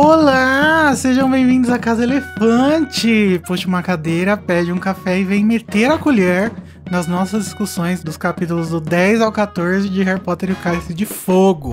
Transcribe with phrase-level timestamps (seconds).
[0.00, 3.42] Olá, sejam bem-vindos à Casa Elefante.
[3.44, 6.52] Puxa uma cadeira, pede um café e vem meter a colher
[6.88, 10.94] nas nossas discussões dos capítulos do 10 ao 14 de Harry Potter e o Cálice
[10.94, 11.72] de Fogo.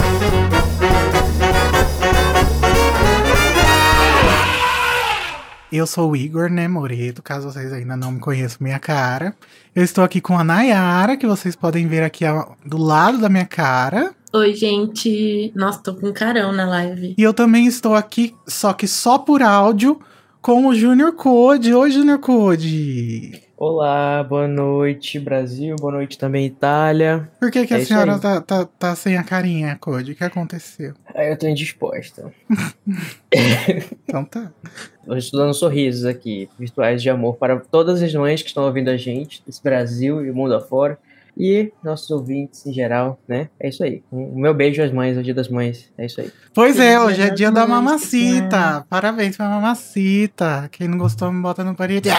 [5.71, 9.35] Eu sou o Igor, né, Moreto, caso vocês ainda não me conheçam minha cara.
[9.75, 12.25] Eu estou aqui com a Nayara, que vocês podem ver aqui
[12.65, 14.15] do lado da minha cara.
[14.35, 15.53] Oi, gente.
[15.55, 17.15] Nossa, tô com um carão na live.
[17.17, 19.97] E eu também estou aqui, só que só por áudio,
[20.41, 21.73] com o Junior Code.
[21.73, 23.41] Oi, Junior Code.
[23.55, 25.77] Olá, boa noite, Brasil.
[25.77, 27.31] Boa noite também, Itália.
[27.39, 30.11] Por que, que é a senhora tá, tá, tá, sem a carinha, Code?
[30.11, 30.93] O que aconteceu?
[31.15, 32.29] Aí eu tô indisposta.
[34.03, 34.51] então tá.
[34.99, 38.97] Estou estudando sorrisos aqui, virtuais de amor para todas as mães que estão ouvindo a
[38.97, 40.99] gente, desse Brasil e o mundo afora
[41.37, 43.49] e nossos ouvintes em geral, né?
[43.59, 44.03] É isso aí.
[44.11, 45.91] O meu beijo às mães, o dia das mães.
[45.97, 46.31] É isso aí.
[46.53, 48.85] Pois é, hoje é dia da mamacita.
[48.89, 50.69] Parabéns pra mamacita.
[50.71, 52.09] Quem não gostou, me bota no parede.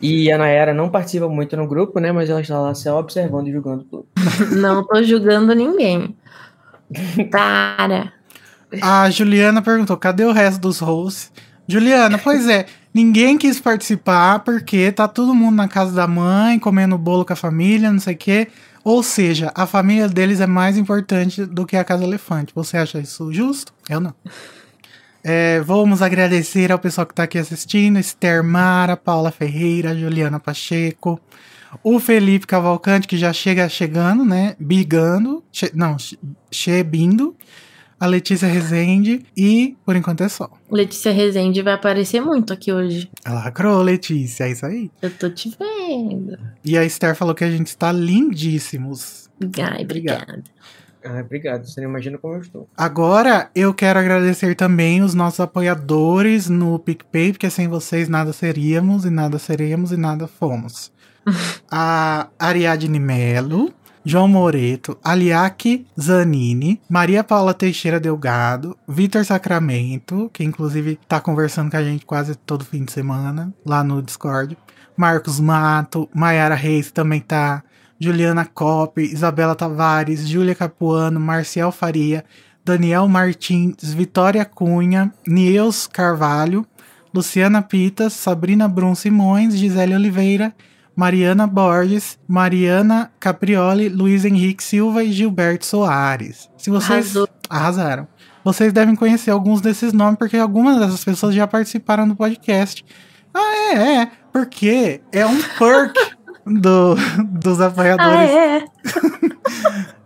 [0.00, 2.12] e a Nayara não participa muito no grupo, né?
[2.12, 4.06] Mas ela está lá só observando e julgando tudo.
[4.60, 6.14] não tô julgando ninguém.
[7.30, 8.12] Para.
[8.82, 11.32] A Juliana perguntou: cadê o resto dos hosts?
[11.68, 16.96] Juliana, pois é, ninguém quis participar porque tá todo mundo na casa da mãe, comendo
[16.96, 18.48] bolo com a família, não sei o quê.
[18.82, 22.54] Ou seja, a família deles é mais importante do que a Casa Elefante.
[22.54, 23.72] Você acha isso justo?
[23.88, 24.14] Eu não.
[25.28, 31.20] É, vamos agradecer ao pessoal que está aqui assistindo: Esther Mara, Paula Ferreira, Juliana Pacheco,
[31.82, 34.54] o Felipe Cavalcante, que já chega chegando, né?
[34.60, 35.42] Bigando.
[35.50, 35.96] Che, não,
[36.48, 37.34] chebindo
[37.98, 40.50] a Letícia Rezende e, por enquanto, é só.
[40.70, 43.10] Letícia Rezende vai aparecer muito aqui hoje.
[43.24, 44.90] Ela lacrou, Letícia, é isso aí.
[45.00, 46.38] Eu tô te vendo.
[46.64, 49.28] E a Esther falou que a gente está lindíssimos.
[49.58, 50.42] Ai, obrigada.
[51.04, 51.64] Ah, obrigado.
[51.64, 52.68] Você não imagina como eu estou.
[52.76, 59.04] Agora, eu quero agradecer também os nossos apoiadores no PicPay, porque sem vocês nada seríamos,
[59.04, 60.92] e nada seremos, e nada fomos.
[61.70, 63.72] a Ariadne Melo,
[64.08, 71.76] João Moreto, Aliaque Zanini, Maria Paula Teixeira Delgado, Vitor Sacramento, que inclusive tá conversando com
[71.76, 74.56] a gente quase todo fim de semana lá no Discord.
[74.96, 77.64] Marcos Mato, Maiara Reis também tá.
[77.98, 82.24] Juliana Coppe, Isabela Tavares, Júlia Capuano, Marcial Faria,
[82.64, 86.64] Daniel Martins, Vitória Cunha, Niels Carvalho,
[87.12, 90.54] Luciana Pitas, Sabrina Brum Simões, Gisele Oliveira
[90.96, 96.48] Mariana Borges, Mariana Caprioli, Luiz Henrique Silva e Gilberto Soares.
[96.56, 97.28] Se vocês Arrasou.
[97.50, 98.08] arrasaram.
[98.42, 102.82] Vocês devem conhecer alguns desses nomes porque algumas dessas pessoas já participaram do podcast.
[103.34, 105.94] Ah, é, é, porque é um perk
[106.46, 106.94] do,
[107.24, 108.30] dos apoiadores.
[108.30, 108.64] Ah, é.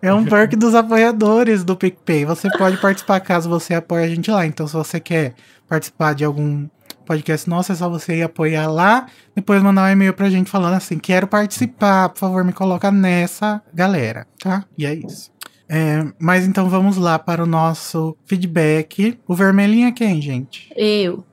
[0.08, 2.24] é um perk dos apoiadores do PicPay.
[2.24, 4.44] Você pode participar caso você apoie a gente lá.
[4.44, 5.34] Então, se você quer
[5.68, 6.66] participar de algum
[7.04, 10.74] podcast nosso, é só você ir apoiar lá, depois mandar um e-mail pra gente falando
[10.74, 14.64] assim, quero participar, por favor, me coloca nessa galera, tá?
[14.76, 15.30] E é isso.
[15.68, 19.16] É, mas então vamos lá para o nosso feedback.
[19.26, 20.68] O vermelhinho é quem, gente?
[20.76, 21.24] Eu.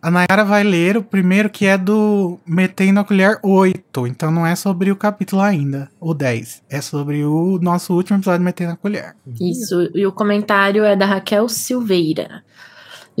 [0.00, 4.06] A Nayara vai ler o primeiro que é do Metendo a Colher 8.
[4.06, 6.62] Então não é sobre o capítulo ainda, o 10.
[6.70, 9.16] É sobre o nosso último episódio Metendo a Colher.
[9.40, 12.44] Isso, e o comentário é da Raquel Silveira.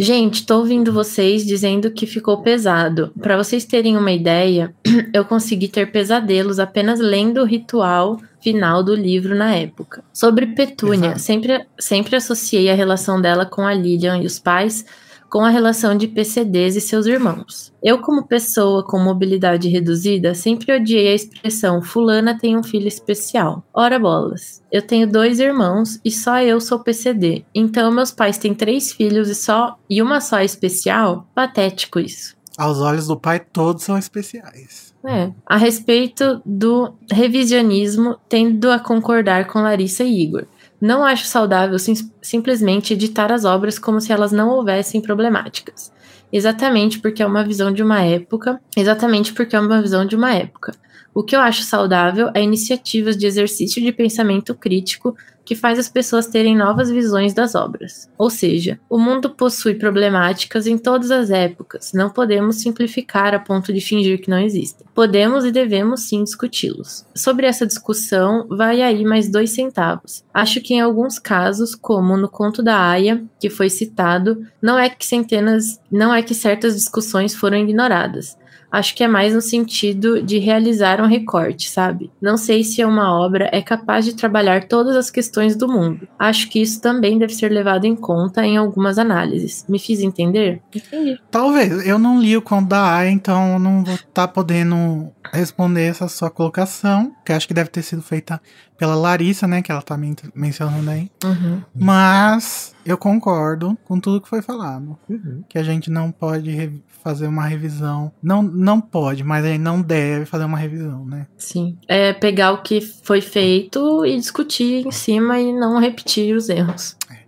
[0.00, 3.12] Gente, tô ouvindo vocês dizendo que ficou pesado.
[3.20, 4.72] Para vocês terem uma ideia,
[5.12, 10.04] eu consegui ter pesadelos apenas lendo o ritual final do livro na época.
[10.12, 14.86] Sobre Petúnia, sempre, sempre associei a relação dela com a Lilian e os pais
[15.28, 17.72] com a relação de PCDs e seus irmãos.
[17.82, 23.62] Eu, como pessoa com mobilidade reduzida, sempre odiei a expressão fulana tem um filho especial.
[23.72, 24.62] Ora bolas.
[24.72, 27.44] Eu tenho dois irmãos e só eu sou PCD.
[27.54, 31.26] Então meus pais têm três filhos e só e uma só é especial?
[31.34, 32.36] Patético isso.
[32.56, 34.92] Aos olhos do pai, todos são especiais.
[35.06, 35.30] É.
[35.46, 40.44] A respeito do revisionismo, tendo a concordar com Larissa e Igor.
[40.80, 45.92] Não acho saudável sim, simplesmente editar as obras como se elas não houvessem problemáticas.
[46.32, 48.60] Exatamente porque é uma visão de uma época.
[48.76, 50.72] Exatamente porque é uma visão de uma época.
[51.14, 55.16] O que eu acho saudável é iniciativas de exercício de pensamento crítico
[55.48, 58.06] que faz as pessoas terem novas visões das obras.
[58.18, 63.72] Ou seja, o mundo possui problemáticas em todas as épocas, não podemos simplificar a ponto
[63.72, 64.86] de fingir que não existem.
[64.94, 67.06] Podemos e devemos sim discuti-los.
[67.14, 70.22] Sobre essa discussão, vai aí mais dois centavos.
[70.34, 74.90] Acho que em alguns casos, como no conto da Aya, que foi citado, não é
[74.90, 78.36] que centenas, não é que certas discussões foram ignoradas
[78.70, 82.10] Acho que é mais no sentido de realizar um recorte, sabe?
[82.20, 86.06] Não sei se uma obra é capaz de trabalhar todas as questões do mundo.
[86.18, 89.64] Acho que isso também deve ser levado em conta em algumas análises.
[89.68, 90.60] Me fiz entender?
[90.74, 91.18] Entendi.
[91.30, 91.86] Talvez.
[91.86, 95.86] Eu não li o conto da Aya, então eu não vou estar tá podendo responder
[95.86, 98.40] essa sua colocação, que acho que deve ter sido feita
[98.78, 101.10] pela Larissa, né, que ela tá men mencionando aí.
[101.24, 101.60] Uhum.
[101.74, 104.96] Mas eu concordo com tudo que foi falado.
[105.08, 105.42] Uhum.
[105.48, 108.12] Que a gente não pode fazer uma revisão.
[108.22, 111.26] Não, não pode, mas a gente não deve fazer uma revisão, né?
[111.36, 111.76] Sim.
[111.88, 116.96] É pegar o que foi feito e discutir em cima e não repetir os erros.
[117.10, 117.18] É.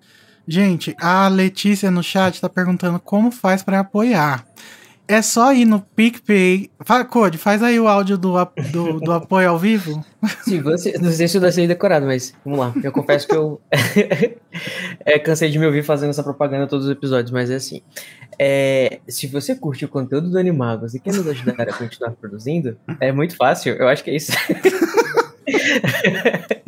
[0.47, 4.45] Gente, a Letícia no chat tá perguntando como faz para apoiar.
[5.11, 6.71] É só ir no PicPay.
[6.85, 8.33] Fala, Code, faz aí o áudio do,
[8.71, 10.05] do, do apoio ao vivo.
[10.47, 12.73] Sim, você, não sei se eu sei decorado, mas vamos lá.
[12.81, 13.61] Eu confesso que eu
[15.05, 17.83] é, cansei de me ouvir fazendo essa propaganda todos os episódios, mas é assim.
[18.39, 22.79] É, se você curte o conteúdo do Animagos e quer nos ajudar a continuar produzindo,
[23.01, 23.75] é muito fácil.
[23.75, 24.31] Eu acho que é isso.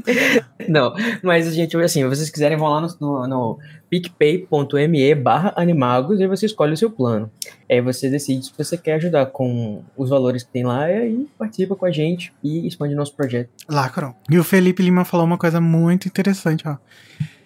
[0.69, 3.58] Não, mas, gente, assim, vocês quiserem, vão lá no, no, no
[3.90, 7.31] picpay.me barra animagos e você escolhe o seu plano.
[7.70, 11.26] Aí você decide se você quer ajudar com os valores que tem lá e aí
[11.38, 13.50] participa com a gente e expande nosso projeto.
[13.69, 14.14] Lacron.
[14.31, 16.76] E o Felipe Lima falou uma coisa muito interessante, ó.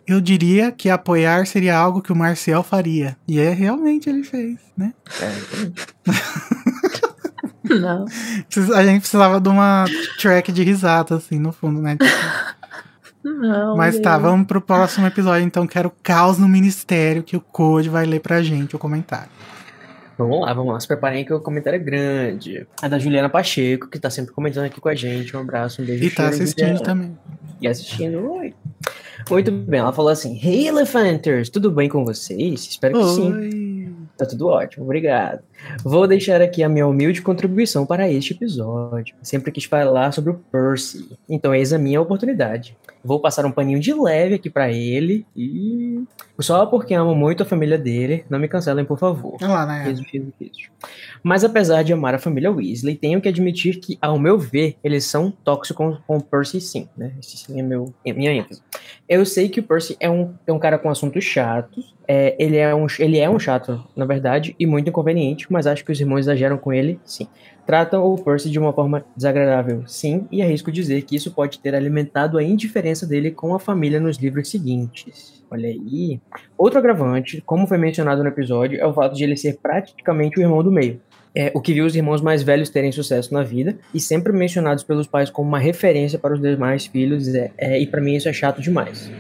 [0.07, 3.17] Eu diria que apoiar seria algo que o Marcel faria.
[3.27, 4.95] E é realmente ele fez, né?
[5.21, 5.33] É,
[7.69, 8.05] Não.
[8.75, 9.85] A gente precisava de uma
[10.21, 11.97] track de risada, assim, no fundo, né?
[13.23, 13.77] Não.
[13.77, 15.45] Mas tá, vamos pro próximo episódio.
[15.45, 19.29] Então, quero caos no ministério, que o Code vai ler pra gente o comentário.
[20.17, 20.81] Vamos lá, vamos lá.
[20.81, 22.67] Se preparem que o comentário é grande.
[22.83, 25.37] É da Juliana Pacheco, que tá sempre comentando aqui com a gente.
[25.37, 26.05] Um abraço, um beijo.
[26.05, 27.19] E tá assistindo também.
[27.61, 28.55] E assistindo, oi.
[29.29, 32.67] Muito bem, ela falou assim: Hey Elefanters, tudo bem com vocês?
[32.67, 33.51] Espero que oi.
[33.51, 33.97] sim.
[34.17, 35.43] Tá tudo ótimo, obrigado.
[35.83, 39.15] Vou deixar aqui a minha humilde contribuição para este episódio.
[39.23, 42.77] Sempre quis falar sobre o Percy, então eis a minha oportunidade.
[43.05, 46.03] Vou passar um paninho de leve aqui para ele e.
[46.41, 49.37] Só porque amo muito a família dele, não me cancelem, por favor.
[49.41, 49.85] Olha lá, né?
[49.85, 50.71] Beijo, beijo, beijo.
[51.23, 55.05] Mas apesar de amar a família Weasley, tenho que admitir que, ao meu ver, eles
[55.05, 57.13] são tóxicos com o Percy, sim, né?
[57.21, 58.61] Esse sim é meu, é minha ênfase.
[59.09, 61.95] Eu sei que o Percy é um, é um cara com assuntos chatos.
[62.09, 65.85] É, ele, é um, ele é um chato, na verdade, e muito inconveniente, mas acho
[65.85, 67.27] que os irmãos exageram com ele, sim
[67.67, 71.75] tratam o Percy de uma forma desagradável, sim, e arrisco dizer que isso pode ter
[71.75, 75.45] alimentado a indiferença dele com a família nos livros seguintes.
[75.51, 76.21] Olha aí.
[76.57, 80.43] Outro agravante, como foi mencionado no episódio, é o fato de ele ser praticamente o
[80.43, 81.01] irmão do meio.
[81.35, 84.83] É, o que viu os irmãos mais velhos terem sucesso na vida e sempre mencionados
[84.83, 88.29] pelos pais como uma referência para os demais filhos, é, é, e para mim isso
[88.29, 89.11] é chato demais.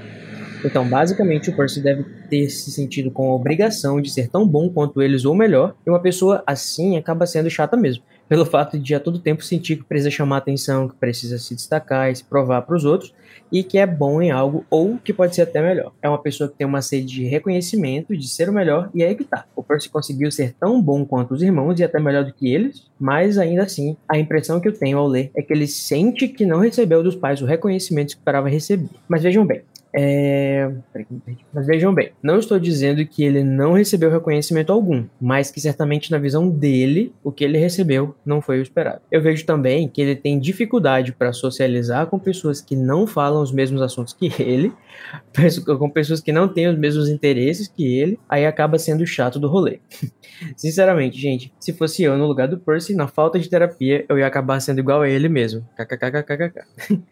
[0.64, 4.68] Então, basicamente, o Percy deve ter se sentido com a obrigação de ser tão bom
[4.68, 8.94] quanto eles ou melhor, e uma pessoa assim acaba sendo chata mesmo pelo fato de
[8.94, 12.62] a todo tempo sentir que precisa chamar atenção, que precisa se destacar e se provar
[12.62, 13.14] para os outros,
[13.52, 15.92] e que é bom em algo ou que pode ser até melhor.
[16.02, 19.08] É uma pessoa que tem uma sede de reconhecimento, de ser o melhor, e é
[19.08, 19.44] aí que tá.
[19.54, 22.90] O Percy conseguiu ser tão bom quanto os irmãos e até melhor do que eles,
[22.98, 26.44] mas ainda assim, a impressão que eu tenho ao ler é que ele sente que
[26.44, 28.88] não recebeu dos pais o reconhecimento que esperava receber.
[29.08, 29.62] Mas vejam bem,
[29.96, 30.70] É...
[31.54, 36.10] Mas vejam bem, não estou dizendo que ele não recebeu reconhecimento algum, mas que certamente
[36.10, 39.00] na visão dele, o que ele recebeu não foi o esperado.
[39.10, 43.50] Eu vejo também que ele tem dificuldade para socializar com pessoas que não falam os
[43.50, 44.70] mesmos assuntos que ele,
[45.78, 49.48] com pessoas que não têm os mesmos interesses que ele, aí acaba sendo chato do
[49.48, 49.80] rolê.
[50.56, 54.26] Sinceramente, gente, se fosse eu no lugar do Percy, na falta de terapia, eu ia
[54.26, 55.66] acabar sendo igual a ele mesmo.
[55.76, 56.64] KKKKKK.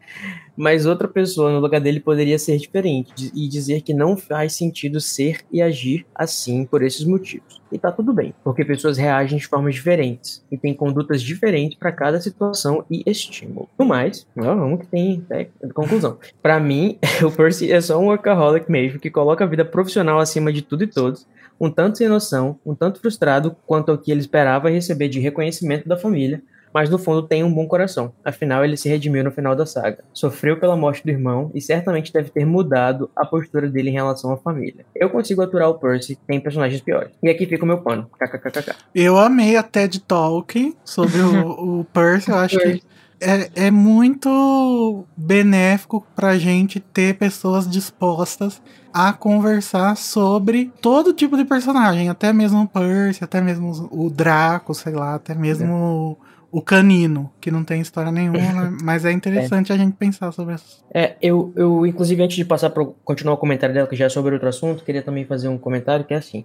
[0.57, 5.01] Mas outra pessoa no lugar dele poderia ser diferente e dizer que não faz sentido
[5.01, 7.61] ser e agir assim por esses motivos.
[7.75, 11.91] E tá tudo bem, porque pessoas reagem de formas diferentes e têm condutas diferentes para
[11.91, 13.69] cada situação e estímulo.
[13.77, 16.17] No mais, vamos que tem é, conclusão.
[16.41, 20.53] Para mim, o Percy é só um workaholic mesmo que coloca a vida profissional acima
[20.53, 21.27] de tudo e todos
[21.61, 25.89] um tanto sem noção, um tanto frustrado quanto ao que ele esperava receber de reconhecimento
[25.89, 26.43] da família,
[26.75, 28.13] mas no fundo tem um bom coração.
[28.25, 30.03] Afinal, ele se redimiu no final da saga.
[30.13, 34.33] Sofreu pela morte do irmão e certamente deve ter mudado a postura dele em relação
[34.33, 34.85] à família.
[34.97, 37.13] Eu consigo aturar o Percy, tem personagens piores.
[37.23, 38.11] E aqui fica o meu pano.
[38.19, 38.75] KKKKK.
[38.93, 42.83] Eu amei a TED Talk sobre o, o Percy, eu acho que
[43.21, 48.61] é, é muito benéfico pra gente ter pessoas dispostas
[48.93, 54.75] a conversar sobre todo tipo de personagem, até mesmo o Percy, até mesmo o Draco,
[54.75, 56.24] sei lá, até mesmo é
[56.55, 58.79] o canino, que não tem história nenhuma, né?
[58.81, 59.75] mas é interessante é.
[59.75, 60.85] a gente pensar sobre isso.
[60.95, 64.09] É, eu, eu, inclusive, antes de passar para continuar o comentário dela, que já é
[64.09, 66.45] sobre outro assunto, queria também fazer um comentário que é assim.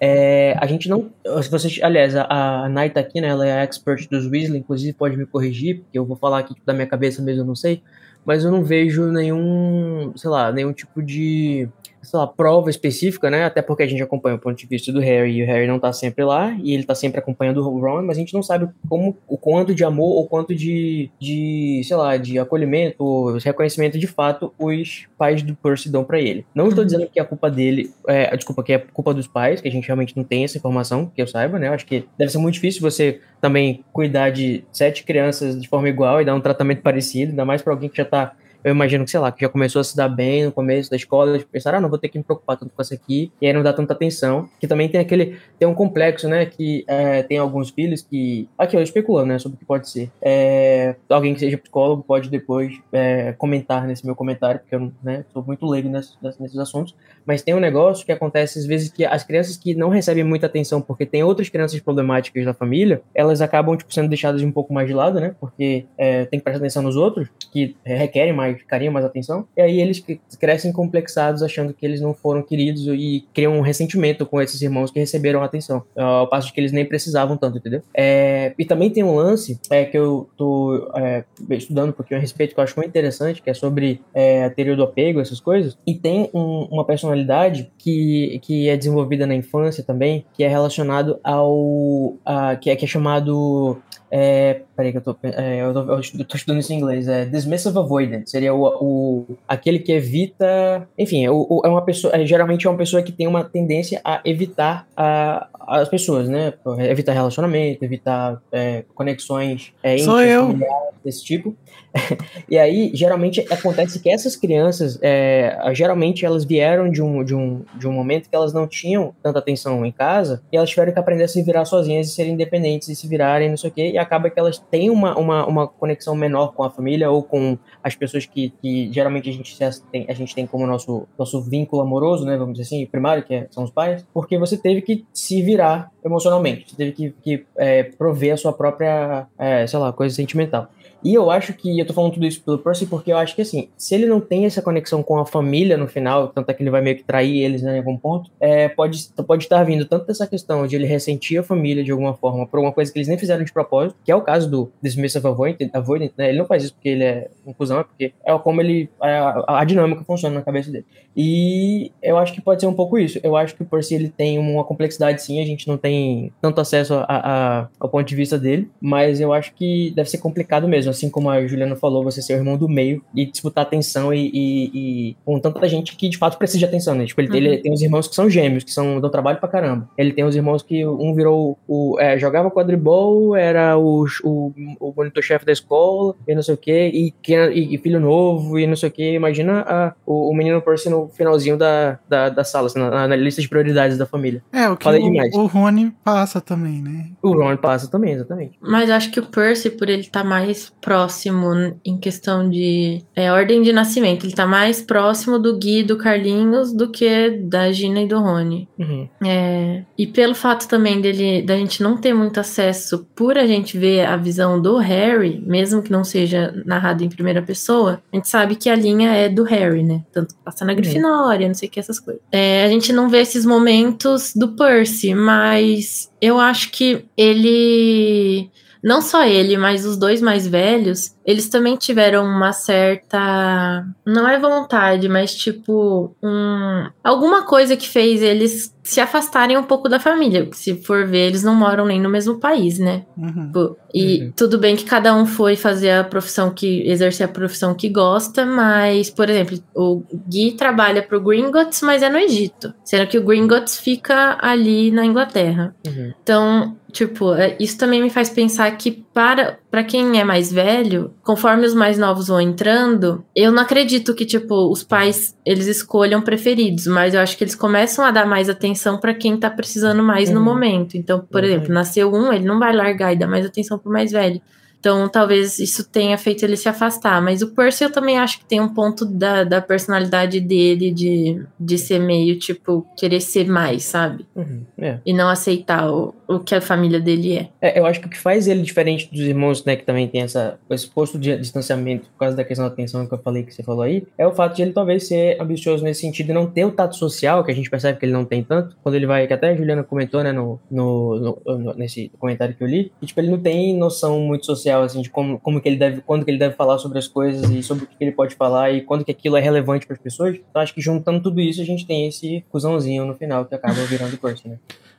[0.00, 1.10] É, a gente não.
[1.42, 2.24] Se vocês, aliás, a,
[2.64, 3.28] a Nai tá aqui, né?
[3.28, 6.54] Ela é a expert dos Weasley, inclusive pode me corrigir, porque eu vou falar aqui
[6.64, 7.82] da minha cabeça mesmo, eu não sei.
[8.24, 11.68] Mas eu não vejo nenhum, sei lá, nenhum tipo de
[12.10, 13.44] sei lá, prova específica, né?
[13.44, 15.78] Até porque a gente acompanha o ponto de vista do Harry e o Harry não
[15.78, 18.68] tá sempre lá e ele tá sempre acompanhando o Ron, mas a gente não sabe
[18.88, 23.96] como, o quanto de amor ou quanto de, de sei lá, de acolhimento ou reconhecimento
[23.96, 26.44] de fato os pais do Percy dão para ele.
[26.52, 26.86] Não estou uhum.
[26.86, 29.86] dizendo que a culpa dele, é, desculpa, que é culpa dos pais, que a gente
[29.86, 31.68] realmente não tem essa informação, que eu saiba, né?
[31.68, 35.88] Eu acho que deve ser muito difícil você também cuidar de sete crianças de forma
[35.88, 39.04] igual e dar um tratamento parecido, ainda mais para alguém que já tá eu imagino
[39.04, 41.44] que, sei lá, que já começou a se dar bem no começo da escola, de
[41.44, 43.62] pensar, ah, não vou ter que me preocupar tanto com essa aqui, e aí não
[43.62, 44.48] dá tanta atenção.
[44.60, 48.76] Que também tem aquele, tem um complexo, né, que é, tem alguns filhos que, aqui
[48.76, 50.10] eu especulando, né, sobre o que pode ser.
[50.20, 55.24] É, alguém que seja psicólogo pode depois é, comentar nesse meu comentário, porque eu, né,
[55.32, 59.04] sou muito leigo nesses, nesses assuntos, mas tem um negócio que acontece às vezes que
[59.04, 63.40] as crianças que não recebem muita atenção porque tem outras crianças problemáticas da família, elas
[63.40, 66.58] acabam, tipo, sendo deixadas um pouco mais de lado, né, porque é, tem que prestar
[66.58, 69.46] atenção nos outros, que requerem mais mais carinho, mais atenção.
[69.56, 70.04] E aí eles
[70.38, 74.90] crescem complexados, achando que eles não foram queridos e criam um ressentimento com esses irmãos
[74.90, 77.82] que receberam atenção, ao passo de que eles nem precisavam tanto, entendeu?
[77.94, 82.20] É, e também tem um lance é, que eu tô é, estudando um pouquinho a
[82.20, 85.40] respeito, que eu acho muito interessante, que é sobre é, a teoria do apego, essas
[85.40, 85.76] coisas.
[85.86, 91.18] E tem um, uma personalidade que, que é desenvolvida na infância também, que é relacionado
[91.22, 92.14] ao.
[92.24, 93.80] A, que, é, que é chamado
[94.10, 97.06] é, peraí que eu tô, é, eu, tô, eu tô estudando isso em inglês.
[97.06, 98.30] É dismissive avoidance.
[98.30, 100.88] Seria o, o aquele que evita.
[100.98, 102.16] Enfim, é, o, é uma pessoa.
[102.16, 106.54] É, geralmente é uma pessoa que tem uma tendência a evitar a, as pessoas, né?
[106.78, 110.58] Evitar relacionamento, evitar é, conexões é, Sou eu.
[111.04, 111.54] desse tipo.
[112.48, 117.62] e aí, geralmente, acontece que essas crianças, é, geralmente, elas vieram de um, de, um,
[117.74, 120.98] de um momento que elas não tinham tanta atenção em casa e elas tiveram que
[120.98, 123.90] aprender a se virar sozinhas e serem independentes e se virarem, não sei o quê,
[123.90, 127.58] e acaba que elas têm uma, uma, uma conexão menor com a família ou com
[127.82, 129.56] as pessoas que, que geralmente a gente
[129.90, 133.34] tem, a gente tem como nosso, nosso vínculo amoroso, né, vamos dizer assim, primário, que
[133.34, 137.46] é, são os pais, porque você teve que se virar emocionalmente, você teve que, que
[137.56, 140.68] é, prover a sua própria, é, sei lá, coisa sentimental.
[141.04, 143.42] E eu acho que, eu tô falando tudo isso pelo Percy porque eu acho que,
[143.42, 146.62] assim, se ele não tem essa conexão com a família no final, tanto é que
[146.62, 149.84] ele vai meio que trair eles né, em algum ponto, é, pode, pode estar vindo
[149.84, 152.98] tanto dessa questão de ele ressentir a família de alguma forma por uma coisa que
[152.98, 156.28] eles nem fizeram de propósito, que é o caso do Dismissive Avoidant, avoidant né?
[156.28, 159.60] Ele não faz isso porque ele é um cuzão, é porque é como ele, a,
[159.60, 160.84] a dinâmica funciona na cabeça dele.
[161.16, 163.18] E eu acho que pode ser um pouco isso.
[163.22, 166.60] Eu acho que o Percy, ele tem uma complexidade sim, a gente não tem tanto
[166.60, 170.68] acesso a, a, ao ponto de vista dele, mas eu acho que deve ser complicado
[170.68, 174.12] mesmo assim como a Juliana falou, você ser o irmão do meio e disputar atenção
[174.12, 177.06] e, e, e com tanta gente que de fato precisa de atenção, né?
[177.06, 177.36] Tipo, ele, uhum.
[177.36, 179.88] ele tem os irmãos que são gêmeos, que são, dão trabalho pra caramba.
[179.96, 181.98] Ele tem os irmãos que um virou o.
[181.98, 186.90] É, jogava quadribol, era o, o, o monitor-chefe da escola, e não sei o quê,
[186.92, 189.14] e, e, e, filho novo, e não sei o quê.
[189.14, 193.16] Imagina a, o, o menino Percy no finalzinho da, da, da sala, assim, na, na,
[193.16, 194.42] lista de prioridades da família.
[194.52, 195.34] É, o que Falei o, demais.
[195.34, 197.10] o Rony Rony passa também, né?
[197.22, 198.58] O Ron passa também, exatamente.
[198.60, 203.30] Mas eu acho que o Percy, por ele estar mais próximo em questão de é,
[203.30, 207.70] ordem de nascimento, ele tá mais próximo do Gui e do Carlinhos do que da
[207.70, 208.68] Gina e do Rony.
[208.78, 209.08] Uhum.
[209.24, 213.76] É, e pelo fato também dele da gente não ter muito acesso por a gente
[213.78, 218.28] ver a visão do Harry, mesmo que não seja narrado em primeira pessoa, a gente
[218.28, 220.02] sabe que a linha é do Harry, né?
[220.12, 220.76] Tanto passa na Uhum.
[220.76, 222.22] Grifinória, não sei o que, essas coisas.
[222.32, 228.50] É, a gente não vê esses momentos do Percy, mas eu acho que ele.
[228.82, 233.84] Não só ele, mas os dois mais velhos, eles também tiveram uma certa.
[234.06, 236.14] Não é vontade, mas tipo.
[236.22, 240.48] Um, alguma coisa que fez eles se afastarem um pouco da família.
[240.52, 243.04] Se for ver, eles não moram nem no mesmo país, né?
[243.16, 243.46] Uhum.
[243.46, 244.32] Tipo, E Uhum.
[244.36, 246.82] tudo bem que cada um foi fazer a profissão que.
[246.88, 252.08] exercer a profissão que gosta, mas, por exemplo, o Gui trabalha pro Gringotts, mas é
[252.08, 252.72] no Egito.
[252.84, 255.74] Sendo que o Gringotts fica ali na Inglaterra.
[255.86, 256.12] Uhum.
[256.22, 261.12] Então, tipo, é- isso também me faz pensar que para, para quem é mais velho,
[261.22, 266.20] conforme os mais novos vão entrando, eu não acredito que, tipo, os pais, eles escolham
[266.20, 270.02] preferidos, mas eu acho que eles começam a dar mais atenção para quem tá precisando
[270.02, 270.44] mais no Uhum.
[270.44, 270.96] momento.
[270.96, 271.48] Então, por Uhum.
[271.48, 274.40] exemplo, nasceu um, ele não vai largar e dar mais atenção pro mais velho.
[274.80, 277.20] Então, talvez isso tenha feito ele se afastar.
[277.22, 281.42] Mas o Percy eu também acho que tem um ponto da, da personalidade dele de,
[281.60, 284.26] de ser meio, tipo, querer ser mais, sabe?
[284.34, 284.62] Uhum.
[284.78, 284.98] É.
[285.04, 287.48] E não aceitar o, o que a família dele é.
[287.60, 290.22] É, eu acho que o que faz ele diferente dos irmãos, né, que também tem
[290.22, 293.52] essa, esse posto de distanciamento por causa da questão da atenção que eu falei, que
[293.52, 296.46] você falou aí, é o fato de ele talvez ser ambicioso nesse sentido e não
[296.46, 299.06] ter o tato social, que a gente percebe que ele não tem tanto, quando ele
[299.06, 302.90] vai, que até a Juliana comentou, né, no, no, no- nesse comentário que eu li,
[303.02, 306.00] e, tipo, ele não tem noção muito social, assim, de como, como que ele deve,
[306.02, 308.70] quando que ele deve falar sobre as coisas e sobre o que ele pode falar
[308.72, 310.36] e quando que aquilo é relevante para as pessoas.
[310.50, 313.74] Então, acho que juntando tudo isso, a gente tem esse cuzãozinho no final que acaba
[313.84, 314.56] virando Percy, né?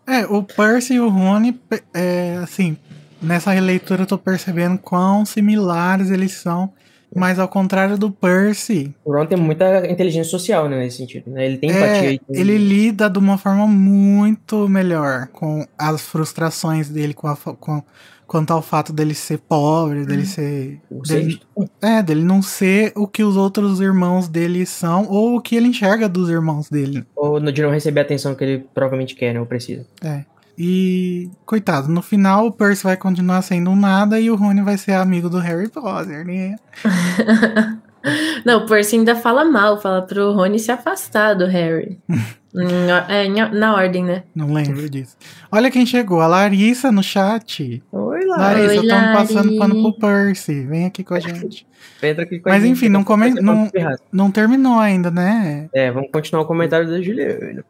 [0.07, 1.59] É, o Percy e o Rony,
[1.93, 2.75] é, assim,
[3.21, 6.71] nessa releitura eu tô percebendo quão similares eles são,
[7.13, 11.45] mas ao contrário do Percy, O Ron tem muita inteligência social, né, nesse sentido, né?
[11.45, 12.09] Ele tem empatia.
[12.09, 17.27] é, e tem- ele lida de uma forma muito melhor com as frustrações dele, com
[17.27, 17.83] a, com,
[18.31, 20.79] quanto ao fato dele ser pobre, dele ser.
[20.89, 21.41] o dele-
[21.81, 25.67] é, dele não ser o que os outros irmãos dele são, ou o que ele
[25.67, 27.05] enxerga dos irmãos dele.
[27.13, 29.39] Ou de não receber a atenção que ele provavelmente quer, né?
[29.41, 29.85] Ou precisa.
[30.01, 30.23] É.
[30.57, 34.77] E, coitado, no final o Percy vai continuar sendo um nada e o Rony vai
[34.77, 36.55] ser amigo do Harry Potter, né?
[38.45, 41.99] Não, o Percy ainda fala mal, fala pro Rony se afastar do Harry.
[42.53, 44.23] Or- é, na ordem, né?
[44.35, 45.15] Não lembro disso.
[45.51, 47.81] Olha quem chegou, a Larissa no chat.
[47.91, 48.37] Oi, lá.
[48.37, 50.65] Larissa, Oi, estamos passando pano pro Percy.
[50.65, 51.65] Vem aqui com a gente.
[52.03, 53.69] Entra aqui com a Mas gente, enfim, não come- não-.
[54.11, 55.69] Não terminou ainda, né?
[55.73, 57.63] É, vamos continuar o comentário da Juliana.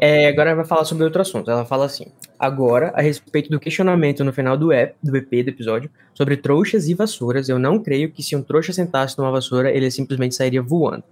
[0.00, 1.50] É, agora ela vai falar sobre outro assunto.
[1.50, 2.06] Ela fala assim:
[2.38, 6.88] agora, a respeito do questionamento no final do, EP, do EP do episódio sobre trouxas
[6.88, 10.62] e vassouras, eu não creio que se um trouxa sentasse numa vassoura, ele simplesmente sairia
[10.62, 11.02] voando.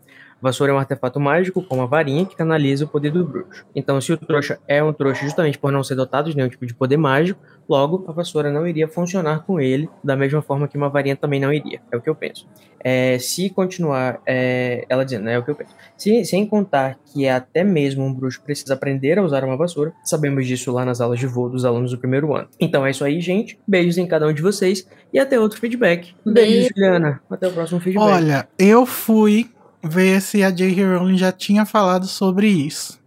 [0.41, 3.65] Vassoura é um artefato mágico com uma varinha que canaliza o poder do bruxo.
[3.75, 6.65] Então, se o trouxa é um trouxa justamente por não ser dotado de nenhum tipo
[6.65, 10.77] de poder mágico, logo a vassoura não iria funcionar com ele da mesma forma que
[10.77, 11.81] uma varinha também não iria.
[11.91, 12.49] É o que eu penso.
[12.81, 15.75] É, se continuar, é, ela dizendo, né, é o que eu penso.
[15.97, 20.47] Se, sem contar que até mesmo um bruxo precisa aprender a usar uma vassoura, sabemos
[20.47, 22.49] disso lá nas aulas de voo dos alunos do primeiro ano.
[22.61, 23.59] Então é isso aí, gente.
[23.67, 26.15] Beijos em cada um de vocês e até outro feedback.
[26.25, 26.69] Beijo, Beijo.
[26.77, 27.21] Juliana.
[27.29, 28.05] Até o próximo feedback.
[28.05, 29.51] Olha, eu fui
[29.83, 30.97] ver se a J.K.
[30.97, 32.99] Rowling já tinha falado sobre isso.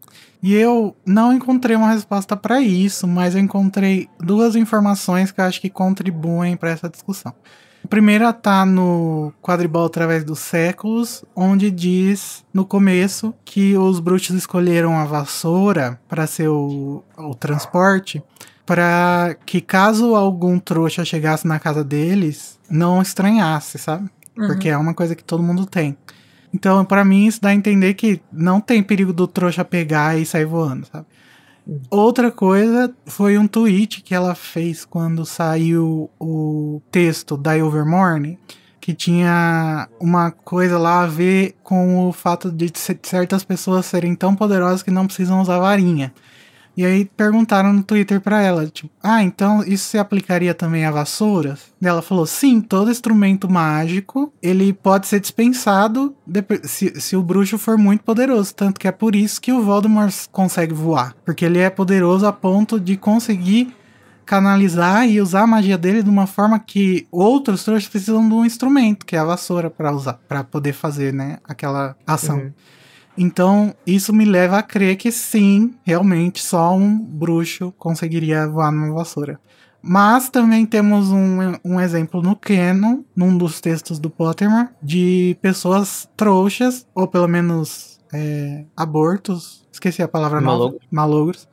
[0.43, 5.45] E eu não encontrei uma resposta para isso, mas eu encontrei duas informações que eu
[5.45, 7.33] acho que contribuem para essa discussão.
[7.83, 14.35] A primeira tá no quadribol através dos séculos, onde diz no começo que os bruxos
[14.35, 18.23] escolheram a vassoura para ser o, o transporte,
[18.65, 24.09] para que caso algum trouxa chegasse na casa deles, não estranhasse, sabe?
[24.37, 24.47] Uhum.
[24.47, 25.97] Porque é uma coisa que todo mundo tem.
[26.53, 30.25] Então, pra mim, isso dá a entender que não tem perigo do trouxa pegar e
[30.25, 31.05] sair voando, sabe?
[31.89, 38.37] Outra coisa foi um tweet que ela fez quando saiu o texto da Overmorning,
[38.79, 42.71] que tinha uma coisa lá a ver com o fato de
[43.03, 46.11] certas pessoas serem tão poderosas que não precisam usar varinha.
[46.81, 50.89] E aí perguntaram no Twitter pra ela, tipo, ah, então isso se aplicaria também a
[50.89, 51.71] vassouras?
[51.79, 56.15] E ela falou, sim, todo instrumento mágico, ele pode ser dispensado
[56.63, 60.11] se, se o bruxo for muito poderoso, tanto que é por isso que o Voldemort
[60.31, 63.75] consegue voar, porque ele é poderoso a ponto de conseguir
[64.25, 68.43] canalizar e usar a magia dele de uma forma que outros trouxas precisam de um
[68.43, 72.37] instrumento, que é a vassoura pra usar, para poder fazer, né, aquela ação.
[72.37, 72.51] Uhum.
[73.21, 78.91] Então, isso me leva a crer que sim, realmente só um bruxo conseguiria voar numa
[78.95, 79.39] vassoura.
[79.79, 86.09] Mas também temos um, um exemplo no Canon, num dos textos do Pottermore, de pessoas
[86.17, 91.47] trouxas, ou pelo menos é, abortos, esqueci a palavra nova, malogros,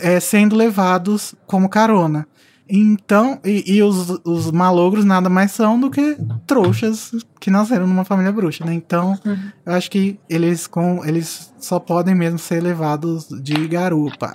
[0.00, 2.26] é, sendo levados como carona.
[2.74, 8.02] Então, e, e os, os, malogros nada mais são do que trouxas que nasceram numa
[8.02, 8.72] família bruxa, né?
[8.72, 9.36] Então, uhum.
[9.66, 14.32] eu acho que eles, com, eles só podem mesmo ser levados de garupa.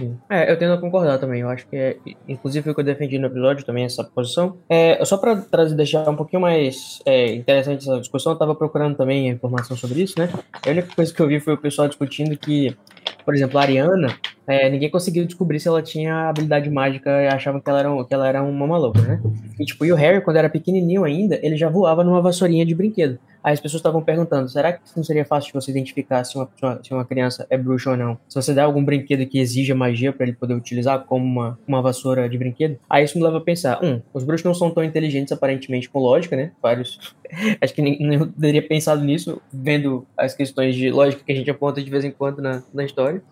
[0.00, 0.16] Uhum.
[0.30, 1.42] É, eu tendo a concordar também.
[1.42, 4.56] Eu acho que é, inclusive foi o que eu defendi no episódio também, essa posição.
[4.68, 8.96] É, só pra trazer, deixar um pouquinho mais é, interessante essa discussão, eu tava procurando
[8.96, 10.28] também informação sobre isso, né?
[10.66, 12.76] A única coisa que eu vi foi o pessoal discutindo que,
[13.24, 14.14] por exemplo, a Ariana,
[14.46, 18.14] é, ninguém conseguiu descobrir se ela tinha habilidade mágica e achavam que ela era, que
[18.14, 19.20] ela era uma maluca, né?
[19.58, 22.74] E tipo, e o Harry, quando era pequenininho ainda, ele já voava numa vassourinha de
[22.74, 23.18] brinquedo.
[23.44, 26.48] Aí as pessoas estavam perguntando: será que não seria fácil de você identificar se uma,
[26.82, 28.18] se uma criança é bruxa ou não?
[28.26, 31.82] Se você der algum brinquedo que exija magia para ele poder utilizar, como uma, uma
[31.82, 32.78] vassoura de brinquedo?
[32.88, 35.98] Aí isso me leva a pensar: um, os bruxos não são tão inteligentes aparentemente com
[35.98, 36.52] lógica, né?
[36.62, 37.14] Vários.
[37.60, 41.50] Acho que nem, nem teria pensado nisso, vendo as questões de lógica que a gente
[41.50, 43.22] aponta de vez em quando na, na história.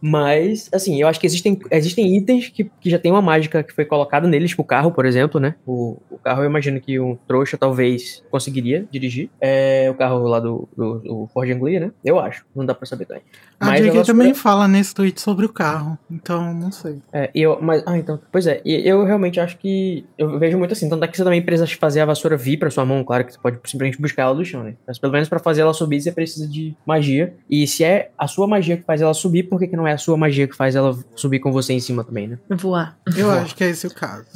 [0.00, 3.72] Mas, assim, eu acho que existem, existem itens que, que já tem uma mágica que
[3.72, 5.54] foi colocada neles, tipo o carro, por exemplo, né?
[5.66, 9.30] O, o carro eu imagino que um trouxa talvez conseguiria dirigir.
[9.40, 11.92] É o carro lá do, do, do Ford Anglia, né?
[12.04, 12.44] Eu acho.
[12.54, 13.22] Não dá pra saber também.
[13.60, 17.02] A JK também fala nesse tweet sobre o carro, então não sei.
[17.12, 20.86] É, eu, mas, ah, então, pois é, eu realmente acho que, eu vejo muito assim,
[20.86, 23.38] então daqui você também precisa fazer a vassoura vir pra sua mão, claro que você
[23.38, 24.74] pode simplesmente buscar ela do chão, né?
[24.86, 28.26] Mas pelo menos para fazer ela subir, você precisa de magia, e se é a
[28.26, 30.56] sua magia que faz ela subir, por que, que não é a sua magia que
[30.56, 32.38] faz ela subir com você em cima também, né?
[32.48, 32.96] Voar.
[33.16, 33.42] Eu Voar.
[33.42, 34.26] acho que é esse o caso.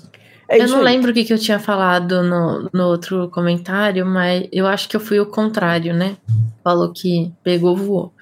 [0.48, 0.84] É eu não aí.
[0.84, 4.96] lembro o que, que eu tinha falado no, no outro comentário, mas eu acho que
[4.96, 6.16] eu fui o contrário, né?
[6.62, 8.12] Falou que pegou, voou.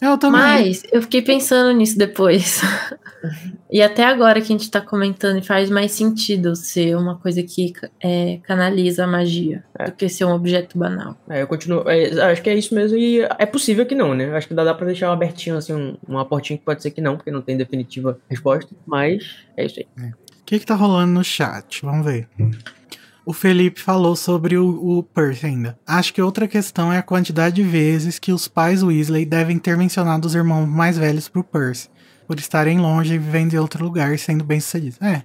[0.00, 0.40] Eu também.
[0.40, 2.60] Mas eu fiquei pensando nisso depois.
[3.70, 7.72] e até agora que a gente tá comentando, faz mais sentido ser uma coisa que
[8.02, 9.86] é, canaliza a magia é.
[9.86, 11.16] do que ser um objeto banal.
[11.28, 11.88] É, eu continuo.
[11.88, 12.96] É, acho que é isso mesmo.
[12.96, 14.34] E é possível que não, né?
[14.36, 17.00] Acho que dá, dá pra deixar abertinho, assim, um, uma portinha que pode ser que
[17.00, 18.70] não, porque não tem definitiva resposta.
[18.86, 19.86] Mas é isso aí.
[20.04, 20.08] É.
[20.10, 21.82] O que, que tá rolando no chat?
[21.82, 22.28] Vamos ver
[23.28, 25.78] o Felipe falou sobre o, o Percy ainda.
[25.86, 29.76] Acho que outra questão é a quantidade de vezes que os pais Weasley devem ter
[29.76, 31.90] mencionado os irmãos mais velhos pro Percy.
[32.26, 34.98] Por estarem longe e vivendo em outro lugar e sendo bem sucedidos.
[35.02, 35.24] É.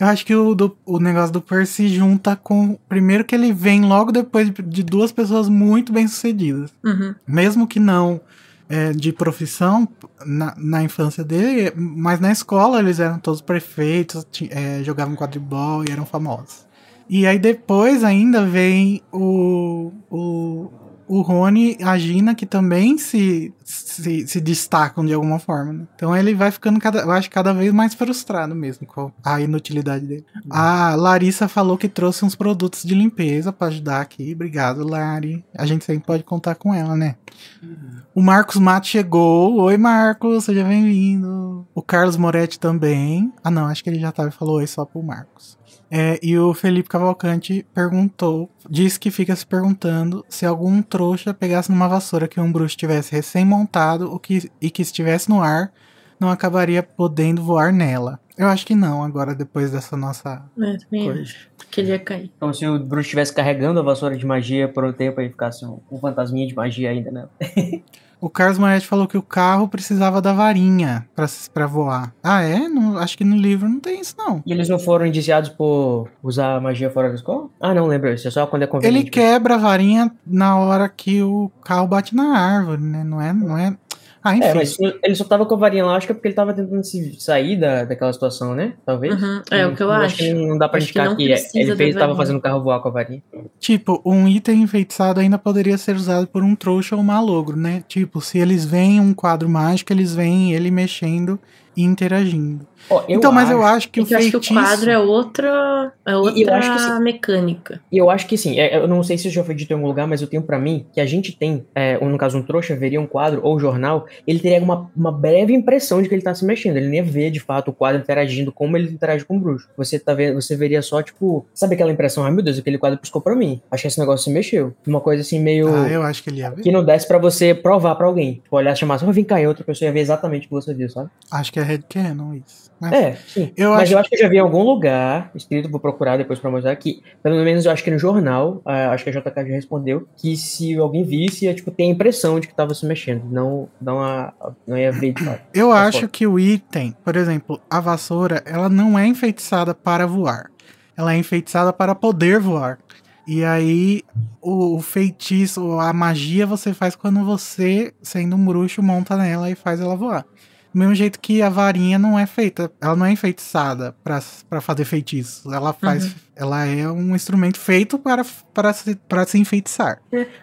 [0.00, 2.76] Eu acho que o, do, o negócio do Percy junta com.
[2.88, 6.74] Primeiro que ele vem logo depois de, de duas pessoas muito bem sucedidas.
[6.84, 7.14] Uhum.
[7.24, 8.20] Mesmo que não
[8.68, 9.88] é, de profissão
[10.26, 15.92] na, na infância dele, mas na escola eles eram todos prefeitos, é, jogavam quadribol e
[15.92, 16.64] eram famosos.
[17.08, 20.70] E aí depois ainda vem o, o,
[21.06, 25.72] o Rony e a Gina, que também se, se, se destacam de alguma forma.
[25.72, 25.86] Né?
[25.94, 30.06] Então ele vai ficando, cada, eu acho, cada vez mais frustrado mesmo com a inutilidade
[30.06, 30.24] dele.
[30.36, 30.50] Uhum.
[30.50, 34.32] A Larissa falou que trouxe uns produtos de limpeza para ajudar aqui.
[34.34, 35.44] Obrigado, Lari.
[35.56, 37.16] A gente sempre pode contar com ela, né?
[37.62, 38.02] Uhum.
[38.14, 39.60] O Marcos Mato chegou.
[39.60, 41.66] Oi, Marcos, seja bem-vindo.
[41.74, 43.32] O Carlos Moretti também.
[43.42, 45.58] Ah, não, acho que ele já tava e falou oi só pro Marcos.
[45.96, 51.70] É, e o Felipe Cavalcante perguntou, disse que fica se perguntando se algum trouxa pegasse
[51.70, 55.72] numa vassoura que um bruxo tivesse recém-montado o que, e que estivesse no ar,
[56.18, 58.18] não acabaria podendo voar nela.
[58.36, 61.32] Eu acho que não, agora depois dessa nossa é, coisa.
[61.70, 62.32] Que ele ia cair.
[62.40, 65.64] Como se o bruxo estivesse carregando a vassoura de magia por um tempo e ficasse
[65.64, 67.28] um, um fantasminha de magia ainda, né?
[68.24, 72.14] O Carlos Moretti falou que o carro precisava da varinha para voar.
[72.22, 72.66] Ah, é?
[72.68, 74.42] Não, acho que no livro não tem isso, não.
[74.46, 77.50] E eles não foram indiciados por usar magia fora da escola?
[77.60, 78.14] Ah, não, lembro.
[78.14, 78.98] Isso é só quando é conveniente.
[78.98, 83.04] Ele quebra a varinha na hora que o carro bate na árvore, né?
[83.04, 83.76] Não é, não é,
[84.24, 84.48] ah, enfim.
[84.48, 86.54] É, mas ele só tava com a varinha lá, acho que é porque ele tava
[86.54, 88.72] tentando se sair da, daquela situação, né?
[88.86, 89.22] Talvez.
[89.22, 90.06] Uhum, é o que eu acho.
[90.06, 90.16] acho.
[90.16, 92.80] que não dá pra acho indicar que, que ele fez, tava fazendo o carro voar
[92.80, 93.22] com a varinha.
[93.60, 97.84] Tipo, um item enfeitiçado ainda poderia ser usado por um trouxa ou um malogro, né?
[97.86, 101.38] Tipo, se eles veem um quadro mágico, eles veem ele mexendo
[101.76, 102.66] interagindo.
[102.90, 104.36] Oh, então, mas eu acho que o feitiço...
[104.36, 107.00] acho que o quadro é outra, é outra eu acho que, sim.
[107.00, 107.80] mecânica.
[107.90, 108.58] E eu acho que sim.
[108.58, 110.42] É, eu não sei se isso já foi dito em algum lugar, mas eu tenho
[110.42, 113.58] para mim que a gente tem, é, no caso um trouxa, veria um quadro ou
[113.58, 116.76] jornal ele teria uma, uma breve impressão de que ele tá se mexendo.
[116.76, 119.68] Ele nem ia ver, de fato, o quadro interagindo como ele interage com o bruxo.
[119.76, 122.24] Você, tá vendo, você veria só, tipo, sabe aquela impressão?
[122.24, 123.60] Ai meu Deus, aquele quadro piscou pra mim.
[123.70, 124.74] Acho que esse negócio se mexeu.
[124.86, 125.74] Uma coisa assim meio.
[125.74, 126.62] Ah, eu acho que ele ia ver.
[126.62, 128.34] Que não desse pra você provar pra alguém.
[128.34, 130.74] Tipo, olhar, chamar assim, vem cá, e outra pessoa ia ver exatamente o que você
[130.74, 131.10] viu, sabe?
[131.30, 132.70] Acho que é headcanon isso.
[132.80, 133.52] Mas, É, sim.
[133.56, 136.16] Eu Mas acho- eu acho que eu já vi em algum lugar, escrito, vou procurar
[136.16, 137.02] depois pra mostrar aqui.
[137.22, 140.76] Pelo menos eu acho que no jornal, acho que a JK já respondeu, que se
[140.76, 143.24] alguém visse, ia, tipo, ter a impressão de que tava se mexendo.
[143.30, 144.32] Não, não, a,
[144.66, 145.40] não ia ver de fato.
[145.54, 150.50] Eu acho que o item, por exemplo, a vassoura, ela não é enfeitiçada para voar.
[150.96, 152.78] Ela é enfeitiçada para poder voar.
[153.26, 154.02] E aí,
[154.42, 159.54] o, o feitiço, a magia você faz quando você, sendo um bruxo, monta nela e
[159.54, 160.26] faz ela voar.
[160.74, 164.84] Do mesmo jeito que a varinha não é feita, ela não é enfeitiçada pra fazer
[164.84, 165.46] feitiços.
[165.52, 170.00] Ela faz, ela é um instrumento feito para, para, se, para se enfeitiçar.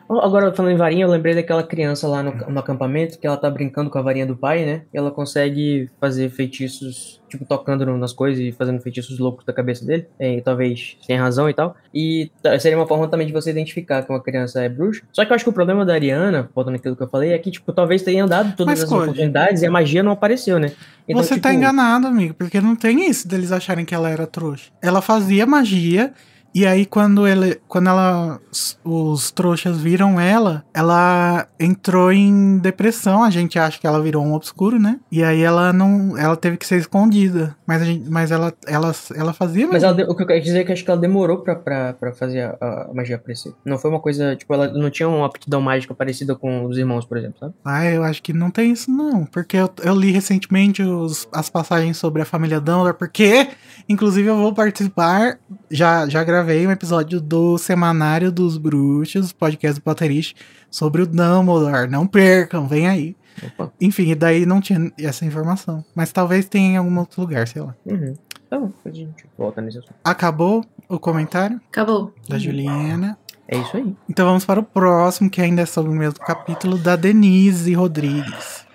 [0.10, 3.50] Agora, falando em varinha, eu lembrei daquela criança lá no, no acampamento, que ela tá
[3.50, 4.84] brincando com a varinha do pai, né?
[4.94, 9.86] E ela consegue fazer feitiços, tipo, tocando nas coisas e fazendo feitiços loucos da cabeça
[9.86, 10.08] dele.
[10.20, 11.76] É, e talvez sem razão e tal.
[11.94, 15.04] E tá- seria uma forma também de você identificar que uma criança é bruxa.
[15.12, 17.38] Só que eu acho que o problema da Ariana, voltando naquilo que eu falei, é
[17.38, 20.60] que, tipo, talvez tenham dado todas Mas, as Cody, oportunidades e a magia não apareceu,
[20.60, 20.72] né?
[21.08, 24.26] Então, Você tá tipo, enganado, amigo, porque não tem isso deles acharem que ela era
[24.28, 24.72] trouxa.
[24.82, 26.14] Ela fazia magia, Here.
[26.54, 28.40] E aí quando, ele, quando ela,
[28.84, 33.24] os trouxas viram ela, ela entrou em depressão.
[33.24, 35.00] A gente acha que ela virou um obscuro, né?
[35.12, 36.18] E aí ela não.
[36.18, 37.56] Ela teve que ser escondida.
[37.66, 40.60] Mas, a gente, mas ela, ela, ela fazia Mas ela, o que eu quero dizer
[40.60, 42.58] é que acho que ela demorou pra, pra, pra fazer a,
[42.90, 43.54] a magia aparecer.
[43.66, 47.06] Não foi uma coisa, tipo, ela não tinha uma aptidão mágica parecida com os irmãos,
[47.06, 47.54] por exemplo, sabe?
[47.64, 49.26] Ah, eu acho que não tem isso, não.
[49.26, 53.48] Porque eu, eu li recentemente os- as passagens sobre a família Dumbledore, porque,
[53.88, 55.38] inclusive, eu vou participar.
[55.70, 60.34] Já, já gravei um episódio do Semanário dos Bruxos, podcast do Potterish,
[60.70, 61.90] sobre o Dumbledore.
[61.90, 63.16] Não percam, vem aí.
[63.44, 63.72] Opa.
[63.80, 65.86] Enfim, e daí não tinha essa informação.
[65.96, 67.76] Mas talvez tenha em algum outro lugar, sei lá.
[67.86, 68.14] Uhum.
[68.46, 69.94] Então, a gente volta nesse assunto.
[70.04, 72.14] Acabou o comentário Acabou.
[72.28, 73.18] da Juliana.
[73.48, 73.96] É isso aí.
[74.10, 78.66] Então vamos para o próximo, que ainda é sobre o mesmo capítulo, da Denise Rodrigues.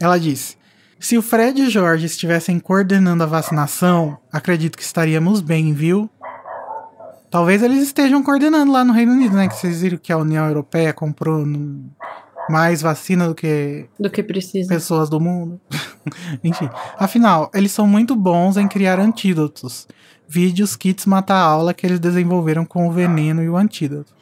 [0.00, 0.56] Ela diz:
[0.98, 6.08] Se o Fred e o Jorge estivessem coordenando a vacinação, acredito que estaríamos bem, viu?
[7.32, 9.48] Talvez eles estejam coordenando lá no Reino Unido, né?
[9.48, 11.90] Que vocês viram que a União Europeia comprou no-
[12.50, 14.68] mais vacina do que Do que precisa.
[14.68, 15.60] pessoas do mundo.
[16.44, 16.68] Enfim,
[16.98, 19.88] afinal, eles são muito bons em criar antídotos.
[20.28, 24.12] Vídeos, kits mata-aula que eles desenvolveram com o veneno e o antídoto.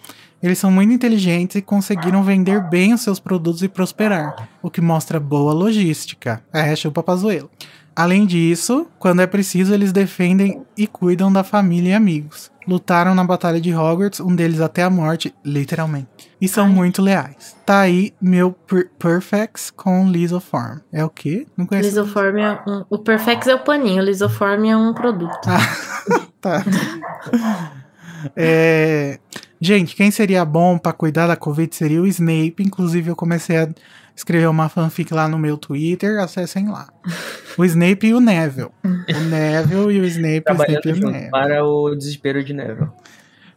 [0.43, 4.81] Eles são muito inteligentes e conseguiram vender bem os seus produtos e prosperar, o que
[4.81, 6.43] mostra boa logística.
[6.53, 7.51] É, chupa Pazuello.
[7.95, 12.51] Além disso, quando é preciso, eles defendem e cuidam da família e amigos.
[12.71, 16.07] Lutaram na Batalha de Hogwarts, um deles até a morte, literalmente.
[16.41, 16.73] E são Ai.
[16.73, 17.57] muito leais.
[17.67, 20.79] Tá aí meu per Perfects com Lisoform.
[20.93, 21.49] É o quê?
[21.57, 21.89] Não conheço.
[21.89, 22.85] Lisoform é um...
[22.89, 25.49] O Perfex é o paninho, o Lisoform é um produto.
[26.41, 26.65] Tá.
[28.35, 29.19] É,
[29.63, 32.55] Gente, quem seria bom pra cuidar da Covid seria o Snape.
[32.61, 33.69] Inclusive, eu comecei a
[34.21, 36.19] escrever uma fanfic lá no meu Twitter.
[36.21, 36.89] Acessem lá.
[37.59, 38.71] O Snape e o Neville.
[38.85, 41.31] O Neville e o Snape, o Snape e o Neville.
[41.31, 42.89] para o desespero de Neville.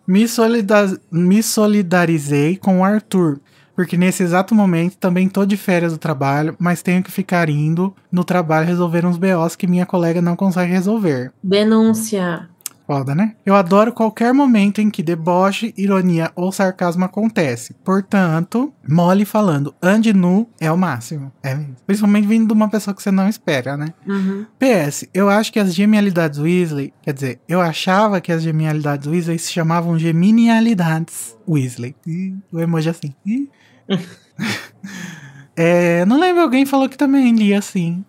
[0.07, 3.39] Me, solida- me solidarizei com o Arthur,
[3.75, 7.95] porque nesse exato momento também tô de férias do trabalho, mas tenho que ficar indo
[8.11, 11.31] no trabalho resolver uns BOs que minha colega não consegue resolver.
[11.41, 12.49] Denúncia.
[12.85, 13.35] Foda, né?
[13.45, 17.73] Eu adoro qualquer momento em que deboche, ironia ou sarcasmo acontece.
[17.83, 21.31] Portanto, mole falando, ande nu é o máximo.
[21.41, 21.77] É mesmo.
[21.85, 23.93] Principalmente vindo de uma pessoa que você não espera, né?
[24.05, 24.45] Uhum.
[24.59, 29.39] PS, eu acho que as genialidades Weasley, quer dizer, eu achava que as genialidades Weasley
[29.39, 31.95] se chamavam geminialidades Weasley.
[32.05, 33.13] Ih, o emoji assim.
[33.25, 33.49] Ih.
[35.55, 38.03] é, não lembro, alguém falou que também lia assim.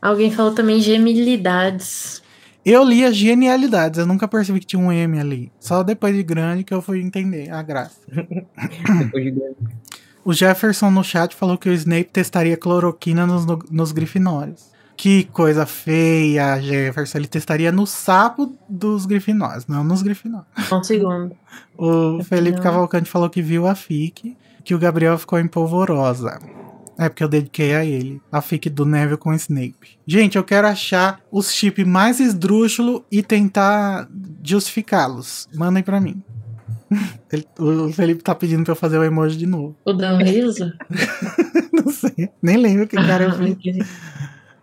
[0.00, 2.21] Alguém falou também gemilidades.
[2.64, 5.52] Eu li as genialidades, eu nunca percebi que tinha um M ali.
[5.58, 8.00] Só depois de grande que eu fui entender a graça.
[8.08, 9.42] Depois de
[10.24, 14.70] O Jefferson no chat falou que o Snape testaria cloroquina nos, nos grifinórios.
[14.96, 17.18] Que coisa feia, Jefferson.
[17.18, 20.46] Ele testaria no sapo dos grifinórios, não nos grifinórios.
[20.70, 21.34] Um segundo.
[21.76, 22.62] O Felipe Não.
[22.62, 26.38] Cavalcante falou que viu a FIC, que o Gabriel ficou em polvorosa.
[26.98, 28.20] É porque eu dediquei a ele.
[28.30, 29.98] A FIC do Neville com o Snape.
[30.06, 34.08] Gente, eu quero achar os chip mais esdrúxulo e tentar
[34.42, 35.48] justificá-los.
[35.54, 36.22] Mandem pra mim.
[37.32, 39.74] Ele- o Felipe tá pedindo pra eu fazer o emoji de novo.
[39.84, 40.18] O Dan?
[41.72, 42.28] Não sei.
[42.42, 43.86] Nem lembro que cara eu fiz.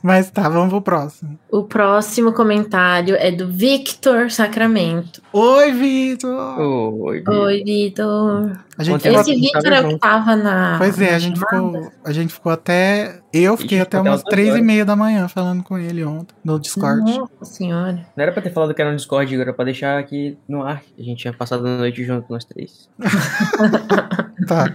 [0.02, 1.38] Mas tá, vamos pro próximo.
[1.52, 5.22] O próximo comentário é do Victor Sacramento.
[5.34, 6.58] Oi, Vitor!
[6.60, 8.58] Oi, Oi, Vitor.
[8.78, 10.78] A gente ficou- Esse Victor é o que tava na.
[10.78, 11.92] Pois é, a gente ficou.
[12.06, 13.20] A gente ficou até.
[13.34, 16.58] Eu fiquei Ixi, até umas três e meia da manhã falando com ele ontem, no
[16.58, 17.02] Discord.
[17.20, 18.06] Nossa senhora.
[18.16, 20.82] Não era pra ter falado que era no Discord, era pra deixar aqui no ar.
[20.98, 22.90] A gente tinha passado a noite junto, nós três.
[24.48, 24.74] Tá.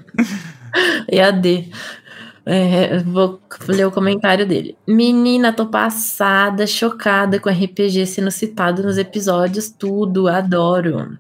[1.11, 1.71] EAD.
[2.47, 4.77] É, vou ler o comentário dele.
[4.87, 11.19] Menina, tô passada, chocada com RPG sendo citado nos episódios, tudo, adoro.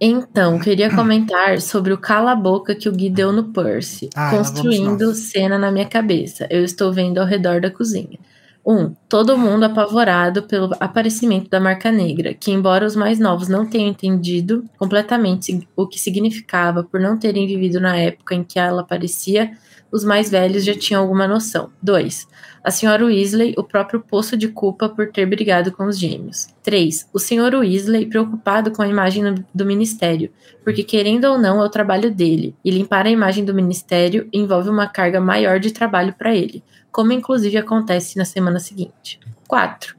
[0.00, 5.58] Então, queria comentar sobre o cala-boca que o Gui deu no Percy, Ah, construindo cena
[5.58, 6.46] na minha cabeça.
[6.50, 8.18] Eu estou vendo ao redor da cozinha.
[8.66, 13.66] Um, todo mundo apavorado pelo aparecimento da marca negra, que, embora os mais novos não
[13.66, 18.80] tenham entendido completamente o que significava por não terem vivido na época em que ela
[18.82, 19.52] aparecia,
[19.94, 21.70] os mais velhos já tinham alguma noção.
[21.80, 22.26] 2.
[22.64, 26.48] A senhora Weasley, o próprio poço de culpa por ter brigado com os gêmeos.
[26.64, 27.08] 3.
[27.12, 29.22] O senhor Weasley, preocupado com a imagem
[29.54, 30.32] do ministério,
[30.64, 34.68] porque querendo ou não é o trabalho dele, e limpar a imagem do ministério envolve
[34.68, 39.20] uma carga maior de trabalho para ele, como inclusive acontece na semana seguinte.
[39.46, 39.94] 4.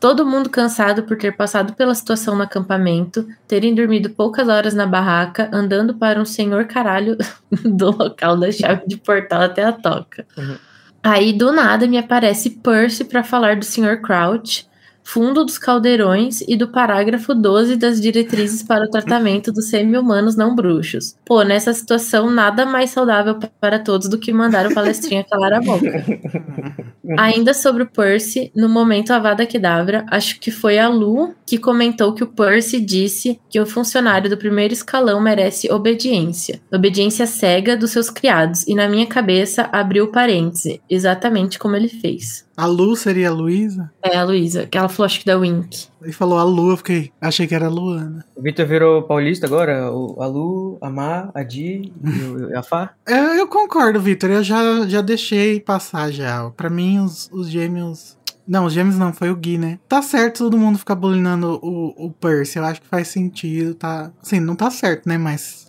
[0.00, 4.86] Todo mundo cansado por ter passado pela situação no acampamento, terem dormido poucas horas na
[4.86, 7.16] barraca, andando para um senhor caralho
[7.64, 10.24] do local da chave de portal até a toca.
[10.36, 10.56] Uhum.
[11.02, 14.00] Aí do nada me aparece Percy para falar do Sr.
[14.00, 14.67] Crouch,
[15.08, 20.54] fundo dos caldeirões e do parágrafo 12 das diretrizes para o tratamento dos semi-humanos não
[20.54, 21.16] bruxos.
[21.24, 25.60] Pô, nessa situação nada mais saudável para todos do que mandar o palestrinha calar a
[25.62, 26.04] boca.
[27.16, 32.12] Ainda sobre o Percy, no momento Avada Kedavra, acho que foi a Lu que comentou
[32.12, 36.60] que o Percy disse que o funcionário do primeiro escalão merece obediência.
[36.70, 38.66] Obediência cega dos seus criados.
[38.68, 42.46] E na minha cabeça abriu parêntese, exatamente como ele fez.
[42.58, 43.88] A Lu seria a Luísa?
[44.02, 45.86] É, a Luísa, que ela falou acho que da Wink.
[46.04, 47.12] E falou a Lu, eu fiquei.
[47.20, 48.24] Achei que era a Luana.
[48.34, 49.92] O Vitor virou paulista agora?
[49.92, 51.92] O, a Lu, a Má, a Di
[52.50, 52.94] e a Fá?
[53.06, 54.28] É, eu concordo, Vitor.
[54.30, 56.50] Eu já, já deixei passar já.
[56.56, 58.18] Pra mim, os, os gêmeos.
[58.44, 59.78] Não, os gêmeos não, foi o Gui, né?
[59.88, 62.58] Tá certo todo mundo ficar bulinando o, o Percy.
[62.58, 64.10] Eu acho que faz sentido, tá?
[64.20, 65.16] Assim, não tá certo, né?
[65.16, 65.67] Mas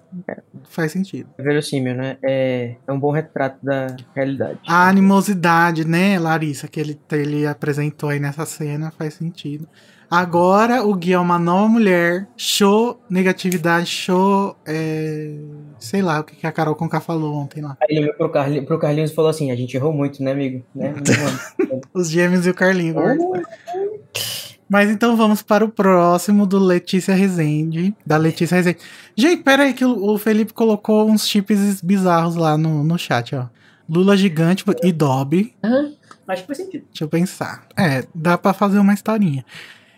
[0.70, 1.30] faz sentido.
[1.38, 2.18] É verossímil, né?
[2.24, 4.60] É, é um bom retrato da realidade.
[4.68, 9.68] A animosidade, né, Larissa, que ele, ele apresentou aí nessa cena faz sentido.
[10.10, 12.28] Agora o Gui é uma nova mulher.
[12.36, 14.56] Show negatividade, show.
[14.66, 15.36] é,
[15.80, 17.78] sei lá o que a Carol Conká falou ontem lá.
[17.82, 20.32] Aí ele olhou pro, Carli, pro Carlinhos e falou assim: a gente errou muito, né,
[20.32, 20.66] amigo?
[20.74, 20.96] Né?
[21.94, 22.96] Os gêmeos e o Carlinho.
[24.70, 27.96] Mas então vamos para o próximo do Letícia Rezende.
[28.06, 28.78] Da Letícia Rezende.
[29.16, 33.48] Gente, pera aí que o, Felipe colocou uns chips bizarros lá no, no chat, ó.
[33.90, 35.56] Lula gigante e Dobby.
[36.28, 36.86] Acho que faz sentido.
[36.92, 37.64] Deixa eu pensar.
[37.76, 39.44] É, dá pra fazer uma historinha.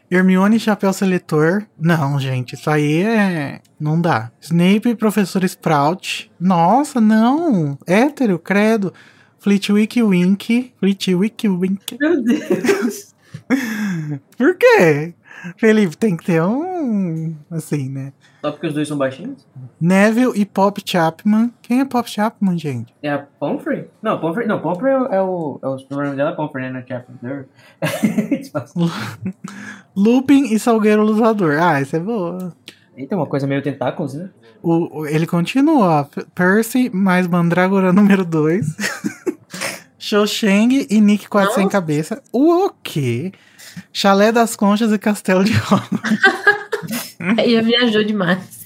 [0.10, 1.66] Hermione chapéu seletor.
[1.78, 3.62] Não, gente, isso aí é.
[3.78, 4.32] Não dá.
[4.40, 6.32] Snape professor Sprout.
[6.40, 7.78] Nossa, não.
[7.86, 8.94] Hétero, credo.
[9.40, 10.74] Flitwick Wink.
[10.80, 11.98] Flitwick Wink.
[12.00, 13.11] Meu Deus.
[14.38, 15.14] Por quê?
[15.58, 17.36] Felipe, tem que ter um.
[17.50, 18.14] Assim, né?
[18.42, 19.46] Só porque os dois são baixinhos?
[19.80, 21.52] Neville e Pop Chapman.
[21.62, 22.94] Quem é Pop Chapman, gente?
[23.02, 23.88] É a Pomfrey?
[24.02, 25.60] Não, Pomfrey, não, Pomfrey é o.
[25.62, 26.72] É o, é sobrenome dela é Pomfrey, né?
[26.72, 27.48] Na Chapter.
[29.96, 31.58] Lupin e Salgueiro Lusador.
[31.60, 32.54] Ah, essa é boa.
[32.96, 34.30] Eita, uma coisa meio tentáculos, né?
[34.62, 38.66] O, ele continua, Percy mais Mandragora número 2.
[40.02, 42.24] Xoxeng e Nick quase sem cabeça.
[42.34, 43.32] O quê?
[43.94, 45.84] Chalé das Conchas e Castelo de Rola.
[47.38, 48.66] Aí viajou demais.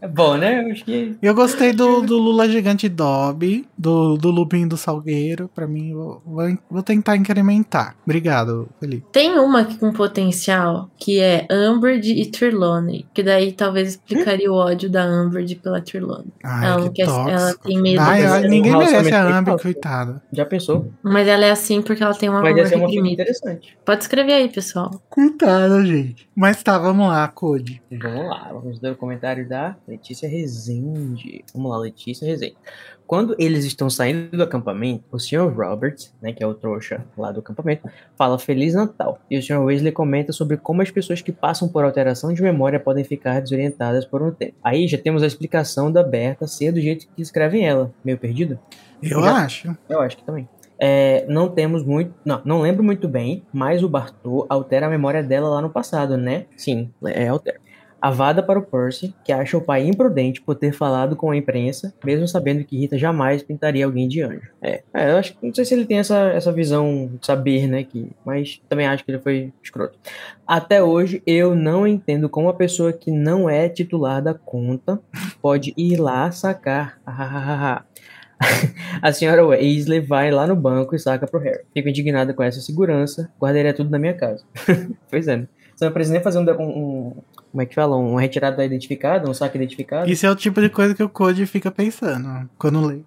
[0.00, 0.64] É bom, né?
[0.64, 1.16] Eu acho que.
[1.20, 5.50] Eu gostei do, do Lula Gigante Dobby, do, do Lupin do Salgueiro.
[5.54, 7.96] Pra mim, vou, vou, vou tentar incrementar.
[8.04, 9.06] Obrigado, Felipe.
[9.12, 13.06] Tem uma aqui com potencial, que é Umbridge e Trelawney.
[13.12, 16.32] Que daí talvez explicaria o ódio da Umbridge pela Trelawney.
[16.44, 17.68] Ai, ela, não que quer, ela tóxico.
[17.68, 19.62] tem medo Ai, ai, ninguém Um merece a tóxico.
[19.62, 20.22] coitada.
[20.32, 20.92] Já pensou?
[21.02, 23.76] Mas ela é assim porque ela tem uma Mas ser uma interessante.
[23.84, 25.02] Pode escrever aí, pessoal.
[25.08, 26.28] Coitada, gente.
[26.34, 27.82] Mas tá, vamos lá, Code.
[27.90, 31.44] Vamos lá, vamos ler o comentário da Letícia Rezende.
[31.52, 32.56] Vamos lá, Letícia Rezende.
[33.04, 35.48] Quando eles estão saindo do acampamento, o Sr.
[35.52, 39.18] Robert, né, que é o trouxa lá do acampamento, fala Feliz Natal.
[39.28, 39.58] E o Sr.
[39.58, 44.04] Weasley comenta sobre como as pessoas que passam por alteração de memória podem ficar desorientadas
[44.04, 44.54] por um tempo.
[44.62, 47.92] Aí já temos a explicação da Berta ser do jeito que escrevem ela.
[48.04, 48.56] Meio perdido?
[49.02, 49.76] Eu Já- acho.
[49.88, 50.48] Eu acho que também.
[50.78, 52.14] É, não temos muito.
[52.24, 56.16] Não, não lembro muito bem, mas o Bartô altera a memória dela lá no passado,
[56.16, 56.46] né?
[56.56, 57.58] Sim, é altera.
[58.00, 61.92] Avada para o Percy, que acha o pai imprudente por ter falado com a imprensa,
[62.04, 64.50] mesmo sabendo que Rita jamais pintaria alguém de anjo.
[64.62, 67.66] É, é eu acho que não sei se ele tem essa, essa visão de saber,
[67.66, 67.84] né?
[67.84, 69.98] Que, mas também acho que ele foi escroto.
[70.46, 75.00] Até hoje, eu não entendo como a pessoa que não é titular da conta
[75.40, 76.98] pode ir lá sacar.
[79.02, 81.62] A senhora Weasley vai lá no banco e saca pro Harry.
[81.74, 84.42] Fico indignada com essa segurança, guardaria tudo na minha casa.
[85.10, 85.48] pois é, né?
[85.74, 87.16] Você não precisa nem fazer um, um,
[87.50, 87.96] como é que fala?
[87.96, 90.10] Um retirada identificada, um saque identificado.
[90.10, 93.00] Isso é o tipo de coisa que o Code fica pensando quando lê.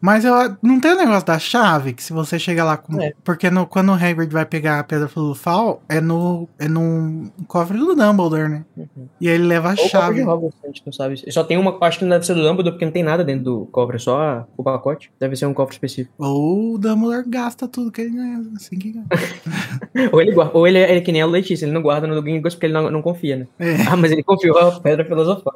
[0.00, 3.00] Mas eu, não tem o negócio da chave, que se você chega lá com.
[3.00, 3.12] É.
[3.22, 7.78] Porque no, quando o Hagrid vai pegar a pedra filosofal, é no, é no cofre
[7.78, 8.64] do Dumbledore, né?
[8.76, 9.08] Uhum.
[9.20, 10.22] E aí ele leva a Ou chave.
[10.22, 11.32] O Hogwarts, a gente não sabe.
[11.32, 11.76] Só tem uma.
[11.80, 13.98] Acho que não deve ser do Dumbledore, porque não tem nada dentro do cofre, é
[13.98, 15.10] só o pacote.
[15.18, 16.14] Deve ser um cofre específico.
[16.18, 19.06] Ou o Dumbledore gasta tudo que ele ganha, assim que ganha.
[20.12, 22.06] ou ele, guarda, ou ele é, ele é que nem a Letícia, ele não guarda
[22.06, 23.46] no Gringos porque ele não, não confia, né?
[23.58, 23.74] É.
[23.88, 25.54] Ah, mas ele confiou a pedra filosofal.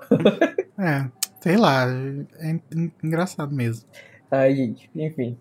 [0.79, 1.05] é,
[1.41, 1.87] sei lá.
[2.41, 2.59] É
[3.03, 3.85] engraçado mesmo.
[4.31, 5.37] Ai, gente, enfim.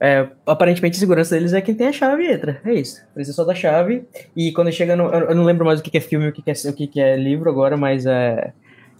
[0.00, 2.60] É, aparentemente a segurança deles é quem tem a chave e entra.
[2.64, 3.02] É isso.
[3.14, 4.04] Precisa só da chave.
[4.36, 5.04] E quando chega no.
[5.04, 7.48] Eu não lembro mais o que é filme o que é, o que é livro
[7.48, 8.52] agora, mas é.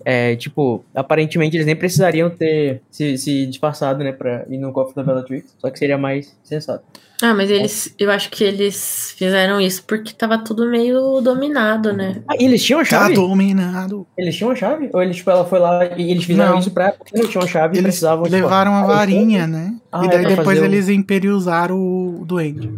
[0.04, 4.94] É, tipo, aparentemente eles nem precisariam ter se, se disfarçado, né, pra ir no cofre
[4.94, 6.84] da Bellatrix, só que seria mais sensato.
[7.22, 12.22] Ah, mas eles, eu acho que eles fizeram isso porque tava tudo meio dominado, né?
[12.28, 13.14] Ah, e eles tinham a chave?
[13.14, 14.06] Tá dominado.
[14.18, 14.90] Eles tinham a chave?
[14.92, 16.58] Ou eles, tipo, ela foi lá e eles fizeram não.
[16.58, 16.92] isso pra.
[16.92, 18.24] Porque não tinham a chave eles precisavam.
[18.24, 19.74] Tipo, levaram a varinha, né?
[19.92, 20.92] Ah, e daí é depois eles o...
[20.92, 22.70] imperiusaram o duende.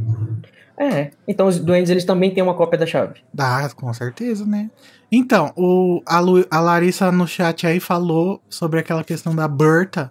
[0.78, 3.20] É, então os duendes eles também têm uma cópia da chave.
[3.32, 4.70] Dá, com certeza, né?
[5.10, 10.10] Então, o, a, Lu, a Larissa no chat aí falou sobre aquela questão da Berta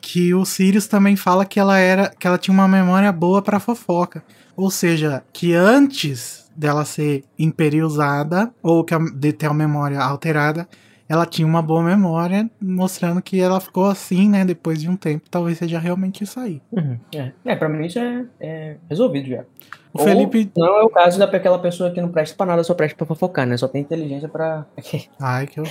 [0.00, 3.60] que o Sirius também fala que ela era que ela tinha uma memória boa para
[3.60, 4.22] fofoca.
[4.56, 10.68] Ou seja, que antes dela ser imperiosada ou que de ter a memória alterada,
[11.08, 15.28] ela tinha uma boa memória, mostrando que ela ficou assim, né, depois de um tempo.
[15.30, 16.60] Talvez seja realmente isso aí.
[16.70, 17.32] Uhum, é.
[17.44, 19.44] é, pra mim isso é, é resolvido já.
[19.92, 20.50] O Ou Felipe.
[20.56, 23.46] Não é o caso daquela pessoa que não presta pra nada, só presta pra fofocar,
[23.46, 23.56] né?
[23.56, 24.64] Só tem inteligência pra.
[25.20, 25.64] Ai, que eu.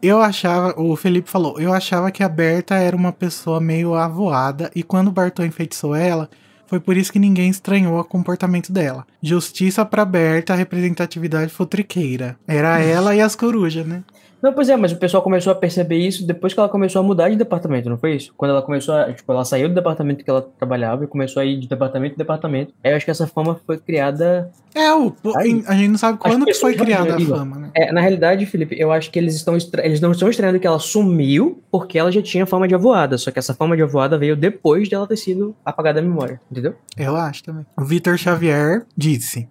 [0.00, 0.80] eu achava.
[0.80, 5.08] O Felipe falou, eu achava que a Berta era uma pessoa meio avoada, e quando
[5.08, 6.28] o Bartô enfeitiçou ela.
[6.68, 9.06] Foi por isso que ninguém estranhou o comportamento dela.
[9.22, 12.36] Justiça pra Berta, representatividade futriqueira.
[12.46, 14.02] Era ela e as corujas, né?
[14.42, 17.02] Não, pois é, mas o pessoal começou a perceber isso depois que ela começou a
[17.02, 18.32] mudar de departamento, não foi isso?
[18.36, 21.44] Quando ela começou a, tipo, ela saiu do departamento que ela trabalhava e começou a
[21.44, 22.72] ir de departamento em departamento.
[22.84, 24.50] Aí eu acho que essa fama foi criada.
[24.74, 27.70] É, o, Aí, a gente não sabe quando que foi criada a fama, né?
[27.74, 30.78] É, na realidade, Felipe, eu acho que eles estão eles não estão estranhando que ela
[30.78, 34.36] sumiu porque ela já tinha fama de avoada, só que essa fama de avoada veio
[34.36, 36.74] depois de ela ter sido apagada da memória, entendeu?
[36.96, 37.64] Eu acho também.
[37.76, 39.48] O Vitor Xavier disse: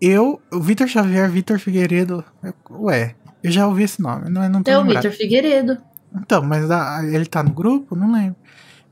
[0.00, 2.24] Eu, o Vitor Xavier, Vitor Figueiredo,
[2.70, 3.14] ué,
[3.44, 5.78] eu já ouvi esse nome, não, não tô É o Vitor Figueiredo.
[6.16, 7.94] Então, mas a, ele tá no grupo?
[7.94, 8.36] Não lembro.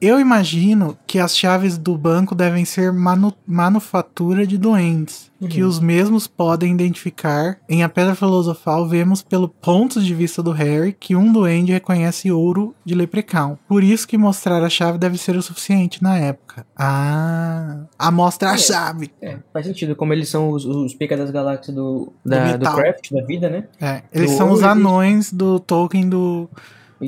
[0.02, 5.46] Eu imagino que as chaves do banco devem ser manu manufatura de doentes, uhum.
[5.46, 7.60] que os mesmos podem identificar.
[7.68, 12.32] Em A Pedra Filosofal, vemos pelo ponto de vista do Harry que um duende reconhece
[12.32, 13.56] ouro de leprechaun.
[13.68, 16.66] Por isso que mostrar a chave deve ser o suficiente na época.
[16.76, 19.12] Ah, a mostra a é, chave.
[19.22, 22.74] É, faz sentido, como eles são os, os pica das galáxias do, da, do, do
[22.74, 23.68] craft, da vida, né?
[23.80, 26.50] É, eles do são os anões do Tolkien do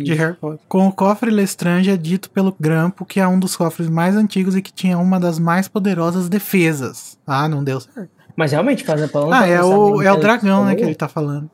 [0.03, 0.61] de Harry Potter.
[0.69, 4.57] Com o cofre Lestrange é dito pelo Grampo que é um dos cofres mais antigos
[4.57, 7.19] e que tinha uma das mais poderosas defesas.
[7.27, 8.24] Ah, não deu certo.
[8.37, 9.33] Mas realmente, fazendo falando.
[9.33, 11.51] Ah, é o, é o dragão, né, que ele tá falando.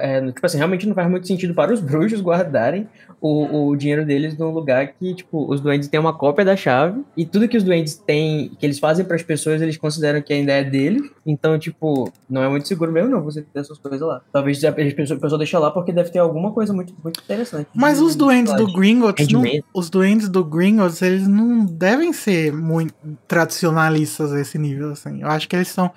[0.00, 2.88] É, tipo assim, realmente não faz muito sentido para os bruxos guardarem
[3.20, 7.02] o, o dinheiro deles num lugar que, tipo, os duendes têm uma cópia da chave
[7.16, 10.32] e tudo que os duendes têm, que eles fazem para as pessoas, eles consideram que
[10.32, 11.10] ainda é deles.
[11.26, 14.22] Então, tipo, não é muito seguro mesmo, não, você ter essas coisas lá.
[14.32, 17.68] Talvez a pessoa, a pessoa deixe lá porque deve ter alguma coisa muito, muito interessante.
[17.74, 19.42] Mas os duendes do Gringotts, não,
[19.74, 22.94] os duendes do Gringotts, eles não devem ser muito
[23.28, 25.20] tradicionalistas a esse nível, assim.
[25.20, 25.90] Eu acho que eles são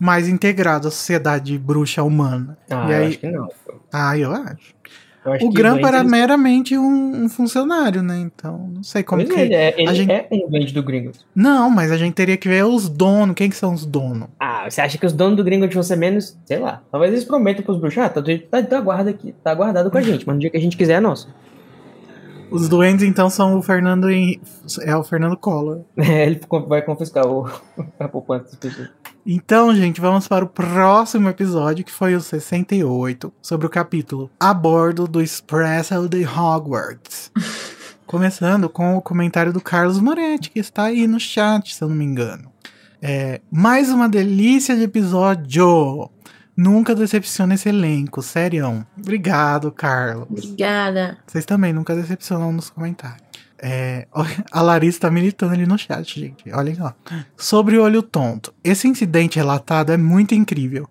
[0.00, 2.58] mais integrados à sociedade bruxa humana.
[2.68, 3.06] Ah, e eu aí...
[3.06, 3.48] acho que não.
[3.92, 4.74] Ah, eu acho
[5.42, 6.10] o Grampa era eles...
[6.10, 8.18] meramente um, um, funcionário, né?
[8.18, 9.40] Então, não sei como pois que.
[9.40, 10.10] Ele, é, ele gente...
[10.10, 11.26] é um do Gringotts.
[11.34, 13.34] Não, mas a gente teria que ver os donos.
[13.34, 14.28] Quem que são os donos?
[14.38, 16.38] Ah, você acha que os donos do Gringotts vão ser menos?
[16.46, 16.82] Sei lá.
[16.90, 17.98] Talvez eles prometam pros bruxos.
[17.98, 19.34] Ah, tá, tá, tá guarda aqui.
[19.44, 21.28] Tá guardado com a gente, mas no dia que a gente quiser é nosso.
[22.50, 24.40] Os duendes, então, são o Fernando em...
[24.82, 25.82] É o Fernando Collor.
[25.96, 27.46] É, ele vai confiscar o...
[28.00, 28.88] a poupança das pessoas.
[29.32, 34.52] Então, gente, vamos para o próximo episódio, que foi o 68, sobre o capítulo A
[34.52, 37.30] Bordo do Expresso de Hogwarts.
[38.04, 41.94] Começando com o comentário do Carlos Moretti, que está aí no chat, se eu não
[41.94, 42.50] me engano.
[43.00, 46.10] É, mais uma delícia de episódio!
[46.56, 48.84] Nunca decepciona esse elenco, sério.
[48.98, 50.26] Obrigado, Carlos.
[50.28, 51.18] Obrigada.
[51.24, 53.29] Vocês também nunca decepcionam nos comentários.
[53.62, 54.06] É,
[54.50, 56.50] a Larissa tá militando ali no chat, gente.
[56.52, 56.94] Olhem lá.
[57.36, 58.52] Sobre o olho tonto.
[58.64, 60.88] Esse incidente relatado é muito incrível.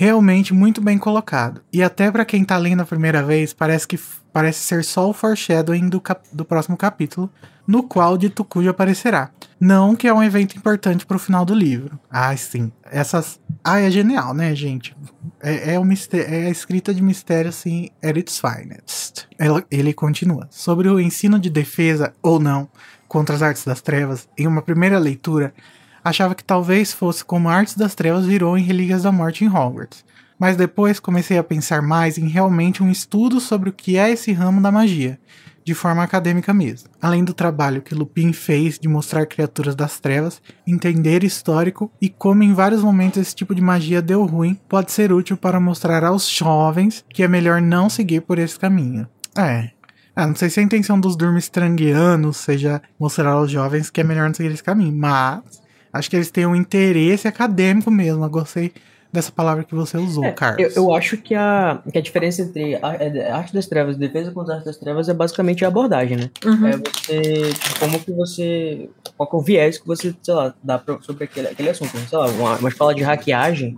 [0.00, 1.60] Realmente muito bem colocado.
[1.72, 3.98] E até para quem tá lendo a primeira vez, parece que
[4.32, 6.00] parece ser só o foreshadowing do,
[6.32, 7.28] do próximo capítulo,
[7.66, 9.32] no qual de Tukuji aparecerá.
[9.58, 11.98] Não que é um evento importante pro final do livro.
[12.08, 12.70] Ah, sim.
[12.84, 13.40] Essas.
[13.64, 14.96] Ah, é genial, né, gente?
[15.42, 19.26] É, é, o mistério, é a escrita de mistério, assim, at its finest.
[19.36, 20.46] Ela, ele continua.
[20.48, 22.68] Sobre o ensino de defesa, ou não,
[23.08, 25.52] contra as artes das trevas, em uma primeira leitura,
[26.08, 30.04] achava que talvez fosse como Artes das Trevas virou em Relíquias da Morte em Hogwarts.
[30.38, 34.32] Mas depois comecei a pensar mais em realmente um estudo sobre o que é esse
[34.32, 35.18] ramo da magia,
[35.64, 36.88] de forma acadêmica mesmo.
[37.02, 42.42] Além do trabalho que Lupin fez de mostrar criaturas das trevas, entender histórico e como
[42.44, 46.28] em vários momentos esse tipo de magia deu ruim, pode ser útil para mostrar aos
[46.28, 49.08] jovens que é melhor não seguir por esse caminho.
[49.36, 49.70] É,
[50.20, 54.26] ah, não sei se a intenção dos Durmstrangianos seja mostrar aos jovens que é melhor
[54.26, 58.24] não seguir esse caminho, mas Acho que eles têm um interesse acadêmico mesmo.
[58.24, 58.72] Eu gostei
[59.12, 60.76] dessa palavra que você usou, é, Carlos.
[60.76, 63.96] Eu, eu, acho que a, que a diferença entre a, a é, arte das trevas
[63.96, 66.30] e defesa contra a arte das trevas é basicamente a abordagem, né?
[66.44, 66.66] Uhum.
[66.66, 70.54] É você, tipo, como que você, qual que é o viés que você, sei lá,
[70.62, 71.96] dá pra, sobre aquele, aquele assunto.
[71.96, 72.04] Né?
[72.08, 73.76] Sei lá, uma, uma escola de hackeagem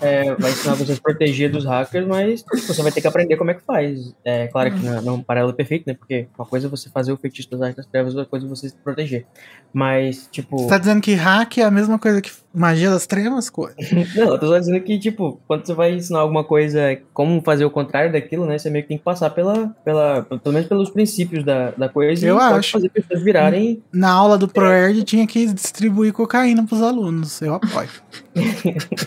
[0.00, 3.36] é, vai ensinar você a se proteger dos hackers, mas você vai ter que aprender
[3.36, 4.14] como é que faz.
[4.24, 5.94] É claro que não, não é um paralelo perfeito, né?
[5.94, 8.48] Porque uma coisa é você fazer o feitiço das artes das trevas, outra coisa é
[8.48, 9.26] você se proteger.
[9.72, 10.58] Mas, tipo.
[10.58, 13.50] Você tá dizendo que hack é a mesma coisa que magia das trevas?
[14.14, 17.64] não, eu tô só dizendo que, tipo, quando você vai ensinar alguma coisa, como fazer
[17.64, 18.58] o contrário daquilo, né?
[18.58, 19.68] Você meio que tem que passar pela.
[19.84, 22.72] pela pelo menos pelos princípios da, da coisa eu e acho.
[22.72, 23.82] fazer pessoas virarem.
[23.92, 27.40] Na aula do ProErd tinha que distribuir cocaína pros alunos.
[27.42, 27.88] Eu apoio.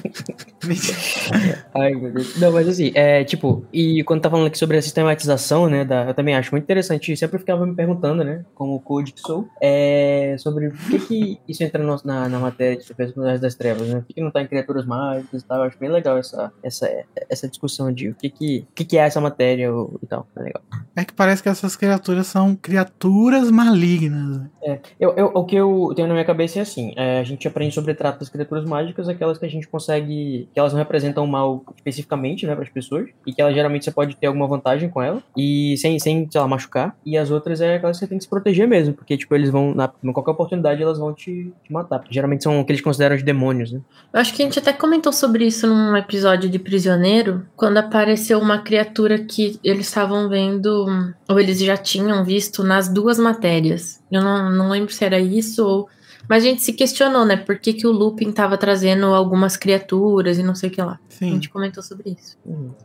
[1.73, 2.39] Ai, meu Deus.
[2.39, 6.05] Não, mas assim, é tipo, e quando tá falando aqui sobre a sistematização, né, da,
[6.05, 9.47] eu também acho muito interessante, eu sempre ficava me perguntando, né, como code que sou,
[9.61, 13.87] é, sobre por que que isso entra no, na, na matéria de defesa das trevas,
[13.87, 16.51] né, por que, não tá em criaturas mágicas e tal, eu acho bem legal essa,
[16.63, 16.89] essa,
[17.29, 19.69] essa discussão de o que que, o que, que é essa matéria
[20.01, 20.61] e tal, é legal.
[20.95, 24.39] É que parece que essas criaturas são criaturas malignas.
[24.39, 24.49] Né?
[24.63, 27.47] É, eu, eu, o que eu tenho na minha cabeça é assim, é, a gente
[27.47, 31.25] aprende sobre trato das criaturas mágicas, aquelas que a gente consegue, que elas não representam
[31.27, 34.89] mal especificamente, né, para as pessoas, e que ela geralmente você pode ter alguma vantagem
[34.89, 36.95] com ela, e sem, sem, sei lá, machucar.
[37.05, 39.49] E as outras é aquelas que você tem que se proteger mesmo, porque, tipo, eles
[39.49, 42.03] vão, na, em qualquer oportunidade, elas vão te, te matar.
[42.09, 43.79] Geralmente são o que eles consideram os demônios, né?
[44.13, 48.39] Eu acho que a gente até comentou sobre isso num episódio de Prisioneiro, quando apareceu
[48.39, 50.87] uma criatura que eles estavam vendo,
[51.29, 54.01] ou eles já tinham visto nas duas matérias.
[54.11, 55.89] Eu não, não lembro se era isso ou
[56.27, 57.37] mas a gente se questionou, né?
[57.37, 60.99] Por que, que o Lupin tava trazendo algumas criaturas e não sei o que lá.
[61.07, 61.29] Sim.
[61.29, 62.37] A gente comentou sobre isso.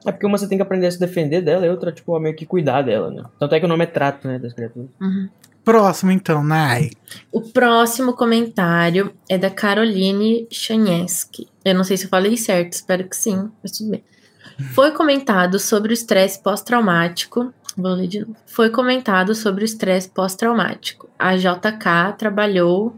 [0.06, 2.36] É porque uma você tem que aprender a se defender dela e outra, tipo, meio
[2.36, 3.24] que cuidar dela, né?
[3.38, 4.90] Tanto é que o nome é trato, né, das criaturas.
[5.00, 5.28] Uhum.
[5.64, 6.90] Próximo, então, Nai.
[7.30, 11.48] O próximo comentário é da Caroline Chanieski.
[11.64, 14.04] Eu não sei se eu falei certo, espero que sim, mas tudo bem.
[14.74, 17.52] Foi comentado sobre o estresse pós-traumático.
[17.76, 18.36] Vou ler de novo.
[18.46, 21.08] Foi comentado sobre o estresse pós-traumático.
[21.18, 22.96] A JK trabalhou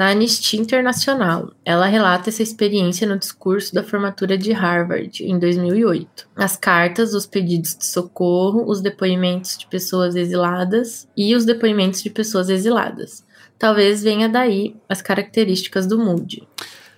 [0.00, 1.52] na Anistia Internacional.
[1.62, 6.26] Ela relata essa experiência no discurso da formatura de Harvard, em 2008.
[6.34, 12.08] As cartas, os pedidos de socorro, os depoimentos de pessoas exiladas e os depoimentos de
[12.08, 13.26] pessoas exiladas.
[13.58, 16.48] Talvez venha daí as características do Moody.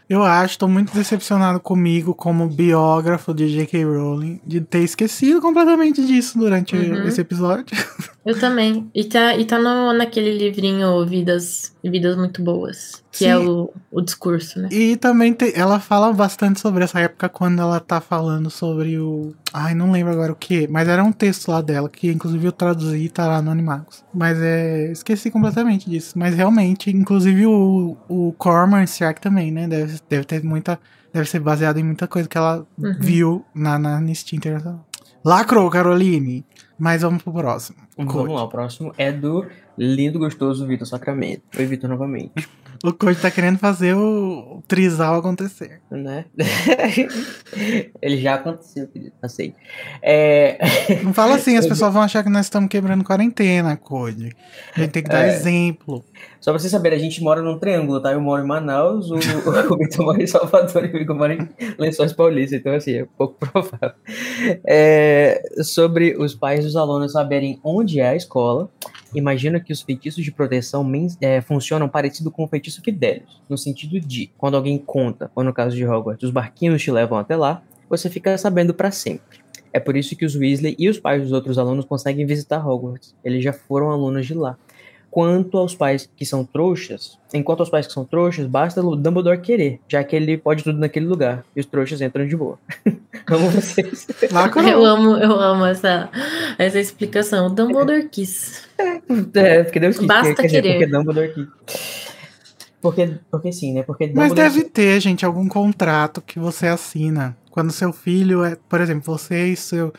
[0.08, 3.82] Eu acho, tô muito decepcionado comigo como biógrafo de J.K.
[3.82, 7.02] Rowling de ter esquecido completamente disso durante uhum.
[7.02, 7.76] esse episódio.
[8.24, 8.88] Eu também.
[8.94, 13.44] E tá, e tá no, naquele livrinho Vidas, Vidas Muito Boas, que é Sim.
[13.44, 14.68] é o, o discurso, né?
[14.70, 19.34] E também te, ela fala bastante sobre essa época quando ela tá falando sobre o.
[19.52, 22.52] Ai, não lembro agora o que, mas era um texto lá dela, que inclusive eu
[22.52, 24.04] traduzi e tá lá no Animagos.
[24.14, 24.92] Mas é.
[24.92, 26.16] Esqueci completamente disso.
[26.16, 29.66] Mas realmente, inclusive o, o Corman Stark também, né?
[29.66, 30.78] Deve, deve ter muita.
[31.12, 32.96] Deve ser baseado em muita coisa que ela uhum.
[32.98, 34.86] viu na, na Anistia Internacional.
[35.24, 36.44] Lacrou, Caroline!
[36.82, 37.78] Mas vamos pro próximo.
[37.96, 39.46] Vamos lá, o próximo é do
[39.78, 41.44] lindo, gostoso Vitor Sacramento.
[41.56, 42.32] Oi, Vitor, novamente.
[42.84, 45.80] O Code tá querendo fazer o trisal acontecer.
[45.90, 46.24] Né?
[48.02, 49.12] Ele já aconteceu, querido.
[49.22, 49.56] Aceito.
[50.00, 50.58] É...
[51.02, 54.34] Não fala assim, as pessoas vão achar que nós estamos quebrando quarentena, Code.
[54.74, 55.28] A gente tem que dar é...
[55.28, 56.04] exemplo.
[56.40, 58.12] Só pra vocês saberem, a gente mora num triângulo, tá?
[58.12, 59.14] Eu moro em Manaus, o,
[59.74, 61.48] o Vitor mora em Salvador e o Vitor mora em
[61.78, 62.56] Lençóis Paulista.
[62.56, 63.92] Então, assim, é pouco provável.
[64.66, 65.40] É...
[65.62, 68.68] Sobre os pais dos alunos saberem onde é a escola,
[69.14, 70.90] imagina que os feitiços de proteção
[71.20, 75.52] é, funcionam parecido com o feitiço Fidelius, no sentido de, quando alguém conta, ou no
[75.52, 79.40] caso de Hogwarts, os barquinhos te levam até lá, você fica sabendo para sempre.
[79.72, 83.14] É por isso que os Weasley e os pais dos outros alunos conseguem visitar Hogwarts.
[83.24, 84.56] Eles já foram alunos de lá.
[85.12, 89.42] Quanto aos pais que são trouxas, enquanto aos pais que são trouxas, basta o Dumbledore
[89.42, 91.44] querer, já que ele pode tudo naquele lugar.
[91.54, 92.58] E os trouxas entram de boa.
[93.30, 94.06] amo vocês.
[94.66, 96.08] eu amo, eu amo essa,
[96.58, 97.48] essa explicação.
[97.48, 98.66] O Dumbledore quis.
[98.78, 100.06] É, porque Deus quis.
[100.06, 100.78] Basta quer dizer, querer.
[100.78, 102.12] porque Dumbledore quis.
[102.80, 103.82] Porque, porque sim, né?
[103.82, 107.36] Porque Mas Dumbledore deve ter, gente, algum contrato que você assina.
[107.50, 109.92] Quando seu filho é, por exemplo, você e seu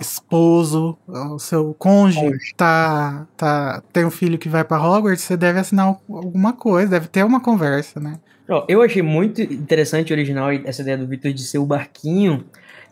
[0.00, 5.58] esposo, o seu cônjuge, tá, tá, tem um filho que vai pra Hogwarts, você deve
[5.58, 8.18] assinar alguma coisa, deve ter uma conversa, né?
[8.66, 12.44] Eu achei muito interessante original essa ideia do Victor de ser o barquinho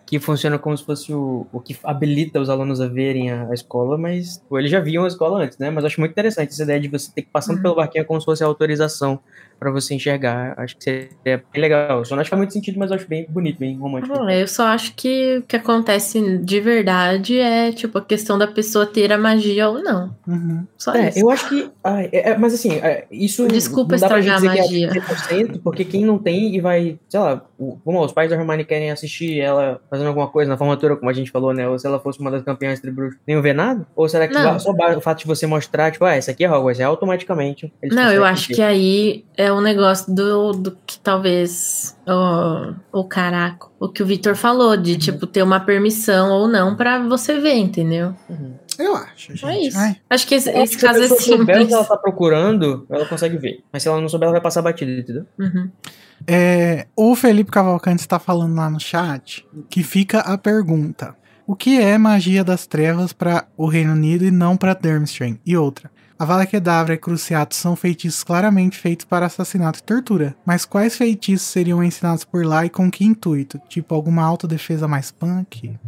[0.05, 3.55] que funciona como se fosse o, o que habilita os alunos a verem a, a
[3.55, 5.69] escola, mas pô, eles já viam a escola antes, né?
[5.71, 7.63] Mas eu acho muito interessante essa ideia de você ter que passando Uhum.
[7.63, 9.19] pelo barquinho como se fosse a autorização
[9.59, 10.55] pra você enxergar.
[10.59, 12.05] Acho que seria bem legal.
[12.05, 14.15] Só não acho que faz muito sentido, mas eu acho bem bonito, bem romântico.
[14.31, 18.87] Eu só acho que o que acontece de verdade é, tipo, a questão da pessoa
[18.87, 20.15] ter a magia ou não.
[20.27, 20.67] Uhum.
[20.77, 21.19] Só É, isso.
[21.21, 21.71] eu acho que.
[21.83, 23.47] ai, é, é, mas assim, é, isso.
[23.49, 26.55] Desculpa não dá pra gente estragar dizer a que é 100%, porque quem não tem
[26.55, 26.99] e vai.
[27.09, 30.51] Sei lá, o, vamos lá, os pais da Hermione querem assistir ela fazendo alguma coisa
[30.51, 31.69] na formatura, como a gente falou, né?
[31.69, 33.87] Ou se ela fosse uma das campeãs de bruxo, nem ver nada?
[33.95, 34.59] Ou será que Não.
[34.59, 37.73] só o fato de você mostrar, tipo, ah, essa aqui é Hogwarts, é automaticamente.
[37.83, 43.67] Não, eu acho que aí é um negócio do, do que talvez o, o caraca,
[43.81, 44.83] o que o Victor falou, Uhum.
[44.83, 48.15] de tipo ter uma permissão ou não pra você ver, entendeu?
[48.29, 48.55] Uhum.
[48.79, 49.47] Eu acho, gente.
[49.47, 49.79] É isso.
[49.79, 51.69] Ai, Acho que esse, acho esse que se a caso é pessoa souber o simples.
[51.69, 53.65] que ela tá procurando, ela consegue ver.
[53.73, 55.25] Mas se ela não souber, ela vai passar batida, entendeu?
[55.39, 55.71] Uhum.
[56.27, 61.15] É, o Felipe Cavalcante está falando lá no chat que fica a pergunta:
[61.47, 65.41] o que é magia das trevas para o Reino Unido e não para Durmstrang?
[65.47, 65.91] E outra.
[66.19, 70.35] A Vada Kedavra e Cruciato são feitiços claramente feitos para assassinato e tortura.
[70.47, 73.61] Mas quais feitiços seriam ensinados por lá e com que intuito?
[73.69, 75.79] Tipo, alguma autodefesa mais punk?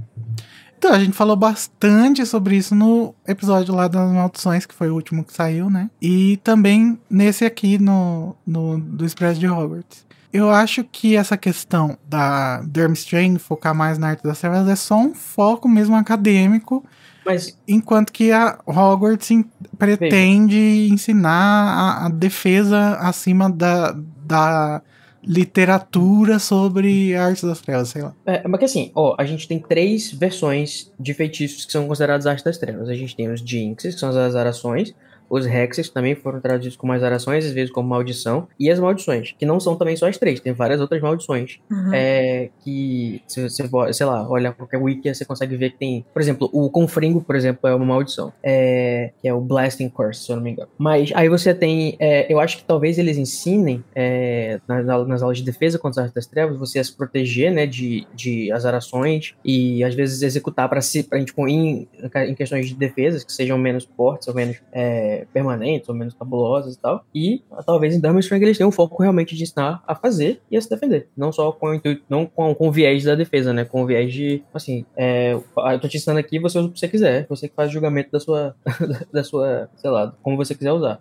[0.77, 4.95] Então, a gente falou bastante sobre isso no episódio lá das maldições, que foi o
[4.95, 5.91] último que saiu, né?
[6.01, 10.07] E também nesse aqui no, no do Expresso de Hogwarts.
[10.31, 14.99] Eu acho que essa questão da Durmstrang focar mais na arte das trevas é só
[14.99, 16.85] um foco mesmo acadêmico,
[17.29, 19.29] Mas enquanto que a Hogwarts
[19.77, 24.81] pretende ensinar a, a defesa acima da, da
[25.23, 28.15] literatura sobre a arte das trevas, sei lá.
[28.25, 32.27] É, mas que assim, ó, a gente tem três versões de feitiços que são considerados
[32.27, 32.89] arte das trevas.
[32.89, 34.95] A gente tem os Jinxes, que são as azarações,
[35.31, 39.47] os Hexes, também foram traduzidos como azarações, às vezes como maldição, e as maldições, que
[39.47, 41.59] não são também só as três, tem várias outras maldições.
[41.71, 41.93] Uhum.
[41.93, 46.05] É, que, se você, vo- sei lá, olha qualquer wiki, você consegue ver que tem,
[46.13, 50.25] por exemplo, o Confringo, por exemplo, é uma maldição, é, que é o Blasting Curse,
[50.25, 50.69] se eu não me engano.
[50.79, 55.39] Mas aí você tem, é, eu acho que talvez eles ensinem é, nas, nas aulas
[55.39, 59.35] de defesa contra as artes das trevas, você a se proteger, né, de, de azarações
[59.45, 61.89] e às vezes executar para si, pra, tipo, em,
[62.27, 64.57] em questões de defesas que sejam menos fortes ou menos
[65.19, 67.05] é, permanentes ou menos cabulosas e tal.
[67.15, 70.61] E talvez em Durmstrang eles tenham um foco realmente de ensinar a fazer e a
[70.61, 71.09] se defender.
[71.17, 73.65] Não só com o intuito, não com, com o viés da defesa, né?
[73.65, 76.79] Com o viés de, assim, é, eu tô te ensinando aqui, você usa o que
[76.79, 77.27] você quiser.
[77.29, 78.55] Você que faz o julgamento da sua,
[79.13, 81.01] da sua, sei lá, como você quiser usar.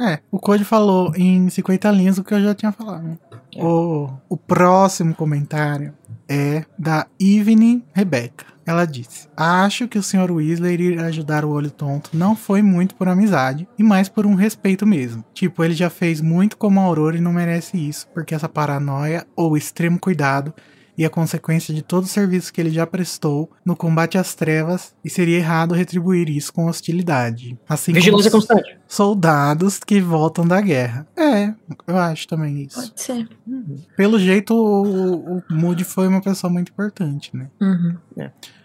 [0.00, 3.02] É, o Code falou em 50 linhas o que eu já tinha falado.
[3.02, 3.18] né?
[3.56, 3.62] É.
[3.62, 5.92] O, o próximo comentário
[6.28, 8.46] é da Evening Rebecca.
[8.68, 10.30] Ela disse: Acho que o Sr.
[10.30, 14.34] Weasley ir ajudar o olho tonto não foi muito por amizade, e mais por um
[14.34, 15.24] respeito mesmo.
[15.32, 19.26] Tipo, ele já fez muito como a Aurora e não merece isso, porque essa paranoia
[19.34, 20.52] ou extremo cuidado
[20.98, 24.92] e a consequência de todo o serviço que ele já prestou no combate às trevas,
[25.02, 27.56] e seria errado retribuir isso com hostilidade.
[27.68, 28.76] Assim Vigilância como constante.
[28.86, 31.06] soldados que voltam da guerra.
[31.16, 31.54] É,
[31.86, 32.82] eu acho também isso.
[32.82, 33.28] Pode ser.
[33.96, 37.48] Pelo jeito, o, o Moody foi uma pessoa muito importante, né?
[37.60, 37.96] Uhum.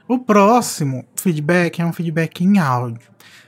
[0.05, 3.07] O próximo feedback é um feedback em áudio.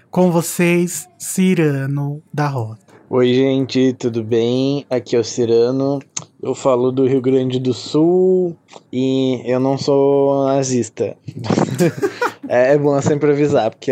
[0.10, 2.80] Com vocês, Cirano da Rota.
[3.10, 4.86] Oi, gente, tudo bem?
[4.90, 6.00] Aqui é o Cirano.
[6.42, 8.56] Eu falo do Rio Grande do Sul
[8.90, 11.18] e eu não sou nazista.
[12.48, 13.92] é, é bom sempre avisar, porque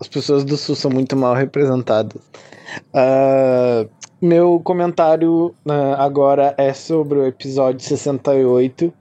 [0.00, 2.22] as pessoas do Sul são muito mal representadas.
[2.94, 3.84] Ah,
[4.26, 8.92] meu comentário ah, agora é sobre o episódio 68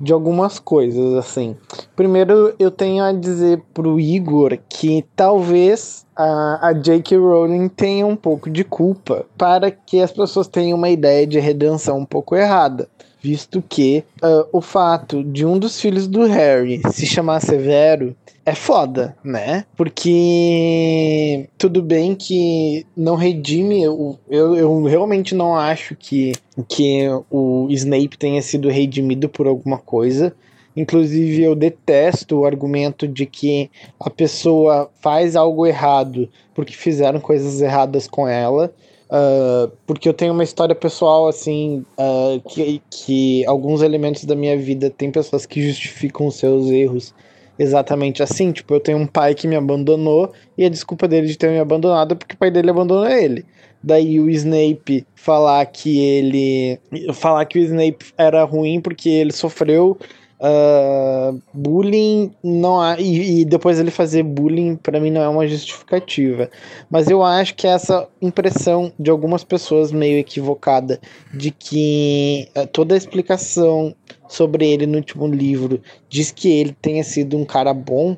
[0.00, 1.54] de algumas coisas, assim.
[1.94, 7.18] Primeiro, eu tenho a dizer pro Igor que talvez a, a J.K.
[7.18, 11.98] Rowling tenha um pouco de culpa para que as pessoas tenham uma ideia de redenção
[11.98, 12.88] um pouco errada.
[13.22, 18.54] Visto que ah, o fato de um dos filhos do Harry se chamar Severo é
[18.54, 19.64] foda, né?
[19.76, 23.82] Porque tudo bem que não redime.
[23.82, 26.32] Eu, eu, eu realmente não acho que,
[26.68, 30.34] que o Snape tenha sido redimido por alguma coisa.
[30.74, 37.60] Inclusive, eu detesto o argumento de que a pessoa faz algo errado porque fizeram coisas
[37.60, 38.72] erradas com ela.
[39.10, 44.56] Uh, porque eu tenho uma história pessoal, assim, uh, que, que alguns elementos da minha
[44.56, 47.12] vida tem pessoas que justificam seus erros
[47.58, 48.52] exatamente assim.
[48.52, 51.58] Tipo, eu tenho um pai que me abandonou e a desculpa dele de ter me
[51.58, 53.44] abandonado é porque o pai dele abandonou ele.
[53.82, 56.78] Daí o Snape falar que ele.
[57.14, 59.98] falar que o Snape era ruim porque ele sofreu
[60.42, 65.46] Uh, bullying não há, e, e, depois ele fazer bullying para mim não é uma
[65.46, 66.50] justificativa.
[66.88, 70.98] Mas eu acho que essa impressão de algumas pessoas meio equivocada
[71.34, 73.94] de que uh, toda a explicação
[74.28, 78.16] sobre ele no último livro diz que ele tenha sido um cara bom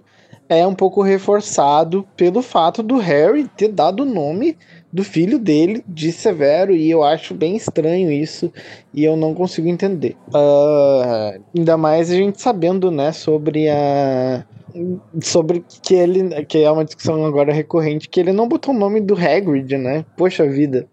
[0.48, 4.56] é um pouco reforçado pelo fato do Harry ter dado o nome
[4.92, 8.52] do filho dele de Severo e eu acho bem estranho isso
[8.94, 10.16] e eu não consigo entender.
[10.28, 14.44] Uh, ainda mais a gente sabendo, né, sobre a
[15.20, 19.00] sobre que ele que é uma discussão agora recorrente que ele não botou o nome
[19.00, 20.04] do Hagrid, né?
[20.16, 20.88] Poxa vida.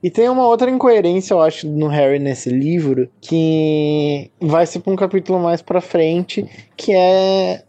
[0.00, 4.92] E tem uma outra incoerência, eu acho, no Harry nesse livro, que vai ser para
[4.92, 6.46] um capítulo mais para frente,
[6.76, 7.62] que é.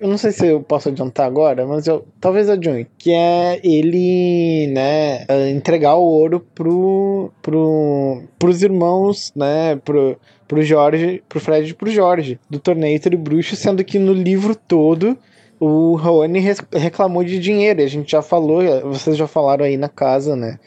[0.00, 2.90] Eu não sei se eu posso adiantar agora, mas eu talvez adiante.
[2.96, 10.16] Que é ele, né, entregar o ouro pro, pro, pros irmãos, né, pro,
[10.46, 14.54] pro Jorge, pro Fred e pro Jorge, do torneio entre bruxos, sendo que no livro
[14.54, 15.16] todo
[15.60, 16.40] o Rony
[16.72, 20.58] reclamou de dinheiro, a gente já falou, vocês já falaram aí na casa, né?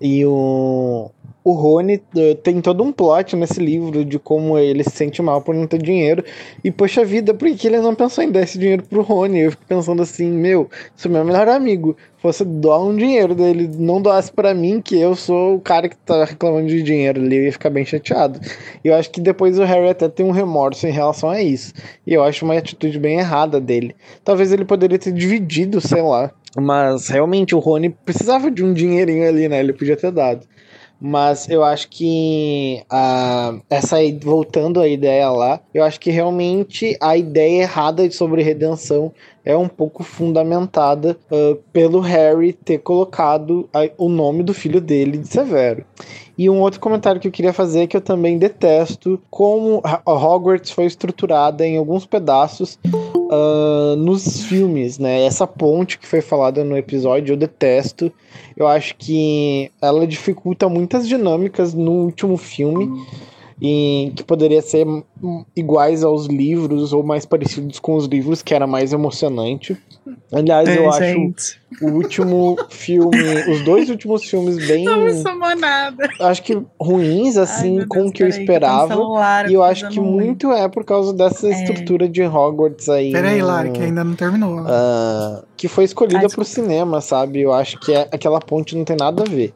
[0.00, 1.10] E o,
[1.44, 5.42] o Rony eh, tem todo um plot nesse livro de como ele se sente mal
[5.42, 6.24] por não ter dinheiro.
[6.62, 9.40] E, poxa vida, por que ele não pensou em dar esse dinheiro pro Rony?
[9.40, 13.68] Eu fico pensando assim, meu, se o meu melhor amigo fosse doar um dinheiro dele,
[13.76, 17.36] não doasse para mim, que eu sou o cara que tá reclamando de dinheiro ali,
[17.36, 18.38] eu ia ficar bem chateado.
[18.84, 21.72] E eu acho que depois o Harry até tem um remorso em relação a isso.
[22.06, 23.96] E eu acho uma atitude bem errada dele.
[24.22, 26.30] Talvez ele poderia ter dividido, sei lá.
[26.56, 29.58] Mas realmente o Rony precisava de um dinheirinho ali, né?
[29.58, 30.46] Ele podia ter dado.
[31.04, 37.16] Mas eu acho que uh, essa voltando à ideia lá, eu acho que realmente a
[37.16, 39.12] ideia errada sobre redenção
[39.44, 45.18] é um pouco fundamentada uh, pelo Harry ter colocado a, o nome do filho dele
[45.18, 45.84] de Severo.
[46.38, 50.12] E um outro comentário que eu queria fazer é que eu também detesto como a
[50.12, 52.78] Hogwarts foi estruturada em alguns pedaços
[53.32, 55.24] uh, nos filmes, né?
[55.24, 58.12] Essa ponte que foi falada no episódio eu detesto.
[58.56, 63.04] Eu acho que ela dificulta muitas dinâmicas no último filme
[63.60, 64.86] e que poderia ser
[65.56, 69.76] iguais aos livros ou mais parecidos com os livros, que era mais emocionante.
[70.32, 71.60] Aliás, é, eu gente.
[71.72, 73.16] acho o último filme,
[73.50, 74.84] os dois últimos filmes bem.
[75.54, 76.08] nada.
[76.20, 78.94] Acho que ruins, assim, Ai, com o que eu esperava.
[79.48, 81.50] e eu acho que muito é por causa dessa é.
[81.50, 83.12] estrutura de Hogwarts aí.
[83.12, 84.60] Peraí, no, Lari, que ainda não terminou.
[84.60, 87.40] Uh, que foi escolhida Ai, pro cinema, sabe?
[87.40, 89.54] Eu acho que é, aquela ponte não tem nada a ver.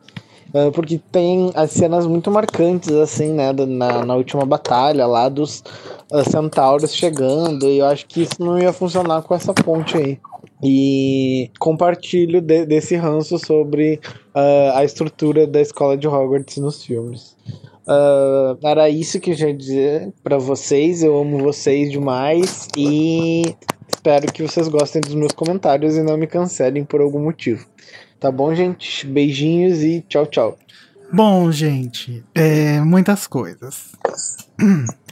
[0.55, 5.62] Uh, porque tem as cenas muito marcantes, assim, né, na, na última batalha lá dos
[6.11, 10.20] uh, centauros chegando, e eu acho que isso não ia funcionar com essa ponte aí.
[10.62, 14.00] E compartilho de, desse ranço sobre
[14.34, 17.36] uh, a estrutura da escola de Hogwarts nos filmes.
[17.86, 21.02] Uh, era isso que eu ia dizer para vocês.
[21.02, 23.54] Eu amo vocês demais e
[23.88, 27.66] espero que vocês gostem dos meus comentários e não me cancelem por algum motivo.
[28.18, 29.07] Tá bom, gente?
[29.07, 30.59] Beijinhos e tchau, tchau.
[31.12, 33.92] Bom, gente, é, muitas coisas.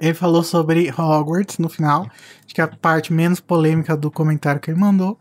[0.00, 2.08] Ele falou sobre Hogwarts no final.
[2.44, 5.18] Acho que é a parte menos polêmica do comentário que ele mandou.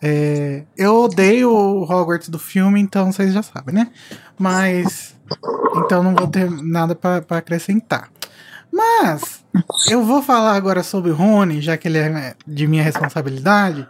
[0.00, 3.90] É, eu odeio o Hogwarts do filme, então vocês já sabem, né?
[4.38, 5.16] Mas.
[5.76, 8.10] Então não vou ter nada para acrescentar.
[8.72, 9.44] Mas
[9.90, 13.86] eu vou falar agora sobre o Rony, já que ele é de minha responsabilidade.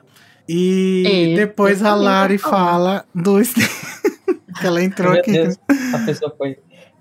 [0.48, 3.40] E é, depois a Lari fala do.
[4.60, 5.32] que ela entrou Meu aqui.
[5.32, 5.56] Deus,
[5.92, 6.58] a pessoa foi.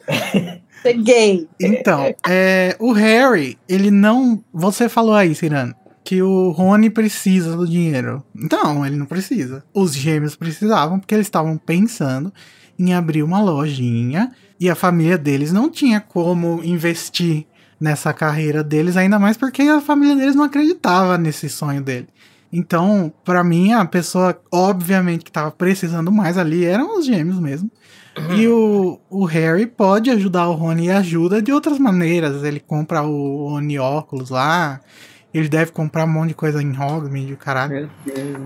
[0.86, 1.48] Peguei.
[1.60, 4.44] Então, é, o Harry, ele não.
[4.54, 5.74] Você falou aí, Cirano,
[6.04, 8.24] que o Rony precisa do dinheiro.
[8.36, 9.64] Não, ele não precisa.
[9.74, 12.32] Os gêmeos precisavam, porque eles estavam pensando
[12.78, 17.48] em abrir uma lojinha e a família deles não tinha como investir
[17.80, 22.08] nessa carreira deles, ainda mais porque a família deles não acreditava nesse sonho dele.
[22.54, 27.72] Então, para mim, a pessoa, obviamente, que tava precisando mais ali eram os gêmeos mesmo.
[28.38, 32.44] E o, o Harry pode ajudar o Rony e ajuda de outras maneiras.
[32.44, 34.82] Ele compra o Rony óculos lá.
[35.36, 37.90] Ele deve comprar um monte de coisa em Hogsmeade, o caralho.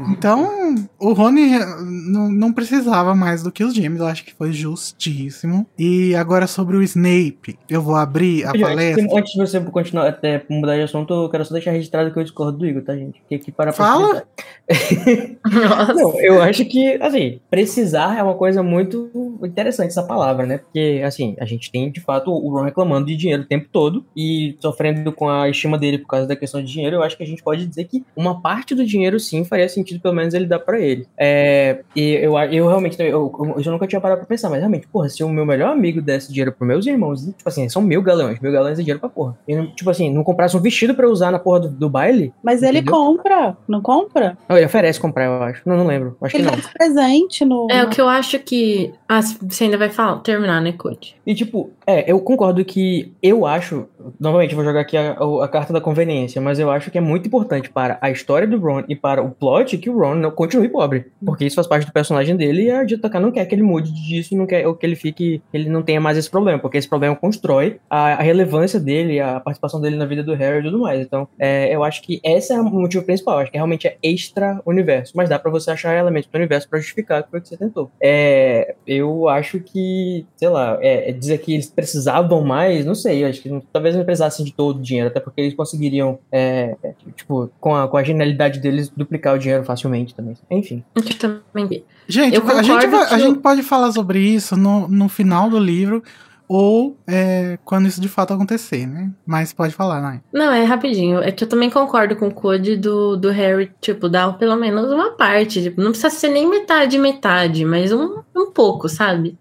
[0.09, 4.33] Então, o Rony eh, não, não precisava mais do que os gêmeos, eu acho que
[4.33, 5.67] foi justíssimo.
[5.77, 9.19] E agora sobre o Snape, eu vou abrir a Gente, palestra.
[9.19, 12.23] Antes de você continuar até mudar de assunto, eu quero só deixar registrado que eu
[12.23, 13.21] discordo do Igor, tá, gente?
[13.29, 14.07] Que aqui para Fala.
[14.07, 15.93] Nossa.
[15.93, 19.11] Não, eu acho que, assim, precisar é uma coisa muito
[19.43, 20.57] interessante essa palavra, né?
[20.57, 24.03] Porque, assim, a gente tem, de fato, o Ron reclamando de dinheiro o tempo todo
[24.15, 26.97] e sofrendo com a estima dele por causa da questão de dinheiro.
[26.97, 29.99] Eu acho que a gente pode dizer que uma parte do dinheiro, sim, faria sentido,
[30.01, 31.07] pelo menos, ele dar pra ele.
[31.17, 34.87] É, e eu, eu realmente, eu, eu, eu nunca tinha parado pra pensar, mas realmente,
[34.87, 38.01] porra, se o meu melhor amigo desse dinheiro pros meus irmãos, tipo assim, são mil
[38.01, 39.37] galões, mil galões de dinheiro pra porra.
[39.47, 42.33] E, tipo assim, não comprasse um vestido pra eu usar na porra do, do baile,
[42.43, 42.93] Mas ele Entendeu?
[42.93, 44.37] compra, não compra?
[44.47, 45.61] não, ele oferece comprar, eu acho.
[45.65, 46.17] Não, não lembro.
[46.21, 46.55] Acho que Ele não.
[46.55, 47.67] dá de presente no.
[47.69, 48.93] É o que eu acho que.
[49.07, 51.15] Ah, você ainda vai falar, terminar, né, Code?
[51.25, 53.87] E tipo, é, eu concordo que eu acho,
[54.19, 57.25] novamente, vou jogar aqui a, a carta da conveniência, mas eu acho que é muito
[57.25, 60.69] importante para a história do Ron e para o plot que o Ron não continue
[60.69, 61.07] pobre.
[61.25, 63.91] Porque isso faz parte do personagem dele e a JK não quer que ele mude
[63.91, 66.87] disso, não quer que ele fique, que ele não tenha mais esse problema, porque esse
[66.87, 70.77] problema constrói a, a relevância dele, a participação dele na vida do Harry e tudo
[70.77, 71.01] mais.
[71.01, 73.97] Então, é, eu acho que esse é o motivo principal, eu acho que realmente é
[74.03, 77.57] extra universo, mas dá pra você achar elementos do universo pra justificar o que você
[77.57, 77.89] tentou.
[77.99, 83.23] É, eu acho que, sei lá, é, é dizer que eles precisavam mais, não sei,
[83.23, 86.75] eu acho que talvez não precisassem de todo o dinheiro, até porque eles conseguiriam, é,
[87.15, 90.35] tipo, com a, com a genialidade deles, duplicar o dinheiro facilmente também.
[90.49, 90.83] Enfim.
[90.95, 91.83] Eu também.
[92.07, 95.07] Gente, Eu a, gente vai- a que o- gente pode falar sobre isso no, no
[95.09, 96.03] final do livro
[96.47, 99.11] ou é, quando isso de fato acontecer, né?
[99.23, 100.19] Mas pode falar, né?
[100.33, 101.19] Não, é rapidinho.
[101.19, 104.91] É que eu também concordo com o Code do, do Harry, tipo, dar pelo menos
[104.91, 105.61] uma parte.
[105.61, 109.37] Tipo, não precisa ser nem metade, metade, mas um, um pouco, sabe?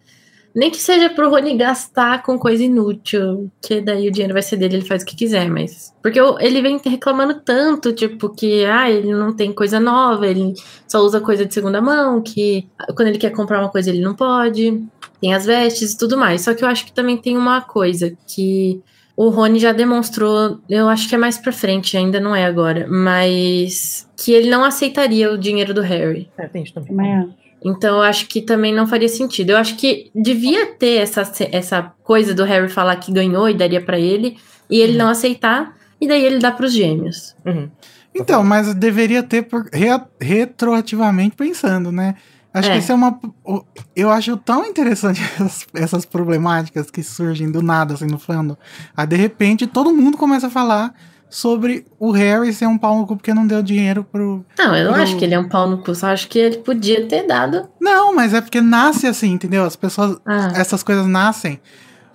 [0.55, 4.57] Nem que seja pro Rony gastar com coisa inútil, que daí o dinheiro vai ser
[4.57, 5.95] dele, ele faz o que quiser, mas.
[6.03, 10.55] Porque eu- ele vem reclamando tanto, tipo, que ah, ele não tem coisa nova, ele
[10.89, 14.15] só usa coisa de segunda mão, que quando ele quer comprar uma coisa ele não
[14.15, 14.83] pode,
[15.21, 16.43] tem as vestes e tudo mais.
[16.43, 18.81] Só que eu acho que também tem uma coisa que
[19.17, 22.87] o Rony já demonstrou, eu acho que é mais pra frente, ainda não é agora,
[22.89, 26.29] mas que ele não aceitaria o dinheiro do Harry.
[26.39, 26.89] É, tem isso também.
[26.91, 27.48] Também acho.
[27.65, 29.51] Então eu acho que também não faria sentido.
[29.51, 33.81] Eu acho que devia ter essa, essa coisa do Harry falar que ganhou e daria
[33.81, 34.37] pra ele,
[34.71, 37.35] e ele não aceitar, e daí ele dá pros gêmeos.
[37.45, 37.69] Uhum.
[38.15, 42.15] Então, mas deveria ter por, re- retroativamente pensando, né?
[42.53, 42.73] Acho É.
[42.73, 43.21] que isso é uma.
[43.95, 48.57] Eu acho tão interessante essas, essas problemáticas que surgem do nada, assim, no fandom.
[48.97, 50.95] Aí, de repente, todo mundo começa a falar
[51.31, 54.45] sobre o Harry ser um pau no cu porque não deu dinheiro pro.
[54.59, 56.39] Não, eu não Eu- acho que ele é um pau no cu, só acho que
[56.39, 57.69] ele podia ter dado.
[57.81, 59.65] Não, mas é porque nasce assim, entendeu?
[59.65, 60.19] As pessoas.
[60.27, 61.61] Ah, Essas coisas nascem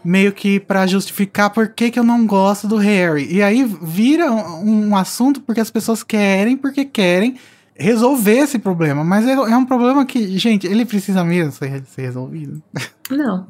[0.03, 3.28] meio que pra justificar por que, que eu não gosto do Harry.
[3.34, 7.38] E aí vira um, um assunto porque as pessoas querem, porque querem
[7.76, 9.03] resolver esse problema.
[9.03, 12.61] Mas é, é um problema que, gente, ele precisa mesmo ser, ser resolvido.
[13.09, 13.47] não.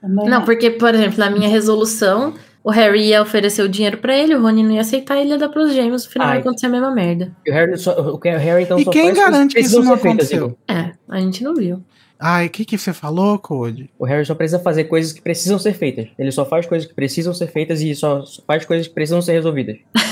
[0.00, 2.34] Também Não, porque, por exemplo, na minha resolução,
[2.64, 5.38] o Harry ia oferecer o dinheiro pra ele, o Rony não ia aceitar, ele ia
[5.38, 6.36] dar pros gêmeos, no final Ai.
[6.36, 7.32] ia acontecer a mesma merda.
[7.46, 9.54] E o Harry, só, o que- o Harry então E só quem faz coisas garante
[9.54, 10.46] que isso precisam não ser feitas, aconteceu?
[10.68, 10.82] Igor.
[10.86, 11.82] É, a gente não viu.
[12.24, 13.90] Ai, o que, que você falou, Code?
[13.98, 16.06] O Harry só precisa fazer coisas que precisam ser feitas.
[16.16, 19.32] Ele só faz coisas que precisam ser feitas e só faz coisas que precisam ser
[19.32, 19.76] resolvidas.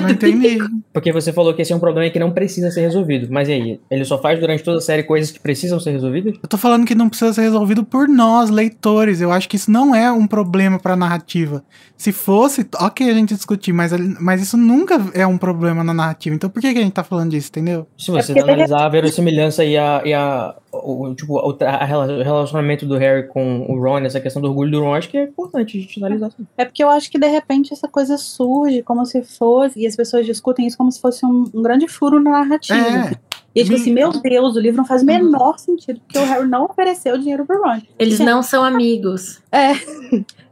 [0.00, 0.58] Não entendi.
[0.92, 3.28] Porque você falou que esse é um problema que não precisa ser resolvido.
[3.30, 3.80] Mas e aí?
[3.90, 6.34] Ele só faz durante toda a série coisas que precisam ser resolvidas?
[6.42, 9.20] Eu tô falando que não precisa ser resolvido por nós, leitores.
[9.20, 11.62] Eu acho que isso não é um problema pra narrativa.
[11.96, 16.34] Se fosse, ok a gente discutir, mas, mas isso nunca é um problema na narrativa.
[16.34, 17.86] Então por que, que a gente tá falando disso, entendeu?
[17.96, 20.02] Se você porque analisar a verossimilhança e a.
[20.04, 24.42] E a o, tipo, o, a o relacionamento do Harry com o Ron, essa questão
[24.42, 26.46] do orgulho do Ron, acho que é importante a gente analisar assim.
[26.56, 29.96] É porque eu acho que de repente essa coisa surge como se fosse, e as
[29.96, 32.78] pessoas discutem isso como se fosse um, um grande furo na narrativa.
[32.78, 33.12] É.
[33.54, 36.24] E tipo Me- assim, meu Deus, o livro não faz o menor sentido, porque o
[36.24, 37.80] Harry não ofereceu dinheiro pro Ron.
[37.98, 39.40] Eles Gente, não são amigos.
[39.50, 39.72] É.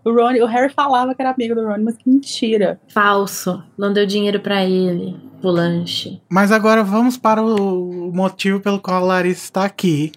[0.07, 2.81] O, Ron, o Harry falava que era amigo do Ron, mas que mentira.
[2.87, 3.61] Falso.
[3.77, 5.17] Não deu dinheiro pra ele.
[5.41, 6.23] Pro lanche.
[6.31, 10.13] Mas agora vamos para o motivo pelo qual a Larissa está aqui.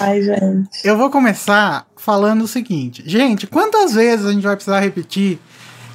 [0.00, 0.68] Ai, gente.
[0.84, 3.04] Eu vou começar falando o seguinte.
[3.06, 5.38] Gente, quantas vezes a gente vai precisar repetir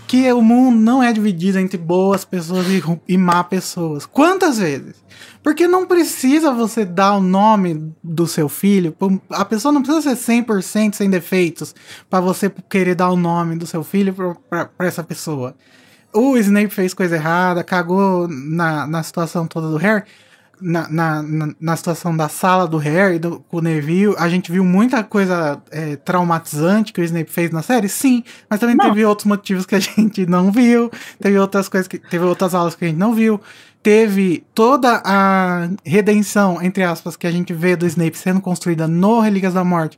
[0.08, 4.06] que o mundo não é dividido entre boas pessoas e, e má pessoas?
[4.06, 4.96] Quantas vezes?
[5.44, 8.96] Porque não precisa você dar o nome do seu filho.
[9.30, 11.76] A pessoa não precisa ser 100% sem defeitos
[12.10, 14.16] para você querer dar o nome do seu filho
[14.50, 15.54] para essa pessoa.
[16.14, 20.04] O Snape fez coisa errada, cagou na, na situação toda do Harry.
[20.60, 21.24] Na, na,
[21.60, 25.62] na, situação da sala do Harry, do, com o Neville, a gente viu muita coisa
[25.72, 27.88] é, traumatizante que o Snape fez na série?
[27.88, 28.86] Sim, mas também Não.
[28.86, 31.98] teve outros motivos que a gente não viu, teve outras coisas que.
[31.98, 33.40] Teve outras aulas que a gente não viu.
[33.84, 39.20] Teve toda a redenção, entre aspas, que a gente vê do Snape sendo construída no
[39.20, 39.98] Relíquias da Morte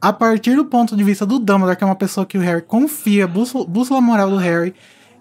[0.00, 2.62] a partir do ponto de vista do Dumbledore, que é uma pessoa que o Harry
[2.62, 4.74] confia, bússola, bússola moral do Harry,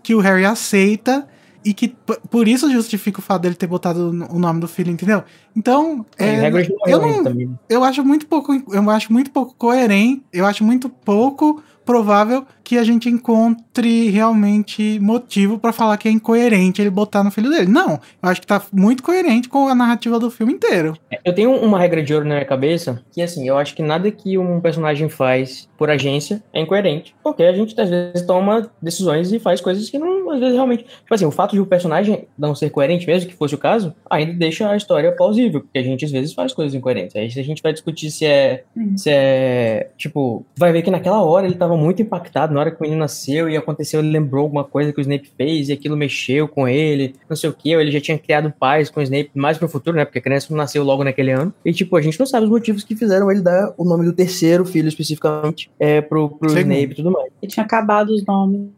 [0.04, 1.28] que o Harry aceita
[1.66, 1.96] e que
[2.30, 5.24] por isso justifica o fato dele ter botado o nome do filho, entendeu?
[5.56, 6.52] Então, É, é,
[6.86, 7.58] eu, não, também.
[7.68, 12.80] eu acho muito pouco, eu acho muito pouco coerente, eu acho muito pouco provável que
[12.80, 17.68] a gente encontre realmente motivo pra falar que é incoerente ele botar no filho dele.
[17.68, 20.98] Não, eu acho que tá muito coerente com a narrativa do filme inteiro.
[21.24, 24.10] Eu tenho uma regra de ouro na minha cabeça, que assim, eu acho que nada
[24.10, 27.16] que um personagem faz por agência é incoerente.
[27.24, 30.84] Porque a gente às vezes toma decisões e faz coisas que não, às vezes realmente.
[30.84, 33.94] Tipo assim, o fato de o personagem não ser coerente, mesmo que fosse o caso,
[34.10, 35.62] ainda deixa a história plausível.
[35.62, 37.16] Porque a gente às vezes faz coisas incoerentes.
[37.16, 38.64] Aí se a gente vai discutir se é.
[38.96, 39.92] Se é.
[39.98, 43.00] Tipo, vai ver que naquela hora ele tava muito impactado, na hora que o menino
[43.00, 46.68] nasceu e aconteceu, ele lembrou alguma coisa que o Snape fez e aquilo mexeu com
[46.68, 49.58] ele, não sei o que, ou ele já tinha criado paz com o Snape mais
[49.58, 50.06] pro futuro, né?
[50.06, 51.54] Porque a criança não nasceu logo naquele ano.
[51.64, 54.14] E, tipo, a gente não sabe os motivos que fizeram ele dar o nome do
[54.14, 56.72] terceiro filho especificamente é, pro, pro Segundo.
[56.72, 57.32] Snape e tudo mais.
[57.42, 58.70] E tinha acabado os nomes.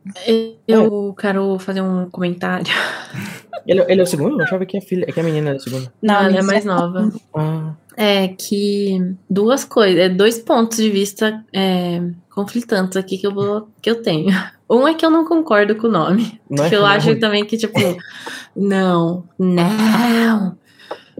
[0.67, 2.67] Eu quero fazer um comentário.
[3.65, 4.39] Ele, ele é o segundo?
[4.39, 5.91] Eu achava que a, filha, que a menina era a segunda.
[6.01, 7.11] Não, ela é mais nova.
[7.35, 13.33] Ah, É que duas coisas, é, dois pontos de vista é, conflitantes aqui que eu,
[13.33, 14.27] vou, que eu tenho.
[14.69, 16.41] Um é que eu não concordo com o nome.
[16.49, 16.69] Não é?
[16.69, 16.87] que eu Não.
[16.87, 17.79] acho também que, tipo,
[18.53, 20.57] não, não.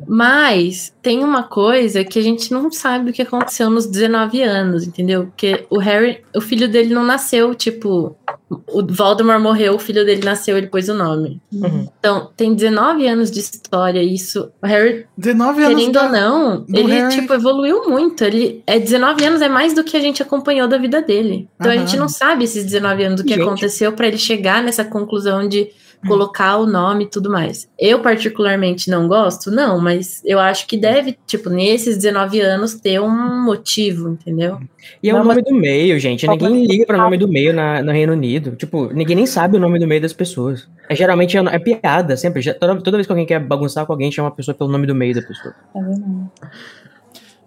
[0.06, 4.86] Mas tem uma coisa que a gente não sabe o que aconteceu nos 19 anos,
[4.86, 5.26] entendeu?
[5.26, 8.16] Porque o Harry, o filho dele não nasceu, tipo,
[8.50, 11.41] o Voldemort morreu, o filho dele nasceu, ele pôs o nome.
[11.52, 11.88] Uhum.
[12.00, 14.52] Então, tem 19 anos de história, isso.
[14.62, 17.16] O Harry 19 anos Querendo da- ou não, do ele, Harry.
[17.16, 18.24] tipo, evoluiu muito.
[18.24, 21.48] Ele é 19 anos, é mais do que a gente acompanhou da vida dele.
[21.60, 21.86] Então a Aham.
[21.88, 23.41] gente não sabe esses 19 anos o que Gente.
[23.41, 25.70] aconteceu pra ele chegar nessa conclusão de
[26.06, 27.68] colocar o nome e tudo mais.
[27.80, 33.00] Eu, particularmente, não gosto, não, mas eu acho que deve, tipo, nesses 19 anos ter
[33.00, 34.60] um motivo, entendeu?
[35.02, 36.28] E é Não, o nome do meio, gente.
[36.28, 38.56] Ninguém liga pro nome do meio na, no Reino Unido.
[38.56, 40.68] Tipo, ninguém nem sabe o nome do meio das pessoas.
[40.89, 42.41] É, geralmente é, é piada, sempre.
[42.41, 44.88] Já- toda, toda vez que alguém quer bagunçar com alguém, chama a pessoa pelo nome
[44.88, 45.54] do meio da pessoa.
[45.74, 46.32] Tá vendo?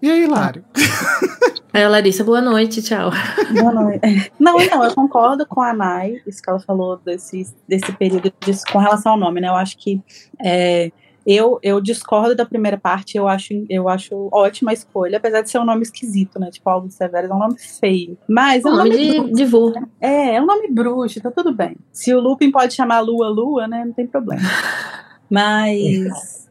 [0.01, 0.63] E aí, Hilário?
[1.73, 3.11] Aí a Larissa, boa noite, tchau.
[3.57, 4.31] Boa noite.
[4.39, 8.63] Não, então, eu concordo com a Nai, isso que ela falou desse, desse período disso,
[8.71, 9.47] com relação ao nome, né?
[9.47, 10.01] Eu acho que
[10.43, 10.91] é,
[11.25, 15.49] eu, eu discordo da primeira parte, eu acho, eu acho ótima a escolha, apesar de
[15.49, 16.49] ser um nome esquisito, né?
[16.49, 18.17] Tipo, Aldo Severus é um nome feio.
[18.27, 19.33] Mas é um nome nome, de, bruxo.
[19.35, 19.73] de vô.
[20.01, 21.77] É, é um nome bruxo, tá tudo bem.
[21.91, 23.85] Se o Lupin pode chamar Lua Lua, né?
[23.85, 24.41] Não tem problema.
[25.29, 26.49] Mas.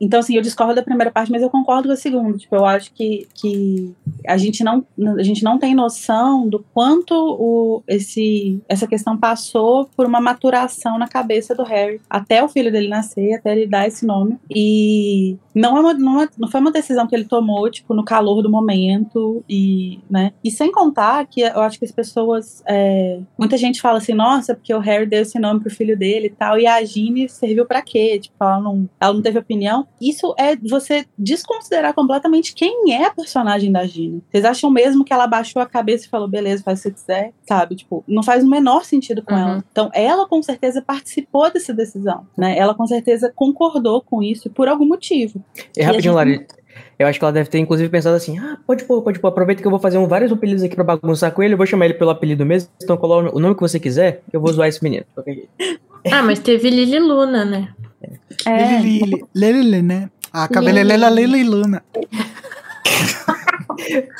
[0.00, 2.36] então, assim, eu discordo da primeira parte, mas eu concordo com a segunda.
[2.36, 3.94] Tipo, eu acho que, que
[4.26, 4.84] a, gente não,
[5.18, 10.98] a gente não tem noção do quanto o, esse, essa questão passou por uma maturação
[10.98, 14.38] na cabeça do Harry, até o filho dele nascer, até ele dar esse nome.
[14.54, 18.04] E não, é uma, não, é- não foi uma decisão que ele tomou, tipo, no
[18.04, 19.44] calor do momento.
[19.48, 20.32] E, né?
[20.42, 22.62] e sem contar que eu acho que as pessoas.
[22.66, 26.26] é, muita gente fala assim, nossa, porque o Harry deu esse nome pro filho dele
[26.26, 28.18] e tal, e a Ginny serviu pra quê?
[28.18, 29.86] Tipo, ela não, ela não teve opinião.
[30.00, 34.22] Isso é você desconsiderar completamente quem é a personagem da Ginny.
[34.30, 36.94] Vocês acham mesmo que ela baixou a cabeça e falou, beleza, faz o que você
[36.94, 37.76] quiser, sabe?
[37.76, 39.40] Tipo, não faz o menor sentido com Uhum.
[39.40, 39.64] ela.
[39.70, 42.56] Então, ela com certeza participou dessa decisão, né?
[42.58, 45.42] Ela com certeza concordou com isso por algum motivo.
[45.76, 46.46] E a rapidinho, gente- Lari.
[46.98, 49.28] Eu acho que ela deve ter, inclusive, pensado assim: ah, pode pôr, pode pôr.
[49.28, 51.54] Aproveita que eu vou fazer um, vários apelidos aqui pra bagunçar com ele.
[51.54, 52.68] Eu vou chamar ele pelo apelido mesmo.
[52.82, 54.22] Então, coloca o nome que você quiser.
[54.32, 55.04] Eu vou zoar esse menino.
[56.12, 57.68] Ah, mas teve Lili Luna, né?
[58.46, 60.10] É, Lili, Lili, né?
[60.32, 61.82] A cabelelela Lili Luna.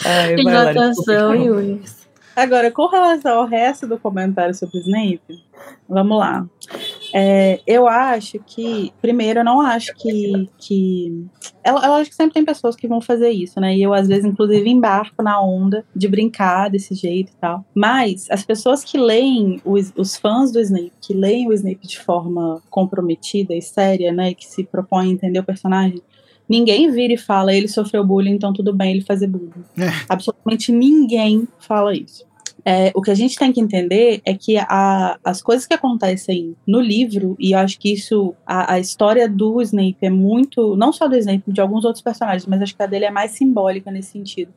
[0.04, 1.36] Ai, Hidratação, desculpa.
[1.36, 1.82] Yuri.
[2.36, 5.44] Agora, com relação ao resto do comentário sobre Snape,
[5.88, 6.46] vamos lá.
[7.16, 10.48] É, eu acho que, primeiro, eu não acho que.
[10.58, 11.26] que
[11.64, 13.76] eu, eu acho que sempre tem pessoas que vão fazer isso, né?
[13.76, 17.64] E eu, às vezes, inclusive, embarco na onda de brincar desse jeito e tal.
[17.72, 22.00] Mas as pessoas que leem, os, os fãs do Snape, que leem o Snape de
[22.00, 24.30] forma comprometida e séria, né?
[24.30, 26.02] E que se propõem a entender o personagem.
[26.48, 29.52] Ninguém vira e fala, ele sofreu bullying, então tudo bem ele fazer bullying.
[29.78, 29.88] É.
[30.08, 32.26] Absolutamente ninguém fala isso.
[32.64, 36.56] É, o que a gente tem que entender é que a, as coisas que acontecem
[36.66, 40.92] no livro, e eu acho que isso, a, a história do Snape é muito, não
[40.92, 43.90] só do Snape, de alguns outros personagens, mas acho que a dele é mais simbólica
[43.90, 44.52] nesse sentido.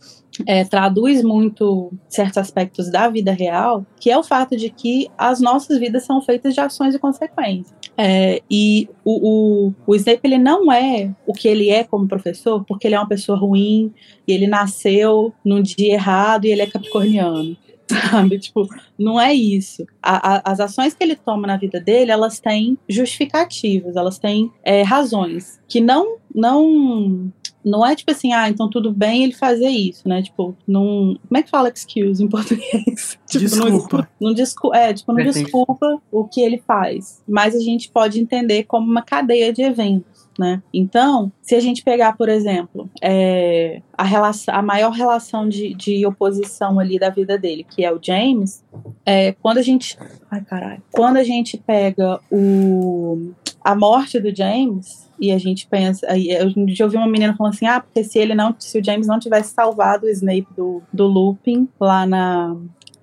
[0.46, 5.42] É, traduz muito certos aspectos da vida real, que é o fato de que as
[5.42, 7.76] nossas vidas são feitas de ações e consequências.
[7.98, 12.64] É, e o, o, o Snape ele não é o que ele é como professor,
[12.64, 13.92] porque ele é uma pessoa ruim
[14.28, 17.58] e ele nasceu num dia errado e ele é capricorniano.
[18.12, 18.40] Sabe?
[18.40, 18.68] Tipo,
[18.98, 19.86] não é isso.
[20.02, 24.52] A, a, as ações que ele toma na vida dele, elas têm justificativas, elas têm
[24.64, 27.32] é, razões que não, não
[27.68, 30.22] não é tipo assim, ah, então tudo bem ele fazer isso, né?
[30.22, 31.20] Tipo, não.
[31.28, 33.20] Como é que fala excuse em português?
[33.28, 34.10] tipo, desculpa.
[34.20, 37.22] Não, não, descu é, tipo, não desculpa o que ele faz.
[37.28, 40.17] Mas a gente pode entender como uma cadeia de eventos.
[40.38, 40.62] Né?
[40.72, 46.06] Então, se a gente pegar, por exemplo, é, a, relação, a maior relação de, de
[46.06, 48.64] oposição ali da vida dele, que é o James,
[49.04, 49.98] é, quando a gente.
[50.30, 50.84] Ai, caralho.
[50.92, 53.32] Quando a gente pega o,
[53.64, 56.06] a morte do James, e a gente pensa.
[56.16, 58.56] Eu já ouvi uma menina falando assim: ah, porque se ele não.
[58.60, 61.36] Se o James não tivesse salvado o Snape do, do
[61.80, 62.56] lá na,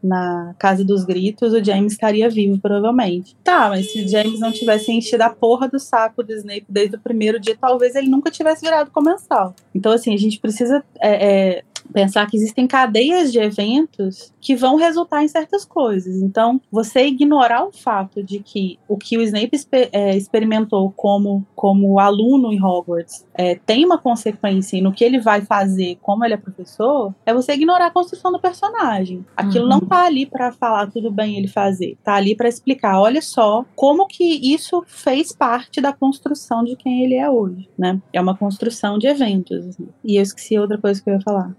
[0.04, 3.34] na Casa dos Gritos, o James estaria vivo, provavelmente.
[3.42, 6.96] Tá, mas se o James não tivesse enchido a porra do saco do Snape desde
[6.96, 9.54] o primeiro dia, talvez ele nunca tivesse virado comensal.
[9.74, 14.76] Então, assim, a gente precisa é, é, pensar que existem cadeias de eventos que vão
[14.76, 16.20] resultar em certas coisas.
[16.20, 21.46] Então, você ignorar o fato de que o que o Snape exper é, experimentou como,
[21.54, 26.34] como aluno em Hogwarts é, tem uma consequência no que ele vai fazer como ele
[26.34, 29.24] é professor, é você ignorar a construção do personagem.
[29.36, 29.70] Aquilo uhum.
[29.70, 33.64] não tá ali para falar tudo bem ele fazer, tá ali para explicar, olha só
[33.74, 38.00] como que isso fez parte da construção de quem ele é hoje, né?
[38.12, 39.66] É uma construção de eventos.
[39.66, 39.88] Assim.
[40.04, 41.54] E eu esqueci outra coisa que eu ia falar.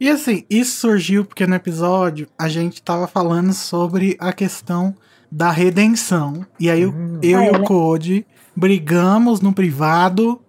[0.00, 4.94] E assim, isso surgiu porque no episódio a gente tava falando sobre a questão
[5.30, 6.44] da redenção.
[6.58, 7.18] E aí uhum.
[7.22, 7.62] eu ah, e o?
[7.62, 10.40] Code brigamos no privado,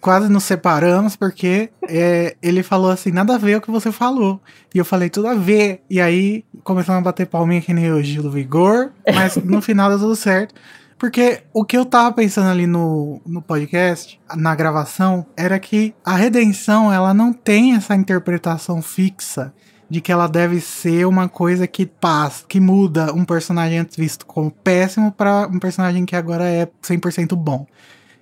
[0.00, 4.40] quase nos separamos, porque é, ele falou assim, nada a ver o que você falou.
[4.74, 5.82] E eu falei, tudo a ver.
[5.88, 9.88] E aí começamos a bater palminha que nem o Gil do Vigor, mas no final
[9.88, 10.54] deu tudo certo.
[10.98, 16.16] Porque o que eu tava pensando ali no, no podcast, na gravação, era que a
[16.16, 19.54] redenção, ela não tem essa interpretação fixa
[19.88, 24.26] de que ela deve ser uma coisa que passa, que muda um personagem antes visto
[24.26, 27.66] como péssimo para um personagem que agora é 100% bom.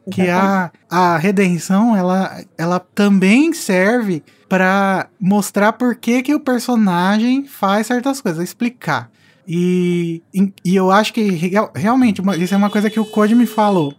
[0.09, 7.45] Que a, a redenção, ela, ela também serve para mostrar por que, que o personagem
[7.45, 9.11] faz certas coisas, explicar.
[9.47, 10.23] E,
[10.65, 13.95] e eu acho que realmente, isso é uma coisa que o Code me falou.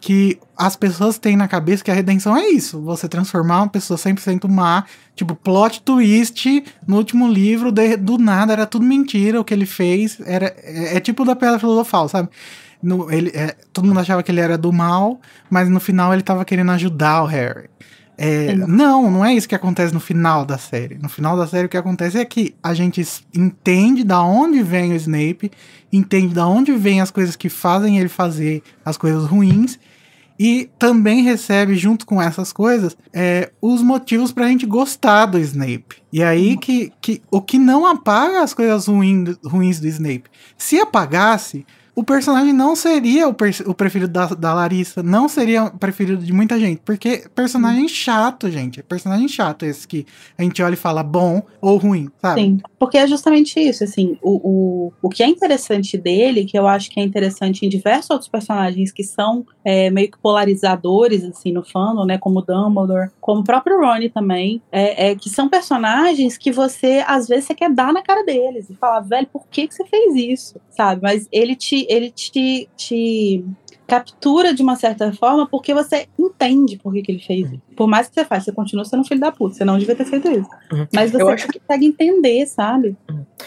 [0.00, 2.80] Que as pessoas têm na cabeça que a redenção é isso.
[2.82, 4.84] Você transformar uma pessoa 100% má.
[5.14, 9.40] Tipo, plot twist no último livro, de, do nada, era tudo mentira.
[9.40, 10.54] O que ele fez era.
[10.62, 12.28] É, é tipo da Pedra Filosofal, sabe?
[12.80, 15.20] No, ele, é, todo mundo achava que ele era do mal,
[15.50, 17.68] mas no final ele tava querendo ajudar o Harry.
[18.20, 20.98] É, não, não é isso que acontece no final da série.
[20.98, 24.92] No final da série, o que acontece é que a gente entende da onde vem
[24.92, 25.52] o Snape,
[25.92, 29.78] entende da onde vem as coisas que fazem ele fazer as coisas ruins,
[30.36, 36.02] e também recebe, junto com essas coisas, é, os motivos pra gente gostar do Snape.
[36.12, 40.24] E aí que, que o que não apaga as coisas ruim, ruins do Snape.
[40.56, 41.64] Se apagasse,
[41.98, 43.34] o personagem não seria o,
[43.66, 47.88] o preferido da, da, Larissa, não seria o preferido de muita gente, porque personagem hum.
[47.88, 50.06] chato, gente, é personagem chato esse que
[50.38, 52.40] a gente olha e fala bom ou ruim, sabe?
[52.40, 56.68] Sim, porque é justamente isso, assim, o, o, o que é interessante dele, que eu
[56.68, 61.52] acho que é interessante em diversos outros personagens que são é, meio que polarizadores, assim,
[61.52, 66.38] no fandom, né, como Dumbledore, como o próprio Ronnie também, é, é, que são personagens
[66.38, 69.68] que você, às vezes, você quer dar na cara deles e falar, velho, por que,
[69.68, 71.02] que você fez isso, sabe?
[71.02, 73.44] Mas ele te ele te, te
[73.86, 77.67] captura de uma certa forma porque você entende por que, que ele fez isso.
[77.78, 79.54] Por mais que você faça, você continua sendo filho da puta.
[79.54, 80.50] Você não devia ter feito isso.
[80.72, 80.84] Uhum.
[80.92, 82.96] Mas você acho consegue entender, sabe?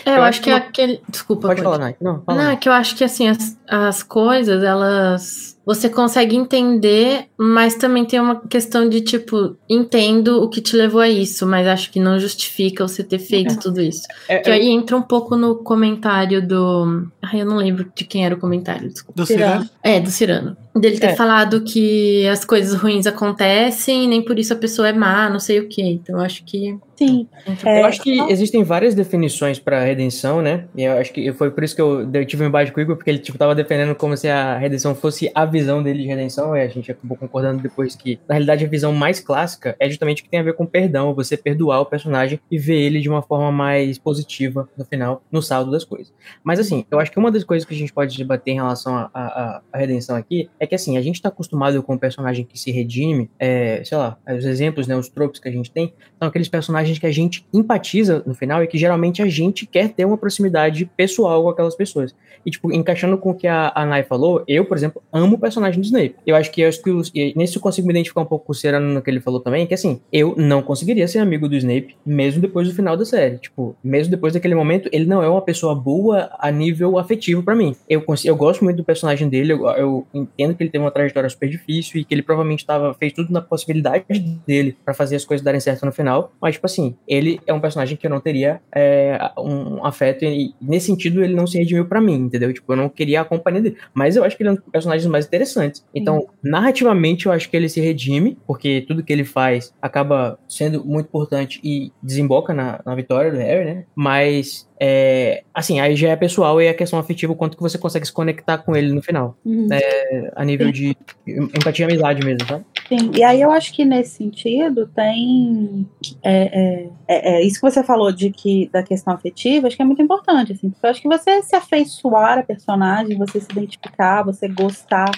[0.06, 1.02] É, eu, eu, acho que, que aquele.
[1.10, 1.50] Desculpa.
[1.50, 1.78] Pode, pode.
[1.78, 5.90] falar, Não, fala não, é que eu acho que assim, as, as coisas, elas você
[5.90, 11.08] consegue entender, mas também tem uma questão de tipo, entendo o que te levou a
[11.08, 13.58] isso, mas acho que não justifica você ter feito é.
[13.58, 14.02] tudo isso.
[14.28, 17.08] É, que aí entra um pouco no comentário do.
[17.22, 19.22] Ai, eu não lembro de quem era o comentário, desculpa.
[19.22, 19.70] Do Cirano?
[19.84, 20.58] É, do Cirano.
[20.74, 21.16] Dele ter é.
[21.16, 25.60] falado que as coisas ruins acontecem, nem por isso a pessoa é má, não sei
[25.60, 25.82] o que.
[25.82, 27.28] Então acho que Sim.
[27.66, 30.66] eu acho que existem várias definições para redenção, né?
[30.76, 32.84] E eu acho que foi por isso que eu, eu tive um embate com o
[32.84, 36.08] Igor, porque ele tipo, tava defendendo como se a redenção fosse a visão dele de
[36.08, 39.90] redenção, e a gente acabou concordando depois que, na realidade, a visão mais clássica é
[39.90, 43.00] justamente o que tem a ver com perdão, você perdoar o personagem e ver ele
[43.00, 46.14] de uma forma mais positiva no final, no saldo das coisas.
[46.44, 49.10] Mas assim, eu acho que uma das coisas que a gente pode debater em relação
[49.14, 52.72] à redenção aqui é que assim, a gente tá acostumado com um personagem que se
[52.72, 56.48] redime, é, sei lá, os exemplos, né, os tropos que a gente tem, são aqueles
[56.48, 60.20] personagens que a gente empatiza no final e que geralmente a gente quer ter uma
[60.20, 62.14] proximidade pessoal com aquelas pessoas.
[62.46, 65.40] E, tipo, encaixando com o que a, a Nai falou, eu, por exemplo, amo o
[65.40, 66.16] personagem do Snape.
[66.26, 68.52] Eu acho que, eu acho que os, nesse eu consigo me identificar um pouco com
[68.52, 71.56] o Serano no que ele falou também, que assim, eu não conseguiria ser amigo do
[71.56, 73.40] Snape, mesmo depois do final da série.
[73.40, 77.56] Tipo, mesmo depois daquele momento, ele não é uma pessoa boa a nível afetivo para
[77.56, 77.76] mim.
[77.90, 81.30] Eu, eu gosto muito do personagem dele, eu, eu, entendo que ele tem uma trajetória
[81.30, 84.06] super difícil e que ele provavelmente tava, fez tudo na possibilidade
[84.46, 86.11] dele para fazer as coisas darem certo no final,
[86.42, 90.54] mas, tipo assim, ele é um personagem que eu não teria é, um afeto e,
[90.62, 92.54] nesse sentido, ele não se redimiu para mim, entendeu?
[92.54, 93.78] Tipo, eu não queria a companhia dele.
[93.94, 95.86] Mas eu acho que ele é um dos personagens mais interessantes.
[95.94, 100.84] Então, narrativamente, eu acho que ele se redime, porque tudo que ele faz acaba sendo
[100.86, 103.86] muito importante e desemboca na, na vitória do Harry, né?
[103.96, 107.78] Mas é, assim, aí já é pessoal e é questão afetiva o quanto que você
[107.78, 109.38] consegue se conectar com ele no final.
[109.46, 109.68] Uhum.
[109.72, 110.98] É, a nível de
[111.28, 112.62] empatia e amizade mesmo, tá?
[112.90, 115.88] Sim, e aí eu acho que nesse sentido tem
[116.24, 119.84] é, é, é, é, isso que você falou de que da questão afetiva, acho que
[119.84, 123.52] é muito importante, assim, porque eu acho que você se afeiçoar a personagem, você se
[123.52, 125.12] identificar, você gostar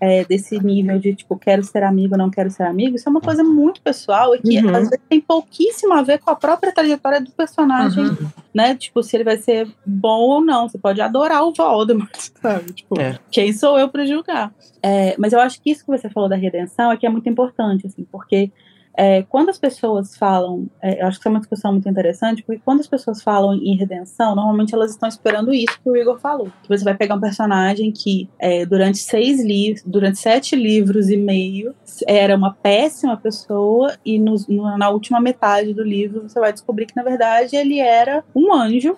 [0.00, 3.20] é, desse nível de tipo, quero ser amigo, não quero ser amigo, isso é uma
[3.20, 4.68] coisa muito pessoal e que Uhum.
[4.74, 8.28] às vezes tem pouquíssimo a ver com a própria trajetória do personagem, Uhum.
[8.54, 8.74] né?
[8.74, 10.68] Tipo, se ele vai ser bom ou não.
[10.68, 12.10] Você pode adorar o Voldemort,
[12.42, 12.72] sabe?
[12.72, 13.18] Tipo, É.
[13.30, 14.52] quem sou eu para julgar?
[14.82, 17.28] É, mas eu acho que isso que você falou da redenção é que é muito
[17.28, 18.52] importante, assim, porque
[18.96, 22.42] é, quando as pessoas falam, é, eu acho que isso é uma discussão muito interessante,
[22.42, 26.18] porque quando as pessoas falam em redenção, normalmente elas estão esperando isso que o Igor
[26.18, 26.48] falou.
[26.62, 31.16] Que você vai pegar um personagem que é, durante seis livros, durante sete livros e
[31.16, 31.74] meio,
[32.06, 36.86] era uma péssima pessoa, e nos- no- na última metade do livro você vai descobrir
[36.86, 38.96] que, na verdade, ele era um anjo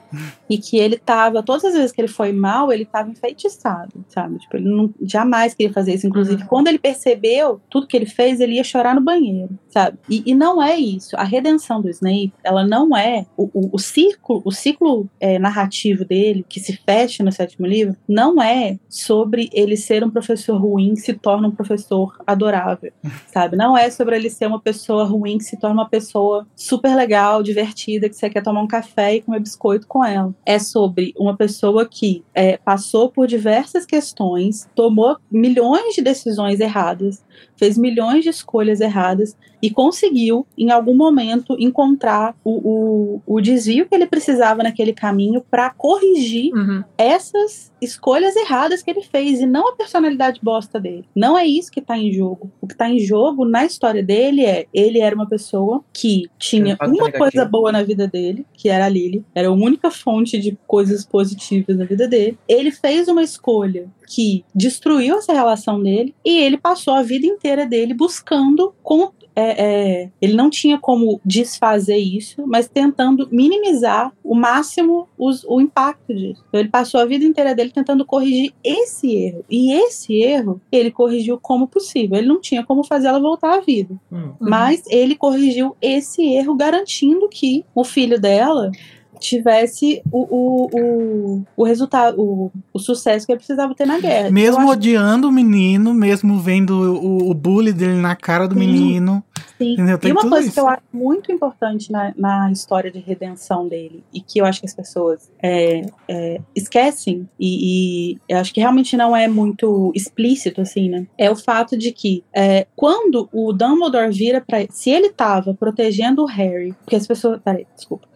[0.49, 4.39] e que ele tava, todas as vezes que ele foi mal, ele tava enfeitiçado, sabe?
[4.39, 6.07] Tipo, ele não, jamais queria fazer isso.
[6.07, 9.88] Inclusive, quando ele percebeu tudo que ele fez, ele ia chorar no banheiro, sabe?
[10.09, 11.16] E, e não é isso.
[11.16, 16.05] A redenção do Snape, ela não é o, o, o ciclo, o ciclo é, narrativo
[16.05, 20.94] dele, que se fecha no sétimo livro, não é sobre ele ser um professor ruim
[20.94, 22.93] que se torna um professor adorável,
[23.32, 23.56] sabe?
[23.56, 27.43] Não é sobre ele ser uma pessoa ruim que se torna uma pessoa super legal,
[27.43, 30.35] divertida, que você quer tomar um café e comer biscoito com ela.
[30.44, 37.24] É sobre uma pessoa que é, passou por diversas questões, tomou milhões de decisões erradas,
[37.56, 43.86] fez milhões de escolhas erradas e conseguiu, em algum momento, encontrar o, o, o desvio
[43.88, 46.82] que ele precisava naquele caminho para corrigir Uhum.
[46.96, 51.05] essas escolhas erradas que ele fez e não a personalidade bosta dele.
[51.14, 52.50] Não é isso que tá em jogo.
[52.60, 56.76] O que tá em jogo na história dele é ele era uma pessoa que tinha
[56.82, 60.59] uma coisa boa na vida dele, que era a Lily, era a única fonte de
[60.66, 62.36] coisas positivas na vida dele.
[62.48, 67.64] Ele fez uma escolha que destruiu essa relação dele e ele passou a vida inteira
[67.66, 69.65] dele buscando com é,
[70.02, 76.12] é, ele não tinha como desfazer isso, mas tentando minimizar o máximo os- o impacto
[76.12, 76.44] disso.
[76.48, 79.44] Então, ele passou a vida inteira dele tentando corrigir esse erro.
[79.48, 82.19] E esse erro ele corrigiu como possível.
[82.19, 83.94] Ele não tinha como fazer ela voltar à vida.
[84.10, 84.32] Hum.
[84.40, 88.73] Mas ele corrigiu esse erro, garantindo que o filho dela
[89.19, 94.31] tivesse o, o, o, o resultado, o, o sucesso que ele precisava ter na guerra.
[94.31, 98.61] Mesmo acho odiando o menino, mesmo vendo o, o bully dele na cara do Sim.
[98.61, 99.23] menino.
[99.59, 99.73] Sim.
[99.73, 99.99] Entendeu?
[99.99, 100.55] Tem e uma coisa isso.
[100.55, 104.61] que eu acho muito importante na, na história de redenção dele, e que eu acho
[104.61, 109.90] que as pessoas é, é, esquecem, e, e eu acho que realmente não é muito
[109.95, 111.07] explícito, assim, né?
[111.19, 115.53] É o fato de que é, quando o Dumbledore vira pra ele, se ele tava
[115.55, 117.40] protegendo o Harry, porque as pessoas.
[117.43, 118.07] Peraí, desculpa.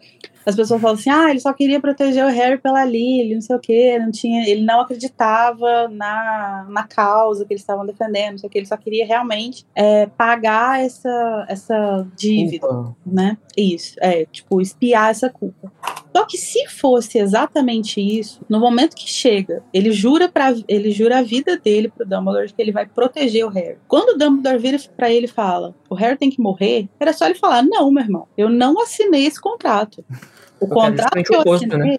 [0.45, 3.57] As pessoas falam assim, ah, ele só queria proteger o Harry pela Lily, não sei
[3.57, 8.39] o quê, não tinha, ele não acreditava na, na causa que eles estavam defendendo, não
[8.39, 12.97] sei o que, ele só queria realmente é, pagar essa, essa dívida, Culpa.
[13.07, 13.37] né?
[13.57, 15.73] Isso, é, tipo, espiar essa culpa.
[16.15, 21.19] Só que se fosse exatamente isso, no momento que chega, ele jura para ele jura
[21.19, 23.79] a vida dele pro Dumbledore que ele vai proteger o Harry.
[23.89, 27.25] Quando o Dumbledore vira pra ele e fala: "O Harry tem que morrer", era só
[27.25, 30.05] ele falar: "Não, meu irmão, eu não assinei esse contrato.
[30.63, 31.97] O contrato o oposto, né?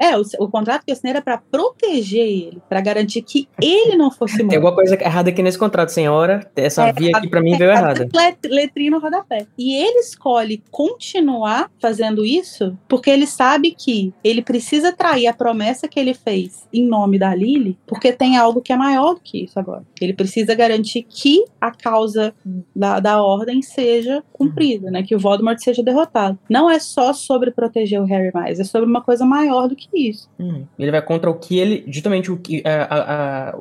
[0.00, 3.96] É, o, o contrato que eu assinei era pra proteger ele, pra garantir que ele
[3.96, 4.56] não fosse Tem morto.
[4.56, 6.50] alguma coisa errada aqui nesse contrato, senhora.
[6.56, 8.08] Essa É, via aqui pra mim é, veio a errada.
[8.14, 9.46] let- Letrinha no rodapé.
[9.58, 15.86] E ele escolhe continuar fazendo isso porque ele sabe que ele precisa trair a promessa
[15.88, 19.44] que ele fez em nome da Lily, porque tem algo que é maior do que
[19.44, 19.84] isso agora.
[20.00, 22.34] Ele precisa garantir que a causa
[22.74, 25.02] da, da ordem seja cumprida, né?
[25.02, 26.38] Que o Voldemort seja derrotado.
[26.48, 29.88] Não é só sobre proteger o Harry mais, é sobre uma coisa maior do que
[29.94, 30.28] isso.
[30.38, 31.84] Hum, Ele vai contra o que ele.
[31.88, 32.62] Justamente o que.
[32.64, 33.58] A, a, a,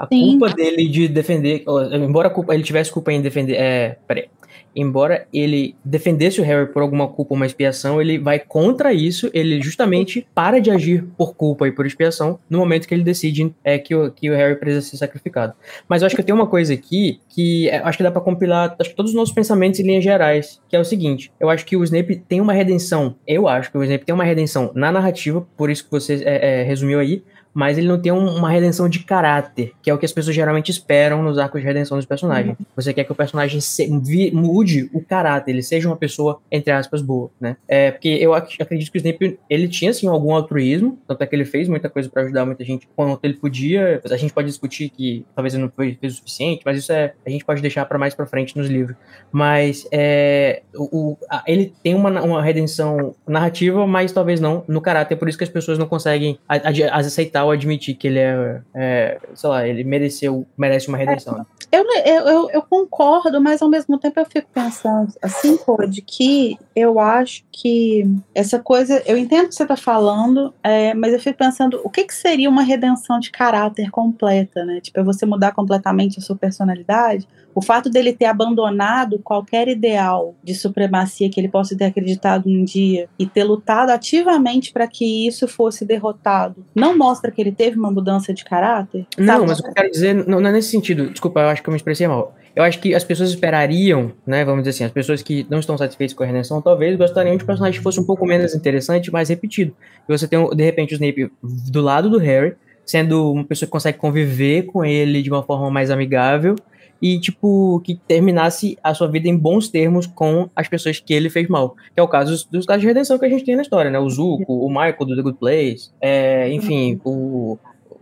[0.00, 1.64] a culpa dele de defender.
[1.92, 3.54] Embora a culpa- ele tivesse culpa em defender.
[3.54, 4.28] É, peraí.
[4.74, 9.30] Embora ele defendesse o Harry por alguma culpa ou uma expiação, ele vai contra isso,
[9.32, 13.54] ele justamente para de agir por culpa e por expiação no momento que ele decide
[13.64, 15.54] é, que, o, que o Harry precisa ser sacrificado.
[15.88, 18.76] Mas eu acho que tem uma coisa aqui que é, acho que dá pra compilar
[18.78, 21.64] acho que todos os nossos pensamentos em linhas gerais, que é o seguinte: eu acho
[21.64, 23.16] que o Snape tem uma redenção.
[23.26, 26.60] Eu acho que o Snape tem uma redenção na narrativa, por isso que você é,
[26.60, 27.22] é, resumiu aí.
[27.58, 30.36] Mas ele não tem um- uma redenção de caráter, que é o que as pessoas
[30.36, 32.56] geralmente esperam nos arcos de redenção dos personagens.
[32.76, 33.88] Você quer que o personagem se-
[34.32, 37.56] mude o caráter, ele seja uma pessoa, entre aspas, boa, né?
[37.66, 41.26] É, porque eu ac- acredito que o Snape, ele tinha, assim, algum altruísmo, tanto é
[41.26, 44.00] que ele fez muita coisa pra ajudar muita gente quanto ele podia.
[44.08, 47.12] A gente pode discutir que talvez ele não foi- fez o suficiente, mas isso é,
[47.26, 48.96] a gente pode deixar pra mais pra frente nos livros.
[49.32, 54.80] Mas é, o, o- a- ele tem uma, uma redenção narrativa, mas talvez não no
[54.80, 55.16] caráter.
[55.16, 58.60] Por isso que as pessoas não conseguem a- a- aceitar ou admitir que ele é,
[58.74, 61.38] é, sei lá, ele mereceu, merece uma redenção.
[61.38, 61.46] né?
[61.70, 66.98] Eu, eu, eu, concordo, mas ao mesmo tempo eu fico pensando, assim, Code, que eu
[66.98, 69.02] acho que essa coisa.
[69.04, 72.14] Eu entendo o que você está falando, é, mas eu fico pensando o que, que
[72.14, 74.80] seria uma redenção de caráter completa, né?
[74.80, 77.28] Tipo, é você mudar completamente a sua personalidade.
[77.58, 82.62] O fato dele ter abandonado qualquer ideal de supremacia que ele possa ter acreditado um
[82.62, 87.76] dia e ter lutado ativamente para que isso fosse derrotado, não mostra que ele teve
[87.76, 89.08] uma mudança de caráter?
[89.18, 89.46] Não, Sabe?
[89.48, 91.10] mas o que eu quero dizer não, não é nesse sentido.
[91.10, 92.32] Desculpa, eu acho que eu me expressei mal.
[92.54, 94.44] Eu acho que as pessoas esperariam, né?
[94.44, 97.42] Vamos dizer assim, as pessoas que não estão satisfeitas com a redenção, talvez gostariam de
[97.42, 99.74] um personagem que fosse um pouco menos interessante, mais repetido.
[100.08, 102.54] E você tem, de repente, o Snape do lado do Harry,
[102.86, 106.54] sendo uma pessoa que consegue conviver com ele de uma forma mais amigável
[107.00, 111.30] e, tipo, que terminasse a sua vida em bons termos com as pessoas que ele
[111.30, 111.76] fez mal.
[111.94, 113.98] Que é o caso dos, casos de redenção que a gente tem na história, né?
[113.98, 117.58] O Zuko, o Michael do The Good Place, é, enfim, o.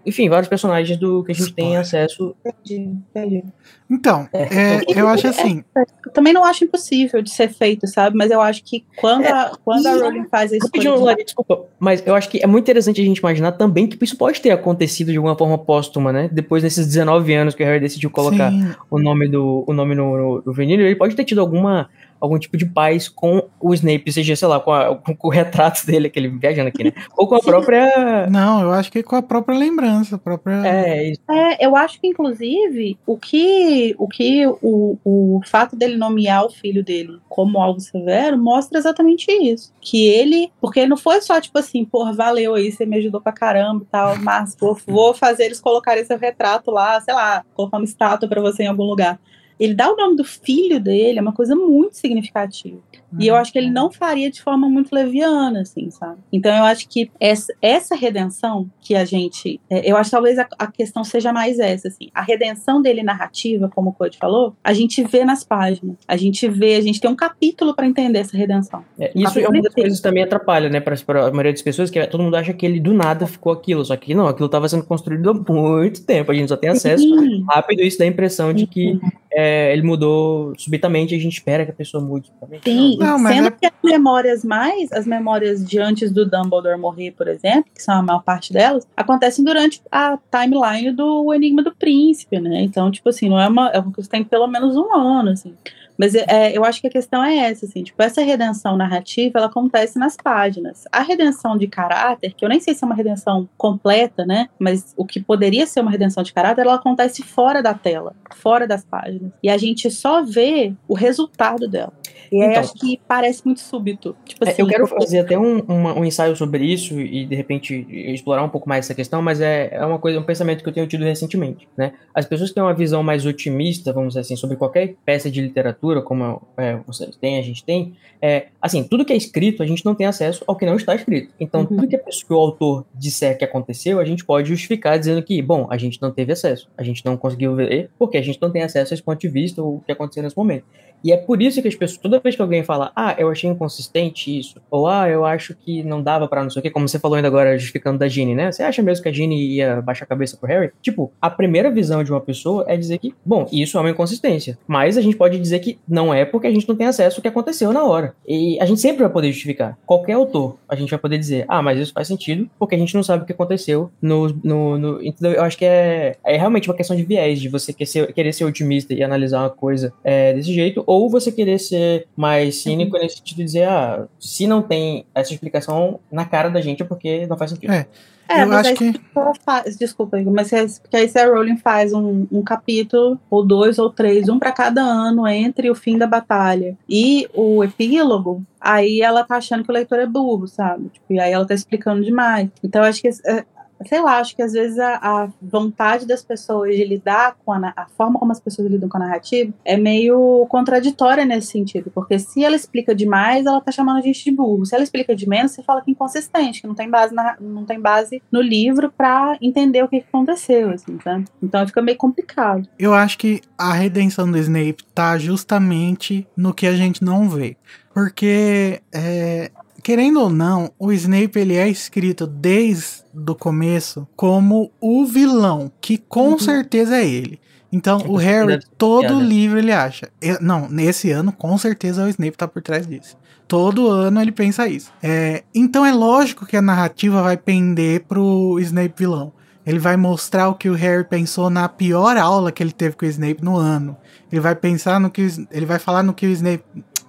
[0.06, 1.80] Enfim, vários personagens do que a gente tem Spoiler.
[1.80, 2.36] acesso.
[2.44, 3.44] Entendi, entendi.
[3.90, 5.64] Então, é, eu acho assim.
[6.04, 8.16] Eu também não acho impossível de ser feito, sabe?
[8.16, 10.52] Mas eu acho que quando, a, quando a Rowling faz.
[10.60, 14.02] Rapidinho, Lari, desculpa, mas eu acho que é muito interessante a gente imaginar também que
[14.04, 16.28] isso pode ter acontecido de alguma forma póstuma, né?
[16.32, 19.94] Depois desses 19 anos que o Harry decidiu colocar Sim, o nome do o nome
[19.94, 21.88] no, no, no vinil, ele pode ter tido alguma
[22.20, 25.84] algum tipo de paz com o Snape, seja, sei lá, com, a- com o retrato
[25.86, 26.92] dele, aquele viajando aqui, né?
[27.16, 28.26] Ou com a própria.
[28.28, 30.66] não, eu acho que com a própria lembrança, a própria.
[30.66, 31.20] É, isso.
[31.30, 36.50] É, eu acho que, inclusive, o que o, que o, o fato dele nomear o
[36.50, 39.72] filho dele como algo severo mostra exatamente isso.
[39.80, 40.50] Que ele.
[40.60, 43.86] Porque não foi só tipo assim, pô, valeu aí, você me ajudou pra caramba e
[43.86, 48.28] tal, mas vou, vou fazer eles colocarem seu retrato lá, sei lá, colocar uma estátua
[48.28, 49.18] pra você em algum lugar.
[49.58, 52.78] Ele dá o nome do filho dele, é uma coisa muito significativa.
[53.18, 56.18] E eu acho que ele não faria de forma muito leviana, assim, sabe?
[56.32, 59.60] Então eu acho que essa, essa redenção que a gente.
[59.70, 62.10] é, eu acho que talvez a, a questão seja mais essa, assim.
[62.14, 65.96] A redenção dele narrativa, como o Code falou, a gente vê nas páginas.
[66.06, 68.84] A gente vê, a gente tem um capítulo pra entender essa redenção.
[68.98, 70.96] É, isso é uma das coisas que também atrapalha, né, para
[71.26, 73.84] a maioria das pessoas, que é- todo mundo acha que ele do nada ficou aquilo,
[73.84, 77.02] só que não, aquilo estava sendo construído há muito tempo, a gente só tem acesso
[77.02, 77.44] Sim.
[77.48, 78.98] rápido, isso dá a impressão de que
[79.38, 82.28] é, ele mudou subitamente e a gente espera que a pessoa mude.
[82.28, 82.62] subitamente.
[82.64, 86.80] Sim, Não, mas sendo é- que as memórias mais, as memórias de antes do Dumbledore
[86.80, 91.62] morrer, por exemplo, que são a maior parte delas, acontecem durante a timeline do Enigma
[91.62, 92.62] do Príncipe, né?
[92.62, 95.28] Então, tipo assim, não é uma, é uma coisa que tem pelo menos um ano,
[95.30, 95.52] assim.
[95.98, 99.46] Mas é, eu acho que a questão é essa, assim, tipo, essa redenção narrativa, ela
[99.46, 100.84] acontece nas páginas.
[100.92, 104.94] A redenção de caráter, que eu nem sei se é uma redenção completa, né, mas
[104.96, 108.84] o que poderia ser uma redenção de caráter, ela acontece fora da tela, fora das
[108.84, 109.32] páginas.
[109.42, 111.92] E a gente só vê o resultado dela.
[112.32, 112.60] E aí Então.
[112.60, 114.16] acho que parece muito súbito.
[114.24, 117.34] Tipo É, assim, eu quero fazer até um, uma- um ensaio sobre isso e de
[117.34, 120.68] repente explorar um pouco mais essa questão, mas é, é uma coisa, um pensamento que
[120.68, 121.92] eu tenho tido recentemente, né?
[122.14, 125.40] As pessoas que têm uma visão mais otimista, vamos dizer assim, sobre qualquer peça de
[125.40, 129.66] literatura, como é, vocês têm, a gente tem, é assim, tudo que é escrito a
[129.66, 131.32] gente não tem acesso ao que não está escrito.
[131.38, 131.66] Então, Uhum.
[131.66, 135.40] tudo que, pessoa, que o autor disser que aconteceu, a gente pode justificar dizendo que,
[135.42, 138.50] bom, a gente não teve acesso, a gente não conseguiu ver, porque a gente não
[138.50, 140.64] tem acesso a esse ponto de vista ou o que aconteceu nesse momento.
[141.04, 143.50] E é por isso que as pessoas, toda vez que alguém fala, ah, eu achei
[143.50, 146.88] inconsistente isso, ou ah, eu acho que não dava para não sei o que, como
[146.88, 148.52] você falou ainda agora, justificando da Ginny, né?
[148.52, 150.70] Você acha mesmo que a Ginny ia baixar a cabeça pro Harry?
[150.80, 154.58] Tipo, a primeira visão de uma pessoa é dizer que, bom, isso é uma inconsistência.
[154.66, 157.22] Mas a gente pode dizer que não é porque a gente não tem acesso ao
[157.22, 158.14] que aconteceu na hora.
[158.26, 159.76] E a gente sempre vai poder justificar.
[159.84, 162.94] Qualquer autor, a gente vai poder dizer, ah, mas isso faz sentido porque a gente
[162.94, 164.28] não sabe o que aconteceu no.
[164.42, 165.00] no, no...
[165.20, 168.32] Eu acho que é, é realmente uma questão de viés, de você querer ser, querer
[168.32, 172.96] ser otimista e analisar uma coisa é, desse jeito, ou você querer ser mais cínico
[172.96, 173.02] uhum.
[173.02, 176.86] nesse sentido de dizer, ah, se não tem essa explicação na cara da gente é
[176.86, 177.72] porque não faz sentido.
[177.72, 177.86] É.
[178.28, 179.00] É, eu mas acho aí que.
[179.44, 183.78] faz, desculpa, mas se- porque aí se a Rowling faz um, um capítulo, ou dois
[183.78, 189.00] ou três, um pra cada ano, entre o fim da batalha e o epílogo, aí
[189.00, 190.88] ela tá achando que o leitor é burro, sabe?
[190.88, 192.48] Tipo, e aí ela tá explicando demais.
[192.62, 193.08] Então eu acho que.
[193.08, 193.44] é,
[193.86, 197.72] Sei lá, acho que às vezes a, a vontade das pessoas de lidar com a,
[197.76, 202.18] a forma como as pessoas lidam com a narrativa é meio contraditória nesse sentido, porque
[202.18, 204.64] se ela explica demais, ela tá chamando a gente de burro.
[204.64, 207.36] Se ela explica de menos, você fala que é inconsistente, que não tem base, na,
[207.40, 211.22] não tem base no livro pra entender o que, que aconteceu, assim, tá?
[211.42, 212.68] Então fica meio complicado.
[212.78, 217.56] Eu acho que a redenção do Snape tá justamente no que a gente não vê.
[217.92, 219.50] Porque, é,
[219.82, 225.96] querendo ou não, o Snape ele é escrito desde o começo como o vilão, que
[225.98, 226.38] com Uhum.
[226.38, 227.40] certeza é ele.
[227.72, 230.08] Então, É o Harry, todo livro ele acha.
[230.20, 233.16] Eu- não, nesse ano, com certeza o Snape tá por trás disso.
[233.48, 234.90] Todo ano ele pensa isso.
[235.02, 239.32] É, então é lógico que a narrativa vai pender pro Snape vilão.
[239.64, 243.04] Ele vai mostrar o que o Harry pensou na pior aula que ele teve com
[243.04, 243.96] o Snape no ano.
[244.30, 246.64] Ele vai pensar no que o, ele vai falar no que o Snape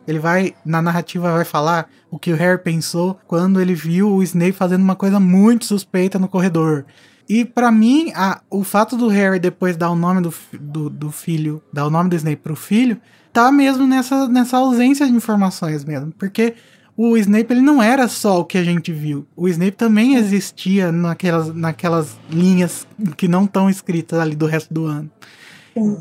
[0.08, 4.24] ele vai na narrativa vai falar o que o Harry pensou quando ele viu o
[4.24, 6.86] Snape fazendo uma coisa muito suspeita no corredor.
[7.30, 11.12] E pra mim, a- o fato do Harry depois dar o nome do, do, do
[11.12, 12.98] filho, dar o nome do Snape pro filho,
[13.34, 16.14] tá mesmo nessa, nessa ausência de informações mesmo.
[16.18, 16.56] Porque
[16.96, 19.28] o Snape ele não era só o que a gente viu.
[19.36, 24.86] O Snape também existia naquelas, naquelas linhas que não estão escritas ali do resto do
[24.86, 25.12] ano.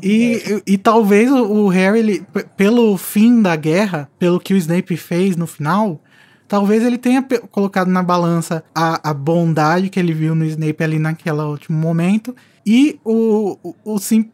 [0.01, 2.25] E, e, e talvez o, Harry, ele,
[2.55, 6.01] pelo fim da guerra, pelo que o Snape fez no final,
[6.47, 7.21] talvez ele tenha
[7.51, 12.35] colocado na balança a, a bondade que ele viu no Snape ali naquele último momento
[12.65, 14.29] e o, o, o sim-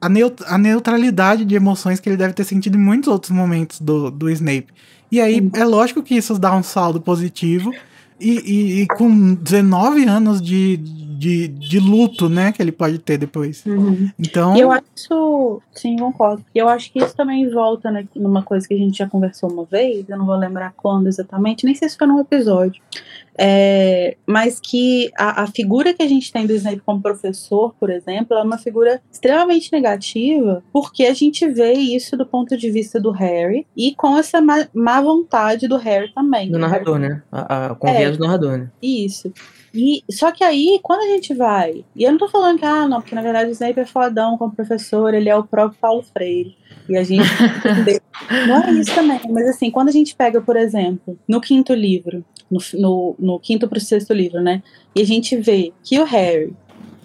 [0.00, 3.80] a, neut- a neutralidade de emoções que ele deve ter sentido em muitos outros momentos
[3.80, 4.66] do, do Snape.
[5.10, 7.72] E aí é lógico que isso dá um saldo positivo.
[8.20, 10.76] E, e- e com 19 anos de,
[11.18, 13.64] de, de luto, né, que ele pode ter depois.
[14.18, 16.44] Então, E eu acho, sim, concordo.
[16.54, 19.50] E eu acho que isso também volta né, numa coisa que a gente já conversou
[19.50, 22.82] uma vez, eu não vou lembrar quando exatamente, nem sei se foi num episódio.
[23.36, 27.90] É, mas que a, a figura que a gente tem do Snape como professor, por
[27.90, 33.00] exemplo, é uma figura extremamente negativa, porque a gente vê isso do ponto de vista
[33.00, 36.48] do Harry e com essa má, má vontade do Harry também.
[36.50, 37.22] Do narrador, né?
[37.32, 37.98] A, a, com o É.
[37.98, 38.70] viés do narrador, né?
[38.80, 39.32] Isso.
[39.74, 41.84] E, só que aí, quando a gente vai.
[41.96, 44.38] E eu não tô falando que, ah, não, porque na verdade o Snape é fodão
[44.38, 46.56] como professor, ele é o próprio Paulo Freire.
[46.88, 47.24] E a gente.
[48.46, 52.24] não é isso também, mas assim, quando a gente pega, por exemplo, no quinto livro,
[52.48, 54.62] no, no, no quinto pro sexto livro, né?
[54.94, 56.54] E a gente vê que o Harry,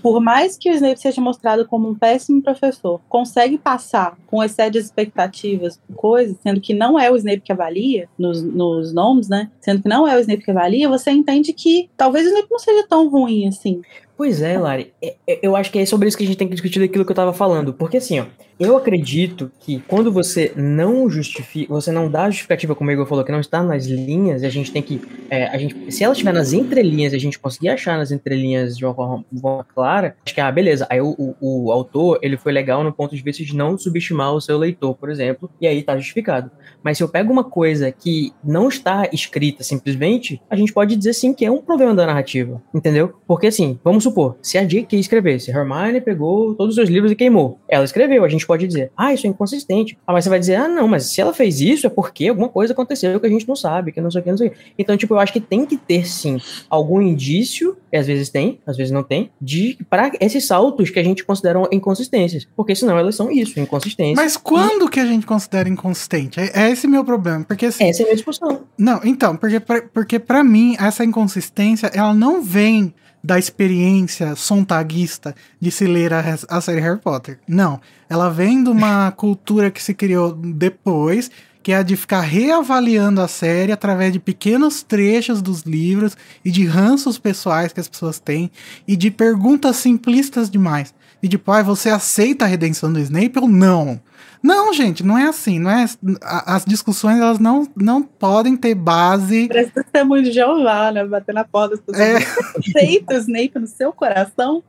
[0.02, 4.78] por mais que o Snape seja mostrado como um péssimo professor, consegue passar com excede
[4.78, 9.50] as expectativas coisas, sendo que não é o Snape que avalia nos, nos nomes, né?
[9.60, 12.60] Sendo que não é o Snape que avalia, você entende que talvez o Snape não
[12.60, 13.82] seja tão ruim assim.
[14.18, 14.94] Pois é, Lari.
[15.02, 17.06] É- é- Eu acho que é sobre isso que a gente tem que discutir daquilo
[17.06, 17.74] que eu tava falando.
[17.74, 18.26] Porque assim, ó,
[18.60, 23.24] eu acredito que quando você não justifica, você não dá justificativa, como o Igor falou,
[23.24, 25.02] que não está nas linhas, a gente tem que.
[25.30, 28.86] é, a gente, se ela estiver nas entrelinhas a gente conseguir achar nas entrelinhas de
[28.86, 30.86] uma forma, de uma forma clara, acho que, ah, beleza.
[30.90, 34.34] Aí o, o, o autor, ele foi legal no ponto de vista de não subestimar
[34.34, 36.52] o seu leitor, por exemplo, e aí tá justificado.
[36.84, 41.14] Mas se eu pego uma coisa que não está escrita simplesmente, a gente pode dizer
[41.14, 43.14] sim que é um problema da narrativa, entendeu?
[43.26, 44.98] Porque assim, vamos supor, se a J.K.
[45.00, 47.60] escrevesse, Hermione pegou todos os seus livros e queimou.
[47.68, 49.96] Ela escreveu, a gente pode dizer, ah, isso é inconsistente.
[50.08, 52.50] Ah, mas você vai dizer, ah, não, mas se ela fez isso é porque alguma
[52.50, 54.52] coisa aconteceu que a gente não sabe, que não sei o que, não sei o
[54.52, 54.58] que.
[54.76, 58.60] Então, tipo, eu acho que tem que ter sim algum indício, e às vezes tem,
[58.66, 62.48] às vezes não tem, de para esses saltos que a gente considera inconsistências.
[62.56, 64.16] Porque senão elas são isso, inconsistências.
[64.16, 66.40] mas quando que a gente considera inconsistente?
[66.40, 67.46] É, é esse meu problema.
[67.46, 68.62] Porque assim, Essa é a minha discussão.
[68.76, 69.60] Não, então, porque
[69.94, 76.24] porque pra mim essa inconsistência, ela não vem da experiência sontaguista de se ler a,
[76.50, 77.40] a série Harry Potter.
[77.48, 77.80] Não,
[78.10, 81.30] ela vem de uma cultura que se criou depois,
[81.62, 86.50] que é a de ficar reavaliando a série através de pequenos trechos dos livros e
[86.50, 88.50] de ranços pessoais que as pessoas têm
[88.88, 90.94] e de perguntas simplistas demais.
[91.22, 94.00] E tipo, ah, você aceita a redenção do Snape ou não?
[94.42, 95.86] Não, gente, não é assim, não é.
[96.22, 99.48] As discussões elas não, não podem ter base.
[99.48, 101.06] Parece testemunho de Jeová, né?
[101.06, 102.08] Bater na porta das pessoas.
[102.08, 102.18] É.
[102.58, 104.64] Aceita o Snape no seu coração.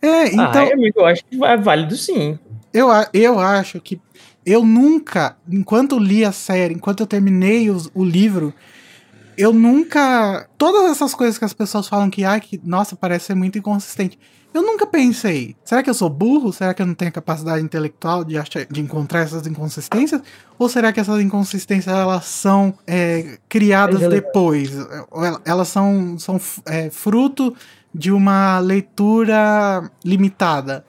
[0.00, 0.64] É, então.
[0.64, 2.38] Ah, é, eu acho que é válido sim.
[2.72, 4.00] Eu, eu acho que
[4.44, 8.52] eu nunca, enquanto li a série, enquanto eu terminei os, o livro,
[9.36, 10.48] eu nunca.
[10.58, 14.18] Todas essas coisas que as pessoas falam que, ai, que, nossa, parece ser muito inconsistente.
[14.54, 16.52] Eu nunca pensei, será que eu sou burro?
[16.52, 20.20] Será que eu não tenho capacidade intelectual de, achar, de encontrar essas inconsistências?
[20.58, 24.70] Ou será que essas inconsistências elas são é, criadas depois?
[25.44, 27.54] Elas são, são é, fruto
[27.94, 30.84] de uma leitura limitada?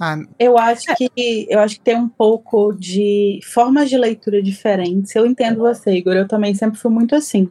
[0.00, 0.16] Ah.
[0.38, 5.14] Eu acho que eu acho que tem um pouco de formas de leitura diferentes.
[5.14, 6.14] Eu entendo você, Igor.
[6.14, 7.50] Eu também sempre fui muito assim.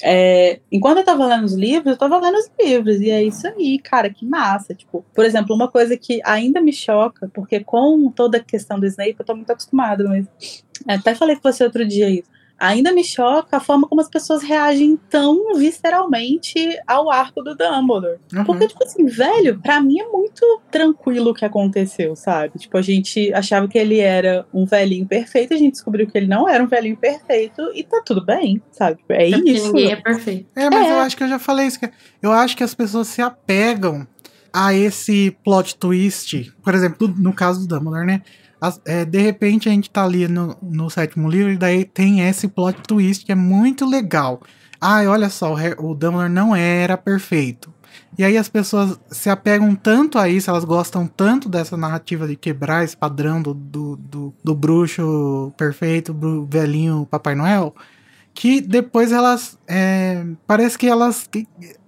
[0.00, 3.48] É, enquanto eu tava lendo os livros, eu tava lendo os livros, e é isso
[3.48, 4.74] aí, cara, que massa.
[4.74, 8.86] Tipo, por exemplo, uma coisa que ainda me choca, porque com toda a questão do
[8.86, 13.04] Snape, eu tô muito acostumada, mas até falei com você outro dia isso ainda me
[13.04, 18.18] choca a forma como as pessoas reagem tão visceralmente ao arco do Dumbledore.
[18.34, 18.44] Uhum.
[18.44, 22.58] Porque, tipo assim, velho, pra mim é muito tranquilo o que aconteceu, sabe?
[22.58, 26.26] Tipo, a gente achava que ele era um velhinho perfeito, a gente descobriu que ele
[26.26, 28.98] não era um velhinho perfeito e tá tudo bem, sabe?
[29.08, 29.72] É, é isso.
[29.72, 30.50] Ninguém é perfeito.
[30.56, 30.92] É, mas é.
[30.92, 31.78] eu acho que eu já falei isso.
[32.20, 34.06] Eu acho que as pessoas se apegam
[34.52, 36.52] a esse plot twist.
[36.62, 38.22] Por exemplo, no caso do Dumbledore, né?
[38.84, 42.48] É, de repente a gente tá ali no, no sétimo livro e daí tem esse
[42.48, 44.40] plot twist que é muito legal.
[44.80, 47.72] Ah, olha só, o, o Dumbledore não era perfeito.
[48.16, 52.36] E aí as pessoas se apegam tanto a isso, elas gostam tanto dessa narrativa de
[52.36, 57.74] quebrar esse padrão do, do, do, do bruxo perfeito, do velhinho Papai Noel,
[58.38, 61.28] que depois elas é, parece que elas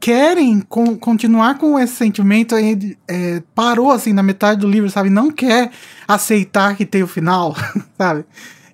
[0.00, 5.08] querem com, continuar com esse sentimento aí é, parou assim na metade do livro sabe
[5.10, 5.70] não quer
[6.08, 7.54] aceitar que tem o final
[7.96, 8.24] sabe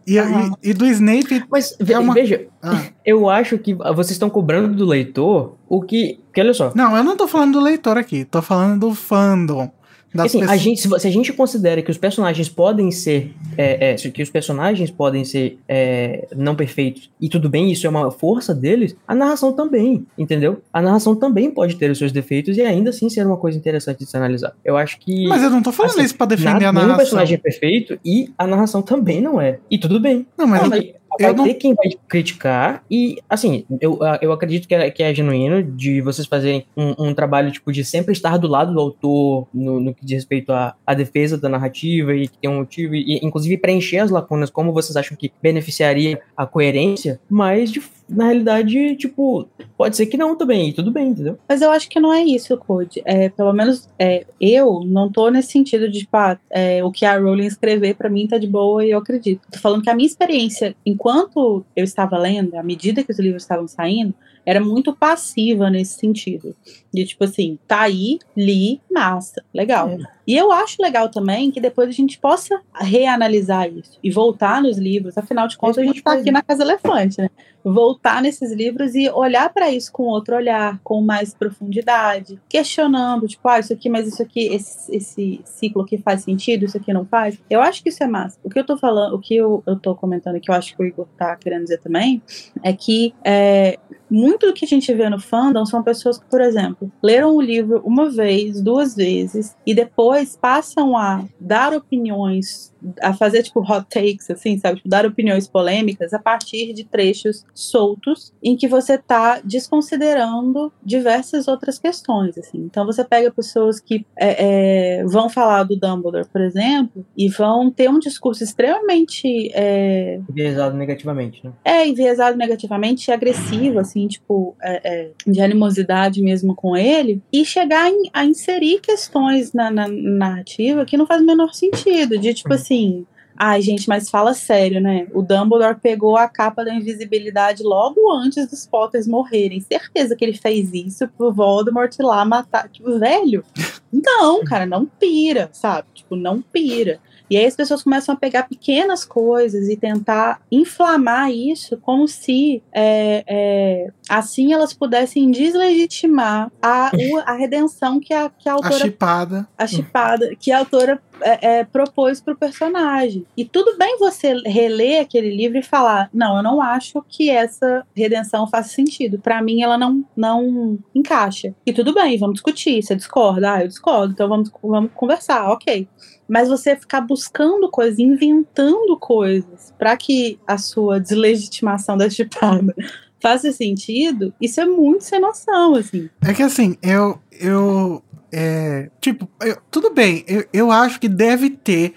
[0.06, 0.52] e, uhum.
[0.62, 2.14] e, e, do Snape mas é uma...
[2.14, 2.82] veja ah.
[3.04, 7.04] eu acho que vocês estão cobrando do leitor o que que olha só não eu
[7.04, 9.70] não tô falando do leitor aqui tô falando do fandom
[10.18, 13.34] assim, a gente, se, a gente considera que os personagens podem ser.
[13.56, 17.90] É, é, que os personagens podem ser é, não perfeitos, e tudo bem, isso é
[17.90, 20.62] uma força deles, a narração também, entendeu?
[20.72, 24.00] A narração também pode ter os seus defeitos e ainda assim ser uma coisa interessante
[24.00, 24.54] de se analisar.
[24.64, 25.26] Eu acho que.
[25.26, 26.82] Mas eu não tô falando assim, isso pra defender a narração.
[26.82, 29.58] Nenhum personagem é perfeito e a narração também não é.
[29.70, 30.26] E tudo bem.
[30.36, 30.62] Não, mas.
[30.62, 30.78] Não,
[31.20, 31.44] vai não...
[31.44, 36.00] ter quem vai criticar e, assim, eu, eu acredito que é, que é genuíno de
[36.00, 39.94] vocês fazerem um, um trabalho, tipo, de sempre estar do lado do autor no, no
[39.94, 43.56] que diz respeito à, à defesa da narrativa e que tem um motivo, e inclusive
[43.56, 49.48] preencher as lacunas como vocês acham que beneficiaria a coerência, mas de na realidade, tipo,
[49.76, 51.38] pode ser que não também, tudo bem, entendeu?
[51.48, 53.02] Mas eu acho que não é isso, Code.
[53.04, 57.04] É, pelo menos é, eu não tô nesse sentido de, tipo, ah, é, o que
[57.04, 59.40] a Rowling escrever para mim tá de boa e eu acredito.
[59.50, 63.42] Tô falando que a minha experiência, enquanto eu estava lendo, à medida que os livros
[63.42, 64.14] estavam saindo,
[64.44, 66.54] era muito passiva nesse sentido.
[66.92, 69.88] De tipo assim, tá aí, li, massa, legal.
[69.90, 69.98] É.
[70.26, 74.76] E eu acho legal também que depois a gente possa reanalisar isso e voltar nos
[74.76, 75.16] livros.
[75.16, 77.30] Afinal de contas, a gente tá aqui na Casa Elefante, né?
[77.62, 83.48] Voltar nesses livros e olhar para isso com outro olhar, com mais profundidade, questionando, tipo,
[83.48, 87.04] ah, isso aqui, mas isso aqui, esse, esse ciclo aqui faz sentido, isso aqui não
[87.04, 87.38] faz.
[87.48, 88.38] Eu acho que isso é massa.
[88.42, 90.82] O que eu tô falando, o que eu, eu tô comentando que eu acho que
[90.82, 92.20] o Igor tá querendo dizer também,
[92.62, 93.78] é que é,
[94.10, 97.40] muito do que a gente vê no fandom são pessoas que, por exemplo, leram o
[97.40, 103.86] livro uma vez, duas vezes, e depois passam a dar opiniões a fazer tipo hot
[103.88, 104.76] takes, assim, sabe?
[104.76, 111.48] Tipo, dar opiniões polêmicas a partir de trechos soltos em que você tá desconsiderando diversas
[111.48, 112.58] outras questões, assim.
[112.58, 117.70] Então você pega pessoas que é, é, vão falar do Dumbledore, por exemplo, e vão
[117.70, 121.52] ter um discurso extremamente é, enviesado negativamente, né?
[121.64, 127.44] É, enviesado negativamente e agressivo, assim, tipo, é, é, de animosidade mesmo com ele, e
[127.44, 132.54] chegar a inserir questões na, na narrativa que não faz o menor sentido, de tipo
[132.54, 133.06] assim assim,
[133.36, 135.06] ai gente, mas fala sério, né?
[135.12, 139.60] O Dumbledore pegou a capa da invisibilidade logo antes dos Potters morrerem.
[139.60, 142.68] Certeza que ele fez isso pro Voldemort ir lá matar.
[142.68, 143.44] Tipo, velho,
[143.92, 145.88] não, cara, não pira, sabe?
[145.94, 147.00] Tipo, não pira.
[147.28, 152.62] E aí as pessoas começam a pegar pequenas coisas e tentar inflamar isso como se
[152.72, 156.90] é, é, assim elas pudessem deslegitimar a,
[157.26, 158.74] a redenção que a, que a autora.
[158.74, 159.48] A chipada.
[159.58, 163.24] A chipada, que a autora é, é, propôs pro personagem.
[163.36, 167.86] E tudo bem você reler aquele livro e falar: não, eu não acho que essa
[167.94, 169.18] redenção faça sentido.
[169.18, 171.54] Para mim, ela não, não encaixa.
[171.64, 172.82] E tudo bem, vamos discutir.
[172.82, 173.54] Você discorda?
[173.54, 175.88] Ah, eu discordo, então vamos, vamos conversar, ok.
[176.28, 182.74] Mas você ficar buscando coisas, inventando coisas, para que a sua deslegitimação da chipada
[183.20, 186.08] faça sentido, isso é muito sem noção, assim.
[186.22, 187.18] É que assim, eu.
[187.32, 188.02] eu
[188.38, 191.94] é, tipo, eu, tudo bem, eu, eu acho que deve ter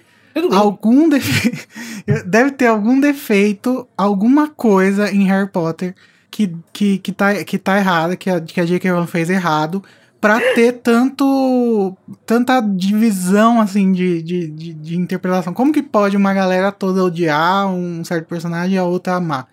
[0.54, 1.68] algum defeito.
[2.26, 5.94] deve ter algum defeito, alguma coisa em Harry Potter
[6.32, 8.90] que, que, que, tá, que tá errada, que a, que a J.K.
[8.90, 9.84] Rowling fez errado,
[10.22, 11.94] pra ter tanto.
[12.26, 15.54] tanta divisão assim de, de, de, de interpretação.
[15.54, 19.50] Como que pode uma galera toda odiar um certo personagem e a outra amar?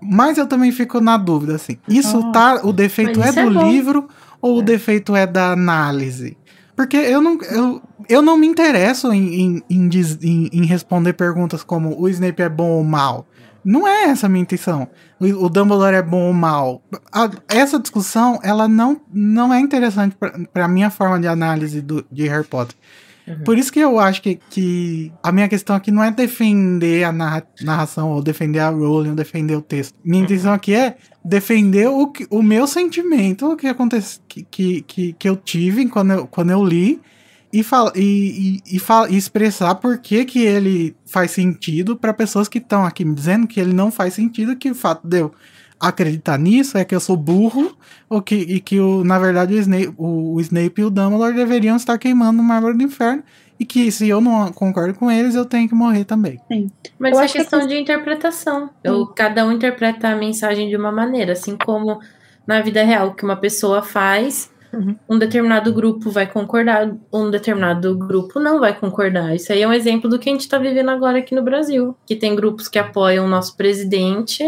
[0.00, 1.76] Mas eu também fico na dúvida, assim.
[1.86, 2.62] Isso oh, tá.
[2.64, 4.08] O defeito é do é livro
[4.40, 4.58] ou é.
[4.60, 6.36] o defeito é da análise?
[6.74, 12.00] Porque eu não, eu, eu não me interesso em, em, em, em, responder perguntas como
[12.00, 13.26] o Snape é bom ou mal.
[13.62, 14.88] Não é essa a minha intenção.
[15.20, 16.82] O, o Dumbledore é bom ou mal.
[17.12, 20.16] A, essa discussão, ela não, não é interessante
[20.52, 22.74] para a minha forma de análise do, de Harry Potter.
[23.30, 23.44] Uhum.
[23.44, 27.12] Por isso que eu acho que, que a minha questão aqui não é defender a
[27.12, 29.94] narra narração, ou defender a Rowling, ou defender o texto.
[30.04, 35.12] Minha intenção aqui é defender o, o meu sentimento, o que, acontece, que, que, que,
[35.12, 37.00] que eu tive quando eu, quando eu li,
[37.52, 42.12] e, fala, e, e, e, fala, e expressar por que, que ele faz sentido para
[42.12, 45.20] pessoas que estão aqui me dizendo que ele não faz sentido, que o fato de
[45.20, 45.32] eu
[45.80, 47.74] acreditar nisso é que eu sou burro
[48.08, 51.34] ou que, e que o, na verdade o Snape, o, o Snape e o Dumbledore
[51.34, 53.22] deveriam estar queimando no Mármore do Inferno
[53.58, 56.40] e que se eu não concordo com eles, eu tenho que morrer também.
[56.48, 56.70] Sim.
[56.98, 57.66] Mas eu é questão que...
[57.66, 58.70] de interpretação.
[58.82, 62.00] Eu, cada um interpreta a mensagem de uma maneira, assim como
[62.46, 64.49] na vida real, que uma pessoa faz.
[65.08, 69.34] Um determinado grupo vai concordar, um determinado grupo não vai concordar.
[69.34, 71.96] Isso aí é um exemplo do que a gente está vivendo agora aqui no Brasil.
[72.06, 74.44] Que tem grupos que apoiam o nosso presidente,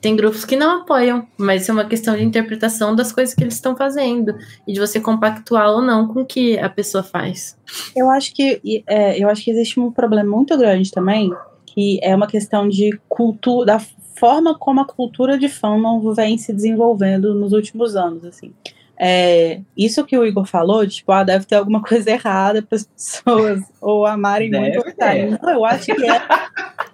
[0.00, 3.42] tem grupos que não apoiam, mas isso é uma questão de interpretação das coisas que
[3.42, 4.34] eles estão fazendo
[4.66, 7.56] e de você compactuar ou não com o que a pessoa faz.
[7.94, 11.32] Eu acho que é, eu acho que existe um problema muito grande também,
[11.66, 13.80] que é uma questão de cultura, da
[14.18, 18.52] forma como a cultura de fandom vem se desenvolvendo nos últimos anos, assim.
[19.02, 22.84] É, isso que o Igor falou, tipo, ah, deve ter alguma coisa errada para as
[22.84, 26.22] pessoas ou amarem deve muito ou Não, eu acho que é.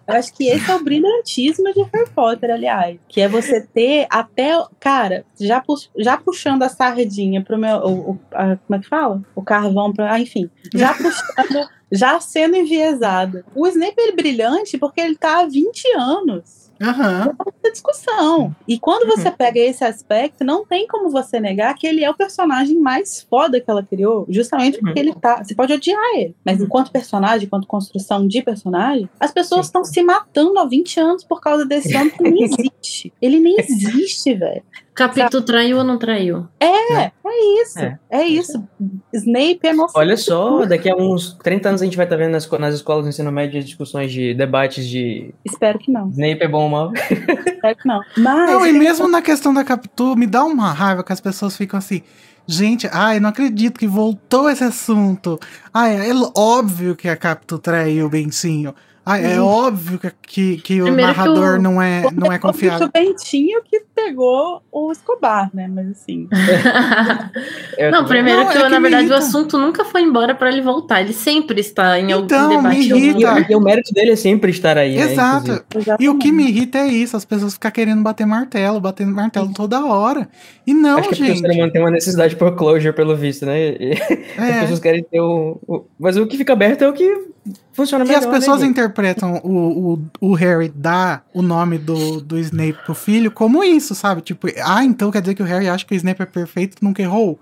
[0.07, 2.97] Eu acho que esse é o brilhantismo de Harry Potter, aliás.
[3.09, 4.53] Que é você ter até.
[4.79, 5.61] Cara, já,
[5.99, 7.79] já puxando a sardinha pro meu.
[7.79, 9.21] O, o a, como é que fala?
[9.35, 10.13] O carvão para.
[10.13, 10.49] Ah, enfim.
[10.73, 11.69] Já puxando.
[11.91, 13.45] já sendo enviesado.
[13.53, 17.35] O Snape é brilhante porque ele tá há 20 anos Uhum.
[17.65, 18.55] É discussão.
[18.67, 19.17] E quando uhum.
[19.17, 23.23] você pega esse aspecto, não tem como você negar que ele é o personagem mais
[23.23, 25.07] foda que ela criou, justamente porque uhum.
[25.07, 25.43] ele tá.
[25.43, 26.67] Você pode odiar ele, mas uhum.
[26.67, 31.41] enquanto personagem, enquanto construção de personagem, as pessoas estão se matando há 20 anos por
[31.41, 33.13] causa desse homem que nem existe.
[33.21, 34.63] Ele nem existe, velho.
[34.97, 36.49] Capítulo traiu ou não traiu?
[36.59, 37.79] É, é, é isso.
[37.79, 37.99] É.
[38.09, 38.27] é.
[38.27, 38.67] isso.
[39.13, 39.93] Snape é nosso.
[39.95, 42.75] Olha só, daqui a uns 30 anos a gente vai estar tá vendo nas, nas
[42.75, 45.35] escolas de ensino médio discussões de debates de.
[45.45, 46.09] Espero que não.
[46.09, 46.93] Snape é bom ou mal.
[46.97, 48.01] Espero que não.
[48.17, 48.51] Mas.
[48.51, 51.77] Não, e mesmo na questão da Capitu, me dá uma raiva que as pessoas ficam
[51.77, 52.01] assim.
[52.47, 55.39] Gente, ai, não acredito que voltou esse assunto.
[55.75, 58.75] Ai, é óbvio que a Capitu traiu o Bentinho.
[59.09, 59.47] Ah, é uhum.
[59.47, 62.89] óbvio que, que, que o narrador que o, não é, não é confiável.
[62.89, 65.69] O Bentinho que pegou o Escobar, né?
[65.73, 66.29] Mas assim.
[67.93, 70.61] não, primeiro não, que, é que na verdade, o assunto nunca foi embora para ele
[70.61, 71.03] voltar.
[71.03, 72.79] Ele sempre está em então, algum debate.
[72.79, 73.47] Me irrita.
[73.49, 74.97] E, o mérito dele é sempre estar aí.
[74.97, 75.53] Né, Exato.
[75.53, 75.61] Né,
[76.01, 79.53] e o que me irrita é isso: as pessoas ficam querendo bater martelo, batendo martelo
[79.55, 80.29] toda hora.
[80.67, 81.41] E não, Acho gente.
[81.41, 83.69] Que a pessoa tem uma necessidade por closure, pelo visto, né?
[83.69, 83.93] E
[84.37, 84.51] é.
[84.51, 85.85] As pessoas querem ter o, o.
[85.97, 87.37] Mas o que fica aberto é o que
[87.77, 88.23] funciona melhor.
[88.23, 92.79] E as pessoas né, interpretam o, o, o Harry dar o nome do, do Snape
[92.85, 94.23] pro filho como isso, sabe?
[94.23, 97.03] Tipo, ah, então quer dizer que o Harry acha que o Snape é perfeito nunca
[97.03, 97.39] errou?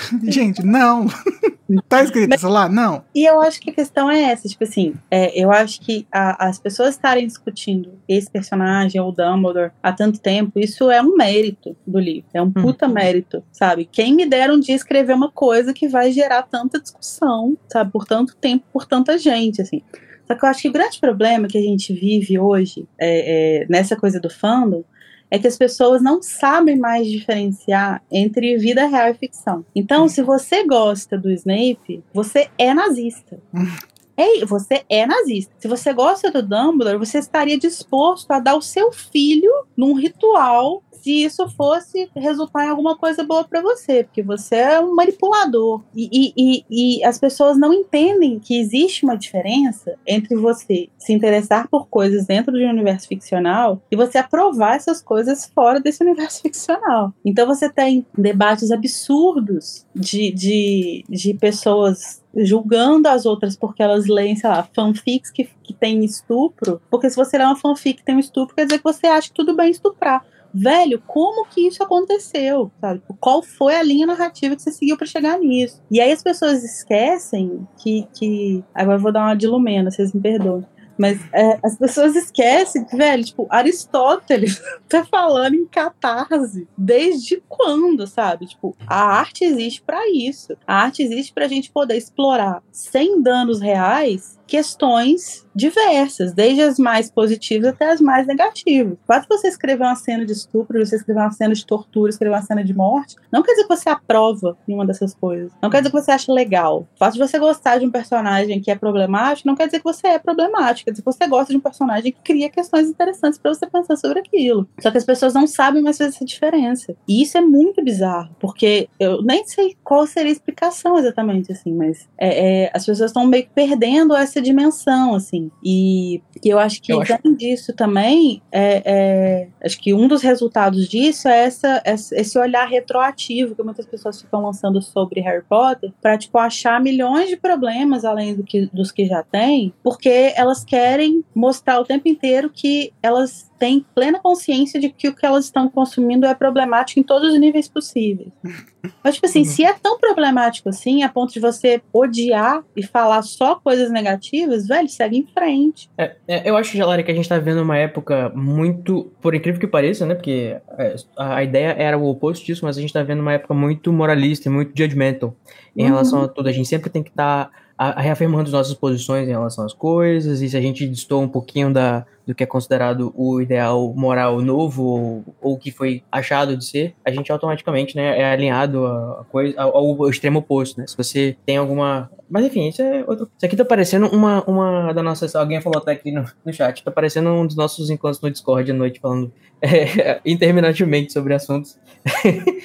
[0.24, 1.06] Gente, não.
[1.88, 2.68] tá escrito isso lá?
[2.68, 3.04] Não.
[3.14, 6.48] E eu acho que a questão é essa, tipo assim, é, eu acho que a,
[6.48, 11.76] as pessoas estarem discutindo esse personagem ou Dumbledore há tanto tempo, isso é um mérito
[11.86, 12.52] do livro, é um uhum.
[12.52, 12.94] puta uhum.
[12.94, 13.88] mérito, sabe?
[13.90, 18.04] Quem me dera um dia escrever uma coisa que vai gerar tanta discussão, sabe, por
[18.04, 19.82] tanto tempo, por tanta gente, assim.
[20.26, 23.66] Só que eu acho que o grande problema que a gente vive hoje é, é,
[23.68, 24.84] nessa coisa do fandom
[25.32, 29.64] é que as pessoas não sabem mais diferenciar entre vida real e ficção.
[29.74, 33.40] Então, se você gosta do Snape, você é nazista.
[34.16, 35.52] Ei, você é nazista.
[35.58, 40.82] Se você gosta do Dumbledore, você estaria disposto a dar o seu filho num ritual
[41.02, 45.82] se isso fosse resultar em alguma coisa boa para você, porque você é um manipulador.
[45.94, 51.12] E, e, e, e, as pessoas não entendem que existe uma diferença entre você se
[51.12, 56.02] interessar por coisas dentro de um universo ficcional e você aprovar essas coisas fora desse
[56.04, 57.12] universo ficcional.
[57.24, 64.36] Então você tem debates absurdos de, de, de pessoas julgando as outras porque elas leem,
[64.36, 66.80] sei lá, fanfics que, que tem estupro.
[66.90, 69.28] Porque se você lê uma fanfic que tem um estupro, quer dizer que você acha
[69.28, 72.70] que tudo bem estuprar velho, como que isso aconteceu?
[72.80, 73.02] Sabe?
[73.18, 75.80] Qual foi a linha narrativa que você seguiu para chegar nisso?
[75.90, 78.06] E aí as pessoas esquecem que.
[78.14, 78.62] que...
[78.74, 80.66] Agora eu vou dar uma de Lumena, vocês me perdoem.
[81.02, 86.68] Mas é, as pessoas esquecem, velho, tipo, Aristóteles tá falando em catarse.
[86.78, 88.46] Desde quando, sabe?
[88.46, 90.56] Tipo, a arte existe para isso.
[90.64, 97.10] A arte existe pra gente poder explorar sem danos reais questões diversas, desde as mais
[97.10, 98.98] positivas até as mais negativas.
[99.08, 102.42] De você escrever uma cena de estupro, você escrever uma cena de tortura, escrever uma
[102.42, 105.50] cena de morte, não quer dizer que você aprova nenhuma dessas coisas.
[105.62, 106.86] Não quer dizer que você acha legal.
[106.94, 109.84] O fato de você gostar de um personagem que é problemático, não quer dizer que
[109.84, 110.84] você é problemático.
[110.84, 113.96] Quer dizer que você gosta de um personagem que cria questões interessantes para você pensar
[113.96, 114.68] sobre aquilo.
[114.80, 116.94] Só que as pessoas não sabem mais fazer essa diferença.
[117.08, 121.72] E isso é muito bizarro, porque eu nem sei qual seria a explicação exatamente, assim,
[121.72, 125.50] mas é, é, as pessoas estão meio que perdendo essa dimensão, assim.
[125.62, 127.36] E, e eu acho que, eu além acho...
[127.36, 133.54] disso também, é, é, acho que um dos resultados disso é essa, esse olhar retroativo
[133.54, 138.34] que muitas pessoas ficam lançando sobre Harry Potter, para tipo, achar milhões de problemas além
[138.34, 143.50] do que, dos que já tem, porque elas querem mostrar o tempo inteiro que elas
[143.62, 147.38] têm plena consciência de que o que elas estão consumindo é problemático em todos os
[147.38, 148.32] níveis possíveis.
[149.04, 153.22] Mas, tipo assim, se é tão problemático assim, a ponto de você odiar e falar
[153.22, 154.31] só coisas negativas,
[154.66, 155.90] velho, segue em frente.
[155.98, 159.60] É, é, eu acho, Jalari, que a gente tá vendo uma época muito, por incrível
[159.60, 160.14] que pareça, né?
[160.14, 163.52] Porque é, a ideia era o oposto disso, mas a gente tá vendo uma época
[163.52, 165.34] muito moralista e muito judgmental
[165.76, 165.88] em uhum.
[165.88, 166.48] relação a tudo.
[166.48, 170.40] A gente sempre tem que estar tá reafirmando as nossas posições em relação às coisas,
[170.40, 174.40] e se a gente distou um pouquinho da, do que é considerado o ideal moral
[174.40, 179.24] novo ou, o que foi achado de ser, a gente automaticamente né, é alinhado a
[179.30, 180.86] coisa, ao, ao, extremo oposto, né?
[180.86, 182.10] Se você tem alguma.
[182.32, 183.30] Mas enfim, isso é outro.
[183.36, 185.38] Isso aqui tá parecendo uma, uma da nossa.
[185.38, 188.70] Alguém falou até aqui no, no chat, tá parecendo um dos nossos encontros no Discord
[188.70, 189.30] à noite, falando
[189.60, 191.78] é, interminantemente sobre assuntos.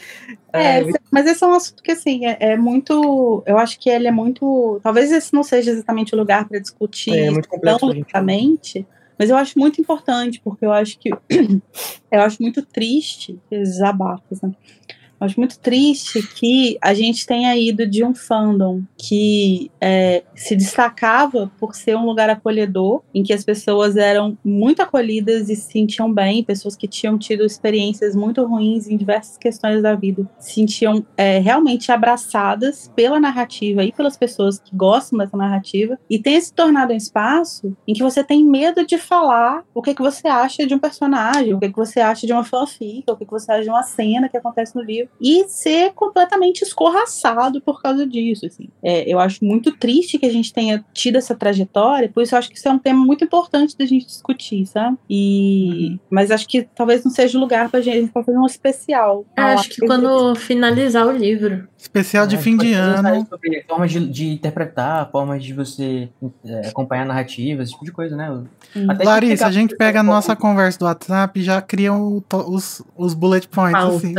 [0.54, 0.82] É,
[1.12, 3.44] mas esse é um assunto que, assim, é, é, muito.
[3.46, 4.80] Eu acho que ele é muito.
[4.82, 8.88] Talvez esse não seja exatamente o lugar para discutir é, é tão longamente,
[9.20, 11.12] mas eu acho muito importante, porque eu acho que
[12.10, 14.52] eu acho muito triste esses abafos, né?
[15.20, 21.52] Acho muito triste que a gente tenha ido de um fandom que é, se destacava
[21.60, 26.12] por ser um lugar acolhedor, em que as pessoas eram muito acolhidas e se sentiam
[26.12, 31.06] bem, pessoas que tinham tido experiências muito ruins em diversas questões da vida, se sentiam
[31.16, 36.54] é, realmente abraçadas pela narrativa e pelas pessoas que gostam dessa narrativa, e tenha se
[36.54, 40.66] tornado um espaço em que você tem medo de falar o que, que você acha
[40.66, 43.52] de um personagem, o que, que você acha de uma fanfic, o que, que você
[43.52, 48.46] acha de uma cena que acontece no livro e ser completamente escorraçado por causa disso.
[48.46, 48.70] Assim.
[48.84, 52.40] É, eu acho muito triste que a gente tenha tido essa trajetória, por isso eu
[52.40, 54.98] acho que isso é um tema muito importante da gente discutir, sabe?
[55.10, 56.00] E, uhum.
[56.10, 59.26] Mas acho que talvez não seja o lugar pra gente fazer um especial.
[59.36, 61.68] É, acho que quando finalizar o livro.
[61.78, 63.26] Especial de é, fim de ano.
[63.30, 66.10] Sobre formas de, de, interpretar, formas de você
[66.46, 68.44] é, acompanhar narrativas, esse tipo de coisa, né?
[68.90, 72.82] Até Larissa, a gente pega a nossa conversa do WhatsApp e já cria o, os,
[72.96, 74.14] os bullet points, assim.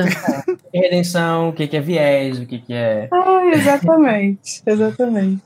[0.79, 3.09] É, redenção, o que, que é viés, o que, que é.
[3.13, 5.43] Ah, exatamente, exatamente.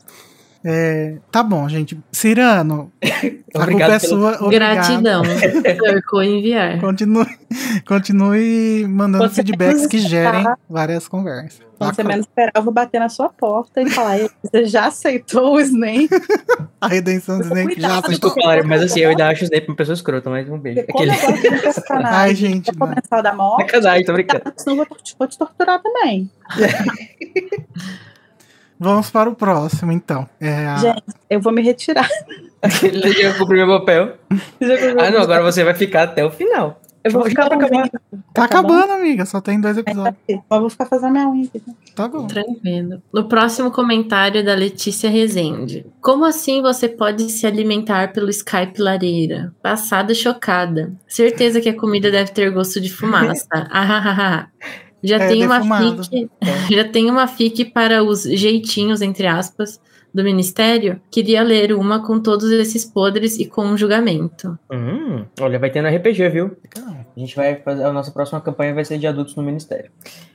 [0.64, 1.98] É, tá bom, gente.
[2.12, 2.93] Cirano,
[3.55, 4.43] a culpa é sua.
[4.43, 4.74] Obrigado.
[4.76, 5.22] Gratidão
[6.09, 6.78] por enviar.
[6.80, 7.26] Continue,
[7.84, 11.60] continue mandando você feedbacks que gerem várias conversas.
[11.78, 15.55] Quando você menos esperar, eu vou bater na sua porta e falar: você já aceitou
[15.55, 16.09] o Snake?
[16.80, 18.30] a redenção do Snake já aceitou.
[18.30, 20.80] Claro, mas assim, eu ainda acho o Snake uma pessoa escrota, mas um beijo.
[20.80, 21.10] Aquele...
[22.05, 22.70] Ai, gente.
[22.70, 23.62] É da morte.
[23.62, 24.44] É casar, tô brincando.
[24.56, 24.86] Senão eu
[25.18, 26.30] vou te torturar também.
[28.83, 30.29] Vamos para o próximo, então.
[30.41, 30.77] É a...
[30.77, 32.09] Gente, eu vou me retirar.
[32.83, 34.17] Ele já cumpriu meu papel.
[34.99, 36.81] ah, não, agora você vai ficar até o final.
[37.05, 37.91] Eu vou ficar acabando.
[37.91, 37.99] Tá,
[38.33, 39.25] tá acabando, amiga.
[39.25, 40.17] Só tem dois episódios.
[40.29, 41.63] É, eu vou ficar fazendo minha unha aqui.
[41.95, 42.27] Tá bom.
[42.27, 43.01] Tranquilo.
[43.13, 45.87] No próximo comentário é da Letícia Rezende.
[46.01, 49.55] Como assim você pode se alimentar pelo Skype lareira?
[49.63, 50.93] Passada chocada.
[51.07, 53.47] Certeza que a comida deve ter gosto de fumaça.
[53.75, 54.49] Ah,
[55.03, 56.31] já, é, tem uma fic,
[56.70, 59.81] já tem uma fic para os jeitinhos, entre aspas,
[60.15, 64.59] do ministério, queria ler uma com todos esses podres e com um julgamento.
[64.70, 66.57] Hum, olha, vai ter no RPG, viu?
[66.77, 67.85] A gente vai fazer.
[67.85, 69.91] A nossa próxima campanha vai ser de adultos no Ministério.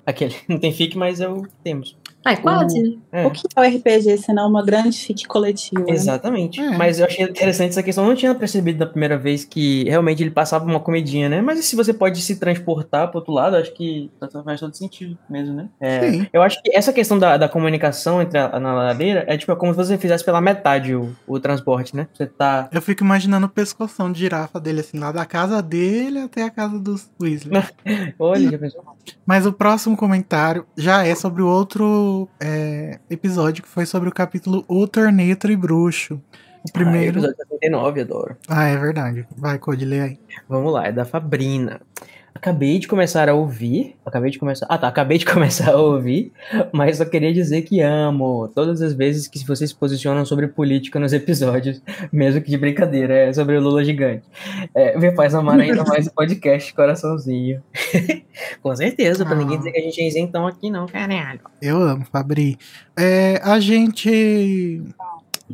[0.06, 0.36] Aquele.
[0.50, 1.96] Não tem FIC, mas eu temos.
[2.28, 2.98] Ah, é quase, né?
[3.10, 3.26] É.
[3.26, 5.80] O que é o RPG, senão uma grande fique coletiva?
[5.80, 5.94] né?
[5.94, 6.60] Exatamente.
[6.60, 6.76] É.
[6.76, 8.04] Mas eu achei interessante essa questão.
[8.04, 11.42] Eu não tinha percebido da primeira vez que realmente ele passava uma comidinha, né?
[11.42, 14.12] Mas se você pode se transportar pro outro lado, acho que
[14.44, 15.70] faz todo sentido mesmo, né?
[15.80, 16.28] É, Sim.
[16.34, 19.72] eu acho que essa questão da, da comunicação entre a, na ladeira é tipo como
[19.72, 22.10] se você fizesse pela metade o, o transporte, né?
[22.14, 22.68] Você tá.
[22.74, 26.50] Eu fico imaginando o pescoção de girafa dele, assim, lá da casa dele até a
[26.50, 27.64] casa dos Weasley.
[28.20, 28.84] Olha, já pensou?
[29.26, 34.12] Mas o próximo comentário já é sobre o outro é, episódio, que foi sobre o
[34.12, 36.16] capítulo O Torneio Bruxo.
[36.16, 36.20] O
[36.70, 37.20] Ah, primeiro.
[37.20, 38.38] episódio 79, adoro.
[38.48, 39.26] Ah, é verdade.
[39.38, 40.20] Vai, Code, lê aí.
[40.50, 41.80] Vamos lá, é da Fabrina.
[42.38, 43.96] Acabei de começar a ouvir.
[44.06, 44.68] Acabei de começar.
[44.70, 44.88] Ah, tá.
[44.88, 46.32] Acabei de começar a ouvir.
[46.72, 51.00] Mas só queria dizer que amo todas as vezes que vocês se posicionam sobre política
[51.00, 51.82] nos episódios,
[52.14, 53.14] mesmo que de brincadeira.
[53.16, 54.24] É sobre o Lula gigante.
[54.76, 57.62] É, me faz amar ainda mais o podcast Coraçãozinho.
[58.62, 59.58] Com certeza, pra ninguém Ah.
[59.58, 61.40] dizer que a gente é isentão aqui, não, caralho.
[61.60, 62.56] Eu amo, Fabri.
[62.96, 64.84] É, a gente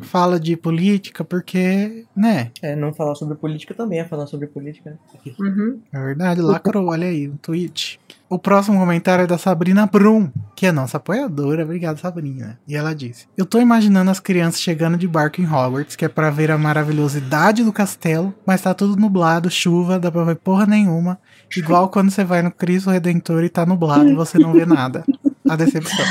[0.00, 2.50] fala de política porque, né?
[2.62, 4.90] É, não falar sobre política também é falar sobre política.
[4.90, 4.96] né?
[5.14, 5.34] Aqui.
[5.40, 5.80] Uhum.
[5.92, 8.00] É verdade, lacrou, olha aí, um tweet.
[8.28, 11.62] O próximo comentário é da Sabrina Brum, que é nossa apoiadora.
[11.62, 12.58] Obrigado, Sabrina.
[12.66, 16.08] E ela disse: Eu tô imaginando as crianças chegando de barco em Hogwarts, que é
[16.08, 20.66] pra ver a maravilhosidade do castelo, mas tá tudo nublado, chuva, dá pra ver porra
[20.66, 21.18] nenhuma.
[21.54, 25.04] Igual quando você vai no Cristo Redentor e tá nublado e você não vê nada.
[25.48, 26.04] A decepção.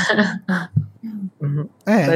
[1.40, 1.68] Uhum.
[1.84, 2.06] É.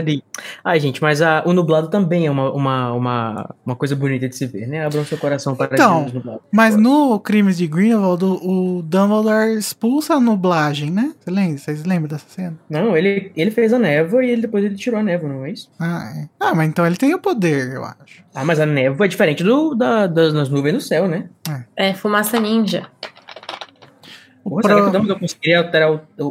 [0.64, 4.34] Ai, gente, mas a- o nublado também é uma, uma, uma, uma coisa bonita de
[4.34, 4.86] se ver, né?
[4.86, 6.42] Abram seu coração para Então, os nublados.
[6.50, 11.12] mas no Crimes de Grindelwald, o, o Dumbledore expulsa a nublagem, né?
[11.20, 11.58] Você lembra?
[11.58, 12.56] Vocês lembram dessa cena?
[12.70, 15.50] Não, ele, ele fez a névoa e ele, depois ele tirou a névoa, não é
[15.50, 15.70] isso?
[15.78, 16.28] Ah, é.
[16.40, 18.24] ah, mas então ele tem o poder, eu acho.
[18.34, 21.28] Ah, mas a névoa é diferente do, da, das, das nuvens no céu, né?
[21.76, 22.86] É, fumaça ninja.
[24.48, 26.28] Pô, Pro- Será que o Dumbledore conseguiria alterar o, o, o-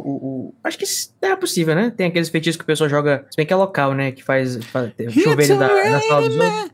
[0.48, 1.92] o- Acho que isso é possível, né?
[1.96, 4.12] Tem aqueles feitiços que o pessoal joga, se bem que é local, né?
[4.12, 6.70] Que faz, faz chover da, da sala dos outros.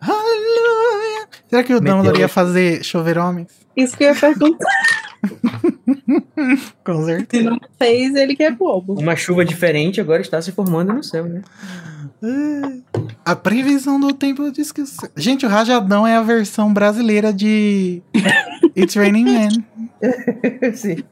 [0.00, 1.26] Aleluia!
[1.48, 3.48] Será que o Meteu Dumbledore ia fazer chover homens?
[3.76, 4.68] Isso que eu ia perguntar.
[6.84, 7.50] Com Se certeza.
[7.50, 8.94] não fez, ele que é bobo.
[8.98, 11.42] Uma chuva diferente agora está se formando no céu, né?
[13.24, 14.82] A previsão do tempo diz que.
[15.16, 18.02] Gente, o Rajadão é a versão brasileira de
[18.76, 19.64] It's Raining Men.
[20.74, 21.02] Sim.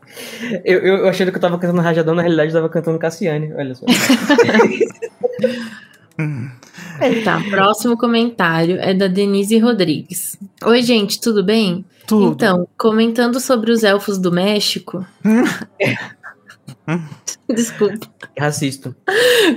[0.65, 3.53] Eu, eu, eu achando que eu tava cantando Rajadão, na realidade eu tava cantando Cassiane,
[3.55, 3.87] olha só.
[7.25, 10.39] Tá, próximo comentário é da Denise Rodrigues.
[10.65, 11.85] Oi, gente, tudo bem?
[12.07, 12.33] Tudo.
[12.33, 15.05] Então, comentando sobre os elfos do México.
[17.49, 18.07] Desculpa.
[18.39, 18.97] Racista.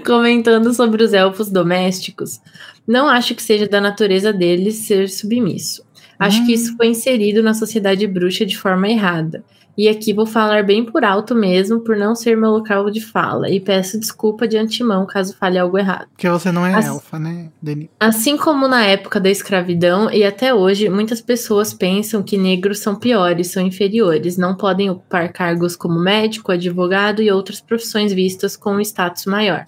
[0.05, 2.41] Comentando sobre os elfos domésticos,
[2.87, 5.85] não acho que seja da natureza deles ser submisso.
[6.19, 9.43] Acho que isso foi inserido na sociedade bruxa de forma errada.
[9.77, 13.47] E aqui vou falar bem por alto mesmo, por não ser meu local de fala.
[13.47, 16.07] E peço desculpa de antemão caso fale algo errado.
[16.13, 17.87] Porque você não é As- elfa, né, Denis?
[17.99, 22.95] Assim como na época da escravidão e até hoje, muitas pessoas pensam que negros são
[22.95, 28.71] piores, são inferiores, não podem ocupar cargos como médico, advogado e outras profissões vistas com
[28.77, 29.67] um status maior.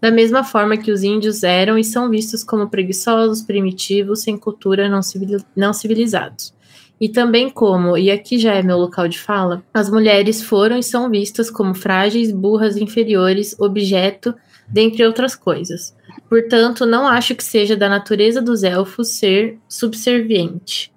[0.00, 4.88] Da mesma forma que os índios eram e são vistos como preguiçosos, primitivos, sem cultura,
[4.88, 6.54] não, civili- não civilizados.
[7.00, 10.82] E também como, e aqui já é meu local de fala, as mulheres foram e
[10.82, 14.34] são vistas como frágeis, burras, inferiores, objeto,
[14.68, 15.94] dentre outras coisas.
[16.28, 20.92] Portanto, não acho que seja da natureza dos elfos ser subserviente.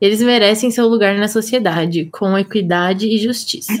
[0.00, 3.72] Eles merecem seu lugar na sociedade, com equidade e justiça.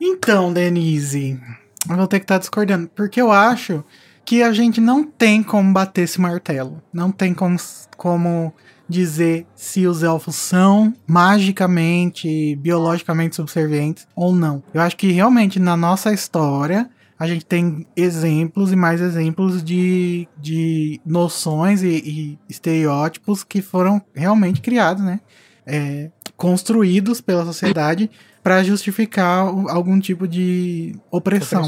[0.00, 1.38] Então, Denise,
[1.86, 2.88] vou ter que estar discordando.
[2.94, 3.84] Porque eu acho
[4.24, 6.82] que a gente não tem como bater esse martelo.
[6.92, 7.56] Não tem como,
[7.96, 8.52] como
[8.88, 14.62] dizer se os elfos são magicamente, biologicamente subservientes ou não.
[14.72, 16.88] Eu acho que realmente na nossa história
[17.18, 24.02] a gente tem exemplos e mais exemplos de, de noções e, e estereótipos que foram
[24.12, 25.20] realmente criados, né?
[25.64, 28.10] É, construídos pela sociedade
[28.42, 29.38] para justificar
[29.68, 31.62] algum tipo de opressão.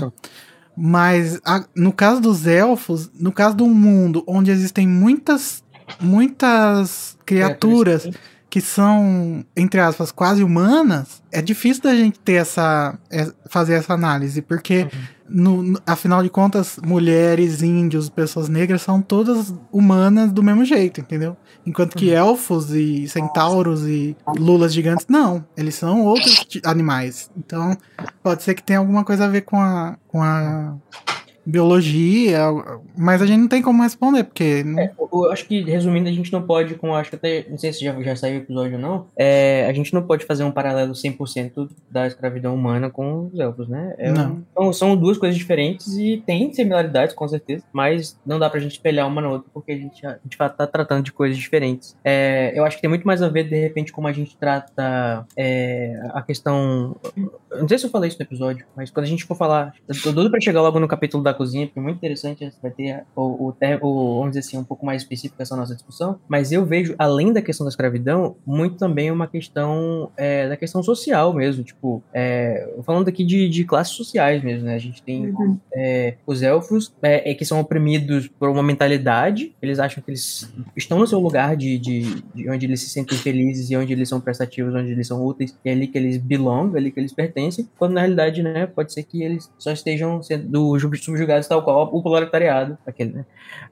[0.77, 5.63] Mas a- no caso dos elfos, no caso de um mundo onde existem muitas,
[6.01, 8.03] muitas criaturas
[8.51, 13.93] que são, entre aspas, quase humanas, é difícil da gente ter essa, é, fazer essa
[13.95, 14.91] análise, porque no,
[15.29, 21.37] no- afinal de contas, mulheres, índios, pessoas negras são todas humanas do mesmo jeito, entendeu?
[21.67, 27.31] Enquanto que elfos e centauros e lulas gigantes, não, eles são outros animais.
[27.37, 27.77] Então,
[28.23, 30.75] pode ser que tenha alguma coisa a ver com a, com a
[31.47, 32.41] biologia,
[32.97, 34.63] mas a gente não tem como responder, porque.
[34.65, 34.79] Não...
[34.79, 37.73] É, eu, acho que, resumindo, a gente não pode, com acho que até, não sei
[37.73, 40.51] se já, já saiu o episódio ou não, é, a gente não pode fazer um
[40.51, 43.95] paralelo 100% da escravidão humana com os elfos, né?
[43.99, 44.33] É Não.
[44.33, 48.61] um- então, são duas coisas diferentes e tem similaridades, com certeza, mas não dá pra
[48.61, 51.97] gente espelhar uma na outra, porque a gente, a gente tá tratando de coisas diferentes.
[52.05, 55.27] É, eu acho que tem muito mais a ver, de repente, como a gente trata
[55.37, 56.97] é, a questão.
[57.59, 59.75] Não sei se eu falei isso no episódio, mas quando a gente for falar.
[59.89, 62.51] Eu tô doido pra chegar logo no capítulo da cozinha, porque é muito interessante.
[62.63, 66.19] Vai ter o, o, o- vamos dizer assim, um pouco mais específico essa nossa discussão.
[66.29, 70.83] Mas eu vejo, além da questão da escravidão, muito também uma questão é, da questão
[70.83, 71.63] social mesmo.
[71.65, 74.75] Tipo, é, falando aqui de, de classes sociais mesmo, né?
[74.75, 75.59] A gente tem Uhum.
[75.75, 79.55] é, os elfos é, é que são oprimidos por uma mentalidade.
[79.61, 83.17] Eles acham que eles estão no seu lugar de, de, de onde eles se sentem
[83.19, 85.57] felizes e onde eles são prestativos, onde eles são úteis.
[85.65, 87.69] É ali que eles belong, é ali que eles pertencem.
[87.79, 90.91] Quando na realidade, né, pode ser que eles só estejam sendo ju-
[91.25, 93.25] subjugados tal qual o proletariado, aquele, né?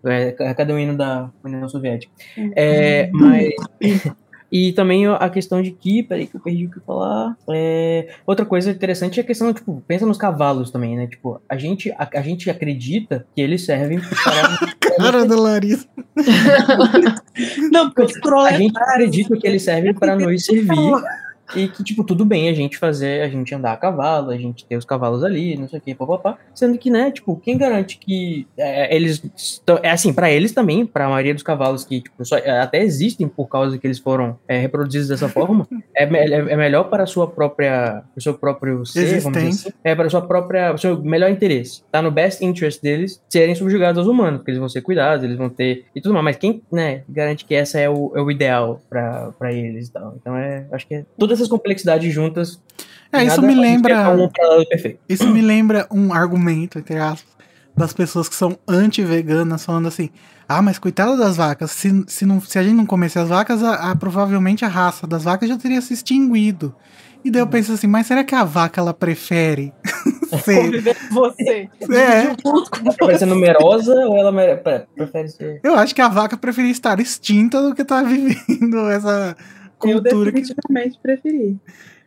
[0.04, 2.12] É, cada um hino da União Soviética.
[2.56, 3.54] É, mas.
[4.54, 7.34] E também a questão de que, peraí que eu perdi o que falar.
[7.48, 11.06] É, outra coisa interessante é a questão, tipo, pensa nos cavalos também, né?
[11.06, 14.96] Tipo, a gente, a, a gente acredita que eles servem para.
[14.98, 15.88] Cara da Larissa.
[17.72, 18.12] Não, porque
[18.46, 20.92] a gente acredita que eles servem para nos servir.
[21.56, 24.64] E que, tipo, tudo bem a gente fazer, a gente andar a cavalo, a gente
[24.64, 26.38] ter os cavalos ali, não sei o que, papapá.
[26.54, 29.22] Sendo que, né, tipo, quem garante que é, eles.
[29.36, 32.82] estão- É assim, pra eles também, pra maioria dos cavalos que, tipo, só, é, até
[32.82, 35.66] existem por causa que eles foram é, reproduzidos dessa forma,
[35.96, 38.02] é, é, é melhor para a sua própria.
[38.16, 39.76] o seu próprio ser, vamos dizer assim.
[39.84, 40.72] É para a sua própria.
[40.72, 41.82] o seu melhor interesse.
[41.90, 45.36] Tá no best interest deles serem subjugados aos humanos, porque eles vão ser cuidados, eles
[45.36, 45.84] vão ter.
[45.94, 46.24] e tudo mais.
[46.24, 49.92] Mas quem, né, garante que essa é o, é o ideal pra, pra eles e
[49.92, 50.14] tal.
[50.20, 50.66] Então é.
[50.72, 52.60] Acho que é todas essas complexidades juntas.
[53.12, 54.10] É, isso me lembra.
[54.10, 54.28] Um.
[55.08, 57.26] Isso me lembra um argumento, entre aspas,
[57.76, 60.10] das pessoas que são anti-veganas, falando assim:
[60.48, 63.62] ah, mas coitada das vacas, se, se, não, se a gente não comesse as vacas,
[63.62, 66.74] a, a- provavelmente a raça das vacas já teria se extinguido.
[67.24, 69.72] E daí eu penso assim: mas será que a vaca ela prefere
[70.44, 70.82] ser.
[71.10, 71.68] Você.
[71.90, 72.22] É.
[72.24, 74.32] Ela prefere ser numerosa ou ela
[74.96, 75.60] prefere ser.
[75.62, 79.36] Eu acho que a vaca preferia estar extinta do que estar vivendo essa
[79.88, 80.40] Eu cultura que.
[80.40, 81.58] definitivamente preferi.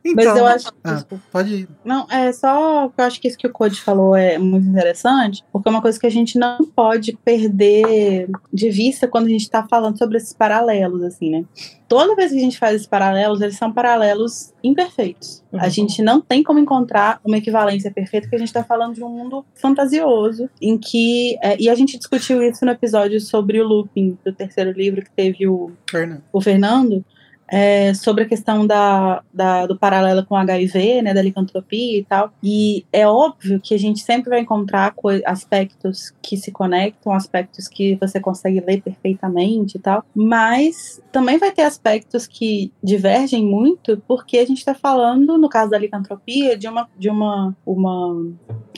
[0.08, 0.68] Então, Mas eu acho.
[0.84, 0.94] ah.
[0.94, 1.24] Desculpa.
[1.32, 1.68] Pode ir.
[1.84, 5.44] Não, é só que eu acho que isso que o Code falou é muito interessante,
[5.52, 9.42] porque é uma coisa que a gente não pode perder de vista quando a gente
[9.42, 11.44] está falando sobre esses paralelos, assim, né?
[11.88, 15.44] Toda vez que a gente faz esses paralelos, eles são paralelos imperfeitos.
[15.52, 15.70] A Uhum.
[15.72, 19.10] gente não tem como encontrar uma equivalência perfeita, porque a gente está falando de um
[19.10, 21.36] mundo fantasioso, em que.
[21.42, 25.12] é, e a gente discutiu isso no episódio sobre o looping do terceiro livro que
[25.12, 26.22] teve o Fernando.
[26.32, 27.04] o Fernando
[27.48, 32.32] é, sobre a questão da, da- do paralelo com HIV, né, da licantropia e tal.
[32.44, 34.94] E é óbvio que a gente sempre vai encontrar
[35.26, 41.52] aspectos que se conectam, aspectos que você consegue ler perfeitamente e tal, mas também vai
[41.52, 46.68] ter aspectos que divergem muito, porque a gente está falando, no caso da licantropia, de
[46.68, 48.26] uma, de uma, uma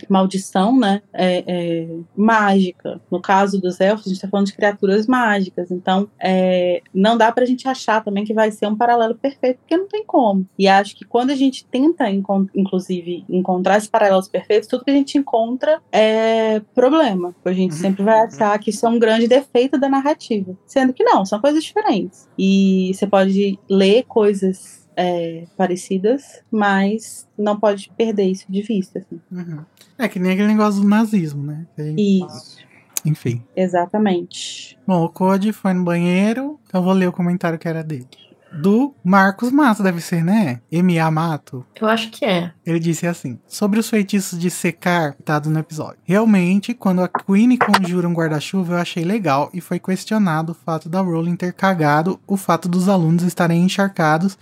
[0.09, 2.99] maldição, né, é, é, mágica.
[3.11, 5.71] No caso dos elfos, a gente está falando de criaturas mágicas.
[5.71, 9.77] Então, é, não dá pra gente achar também que vai ser um paralelo perfeito, porque
[9.77, 10.47] não tem como.
[10.57, 12.09] E acho que quando a gente tenta,
[12.53, 17.35] inclusive, encontrar esses paralelos perfeitos, tudo que a gente encontra é problema.
[17.45, 17.77] A gente Uhum.
[17.77, 20.57] sempre vai achar que isso é um grande defeito da narrativa.
[20.65, 22.27] Sendo que não, são coisas diferentes.
[22.37, 28.99] E você pode ler coisas é, parecidas, mas não pode perder isso de vista.
[28.99, 29.21] assim.
[29.31, 29.63] Uhum.
[29.97, 31.65] É que nem aquele negócio do nazismo, né?
[31.95, 32.57] Isso,
[33.05, 33.43] Enfim.
[33.55, 34.77] exatamente.
[34.87, 38.07] Bom, o Code foi no banheiro, então eu vou ler o comentário que era dele.
[38.51, 40.61] Do Marcos Mato, deve ser, né?
[40.71, 41.11] M.A.
[41.11, 41.65] Mato.
[41.79, 42.51] Eu acho que é.
[42.65, 45.99] Ele disse assim: sobre os feitiços de secar, citado no episódio.
[46.03, 50.89] Realmente, quando a Queen conjura um guarda-chuva, eu achei legal e foi questionado o fato
[50.89, 54.37] da Rowling ter cagado o fato dos alunos estarem encharcados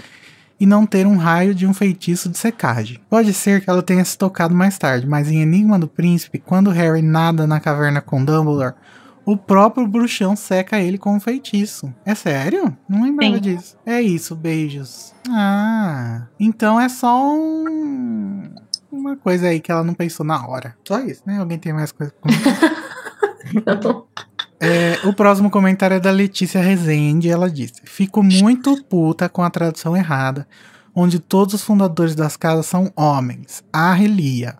[0.60, 3.00] e não ter um raio de um feitiço de secagem.
[3.10, 6.70] Pode ser que ela tenha se tocado mais tarde, mas em Enigma do Príncipe, quando
[6.70, 8.74] Harry nada na caverna com Dumbledore,
[9.26, 11.94] o próprio bruxão seca ele com um feitiço.
[12.06, 12.76] É sério?
[12.88, 13.42] Não lembrava Sim.
[13.42, 13.78] disso.
[13.86, 15.14] É isso, beijos.
[15.30, 18.54] Ah, então é só um...
[18.92, 20.76] uma coisa aí que ela não pensou na hora.
[20.88, 21.40] Só isso, né?
[21.40, 22.32] Alguém tem mais coisa pra?
[23.54, 24.06] Não.
[24.60, 27.30] É, o próximo comentário é da Letícia Rezende.
[27.30, 30.48] Ela disse: Fico muito puta com a tradução errada,
[30.96, 33.64] onde todos os fundadores das casas são homens.
[33.72, 34.58] A Relia.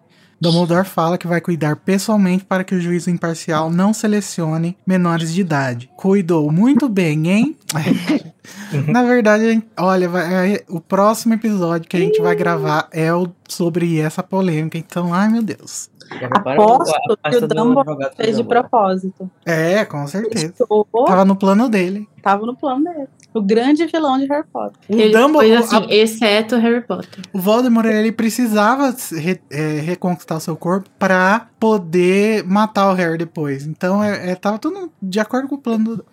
[0.52, 5.42] Dumbledore fala que vai cuidar pessoalmente para que o juízo imparcial não selecione menores de
[5.42, 5.90] idade.
[5.96, 7.58] Cuidou muito bem, hein?
[8.88, 13.28] Na verdade, olha, vai- é- o próximo episódio que a gente vai gravar é o
[13.48, 14.78] sobre essa polêmica.
[14.78, 15.90] Então, ai meu Deus.
[16.32, 19.30] Aposto a- a que o Dumbledore Fez de propósito.
[19.46, 20.54] É, com certeza.
[20.60, 22.08] Estou- Tava no plano dele.
[22.22, 23.08] Tava no plano dele.
[23.36, 24.78] O grande vilão de Harry Potter.
[24.90, 27.20] O Ele Dumbledore, foi assim, exceto Harry Potter.
[27.34, 33.66] O Voldemort, ele precisava re- é, reconquistar seu corpo pra poder matar o Harry depois.
[33.66, 36.06] Então, é, é, tava tudo de acordo com o plano do...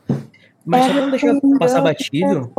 [0.64, 2.52] Mas só pra não deixar passar batido,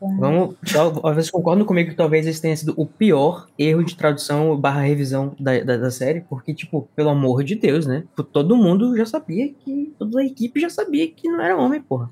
[0.00, 0.20] Vamos.
[0.20, 0.54] vamos.
[0.64, 4.82] Só, vocês concordam comigo que talvez esse tenha sido o pior erro de tradução barra
[4.82, 6.20] revisão da, da, da série?
[6.20, 8.04] Porque, tipo, pelo amor de Deus, né?
[8.10, 9.92] Tipo, Todo mundo já sabia que.
[9.98, 12.08] Toda a equipe já sabia que não era homem, porra.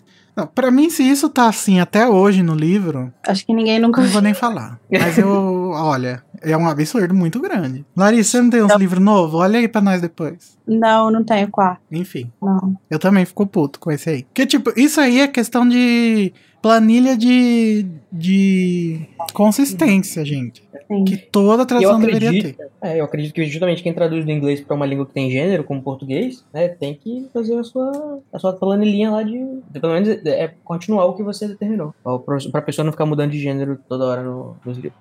[0.46, 4.08] Pra mim, se isso tá assim até hoje no livro, Acho que ninguém nunca não
[4.08, 4.78] vou nem falar.
[4.90, 7.84] Mas eu, olha, é um absurdo muito grande.
[7.96, 9.34] Larissa, você não tem uns livros novos?
[9.40, 10.56] Olha aí pra nós depois.
[10.66, 11.80] Não, não tenho quarto.
[11.90, 12.76] Enfim, Não.
[12.90, 14.22] eu também fico puto com esse aí.
[14.24, 20.66] Porque, tipo, isso aí é questão de planilha de, de consistência, gente.
[20.88, 21.04] Sim.
[21.04, 22.68] Que toda tradução deveria acredito- ter.
[22.82, 25.62] É, eu acredito que justamente quem traduz do inglês pra uma língua que tem gênero,
[25.64, 29.38] como português, né, tem que fazer a sua, a sua planilhinha lá de.
[29.70, 31.94] de pelo menos é, continuar o que você determinou.
[32.02, 35.00] Pra, pra pessoa não ficar mudando de gênero toda hora no, nos livros.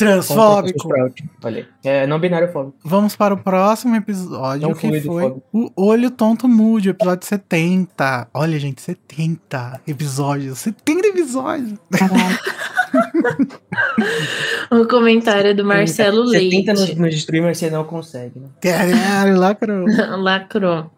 [0.00, 0.88] O Transfóbico.
[1.44, 1.68] Olha.
[1.84, 2.76] É não binário fóbico.
[2.84, 5.42] Vamos para o próximo episódio, Não que foi fóbico.
[5.52, 8.28] o Olho Tonto Mude, episódio 70.
[8.32, 10.58] Olha, gente, 70 episódios.
[10.60, 11.78] 70 episódios.
[11.92, 12.38] Caralho.
[14.72, 16.56] Um comentário do Marcelo Você Leite.
[16.64, 18.48] tenta nos, nos destruir, mas você não consegue, né?
[18.60, 19.86] Caralho, lacrou.
[20.18, 20.90] Lacrou.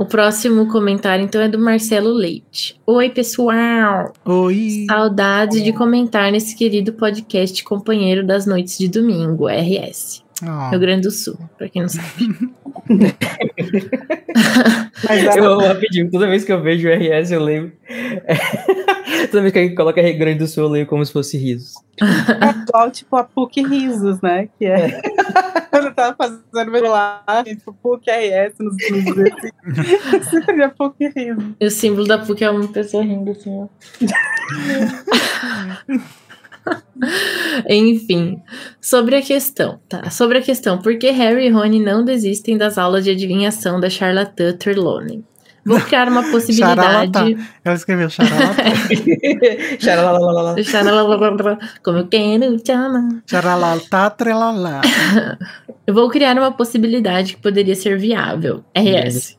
[0.00, 2.80] O próximo comentário, então, é do Marcelo Leite.
[2.86, 4.14] Oi, pessoal!
[4.24, 4.86] Oi.
[4.88, 10.24] Saudades de comentar nesse querido podcast companheiro das noites de domingo, RS.
[10.46, 12.28] Ó, Rio Grande do Sul, pra quem não sabe.
[15.08, 17.72] Mas Eu, é rapidinho, toda vez que eu vejo o RS, eu leio.
[19.30, 21.74] toda vez que alguém coloca Rio Grande do Sul, eu leio como se fosse risos.
[22.68, 24.48] igual, tipo, a PUC Risos, né?
[24.58, 25.00] Que é.
[25.72, 26.42] Eu tava fazendo
[26.72, 29.32] vestibular, tipo, PUC RS nos livros.
[29.32, 29.50] Assim.
[30.30, 31.44] Sempre a PUC Risos.
[31.60, 33.68] E o símbolo da PUC é uma pessoa rindo assim, ó.
[37.68, 38.40] Enfim,
[38.80, 40.10] sobre a questão, tá?
[40.10, 43.88] Sobre a questão, por que Harry e Rony não desistem das aulas de adivinhação da
[43.90, 45.24] charlatã Trelawney?
[45.64, 47.36] Vou criar uma possibilidade.
[47.64, 48.62] Ela escreveu charalata.
[49.78, 50.62] Xaralalalala.
[50.62, 53.08] Charalalalala, Como eu quero te amar.
[54.10, 54.80] Trelalá.
[55.86, 58.64] Eu vou criar uma possibilidade que poderia ser viável.
[58.74, 59.38] RS.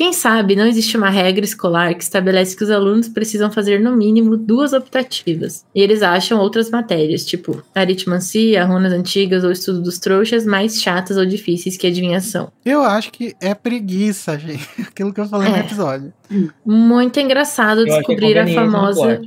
[0.00, 3.94] Quem sabe não existe uma regra escolar que estabelece que os alunos precisam fazer no
[3.94, 5.62] mínimo duas optativas.
[5.74, 11.18] E eles acham outras matérias, tipo aritmancia, runas antigas ou estudo dos trouxas, mais chatas
[11.18, 12.50] ou difíceis que adivinhação.
[12.64, 14.66] Eu acho que é preguiça, gente.
[14.80, 15.60] Aquilo que eu falei no É.
[15.60, 16.10] episódio.
[16.64, 19.20] Muito engraçado Eu descobrir a famosa.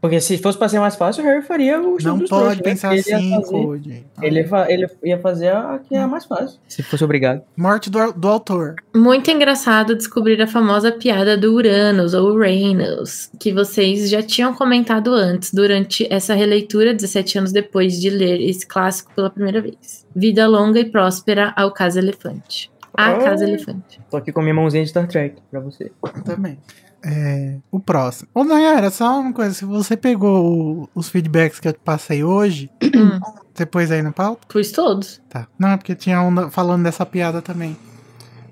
[0.00, 2.56] Porque se fosse pra ser mais fácil, o Harry faria o Não dos pode trouxas,
[2.56, 2.62] né?
[2.62, 4.06] pensar Ele assim, fazer- Code.
[4.22, 6.58] Ele, ia fa- ele ia fazer a que é a mais fácil.
[6.66, 7.42] Se fosse obrigado.
[7.54, 8.76] Morte do, do autor.
[8.96, 15.12] Muito engraçado descobrir a famosa piada do Uranus ou Uranus, que vocês já tinham comentado
[15.12, 20.06] antes, durante essa releitura, 17 anos depois de ler esse clássico pela primeira vez.
[20.16, 22.70] Vida longa e próspera ao Casa Elefante.
[22.96, 23.18] A Oh.
[23.18, 24.00] Casa Elefante.
[24.10, 25.90] Tô aqui com minha mãozinha de Star Trek pra você.
[26.02, 26.58] Eu também.
[27.02, 28.28] É, o próximo.
[28.34, 29.54] Ô, Nayara, só uma coisa.
[29.54, 30.44] Se você pegou
[30.84, 33.18] o- os feedbacks que eu te passei hoje, Hum,
[33.54, 34.46] você pôs aí na pauta?
[34.48, 35.20] pus todos.
[35.28, 35.46] Tá.
[35.58, 37.74] Não, é porque tinha um falando dessa piada também.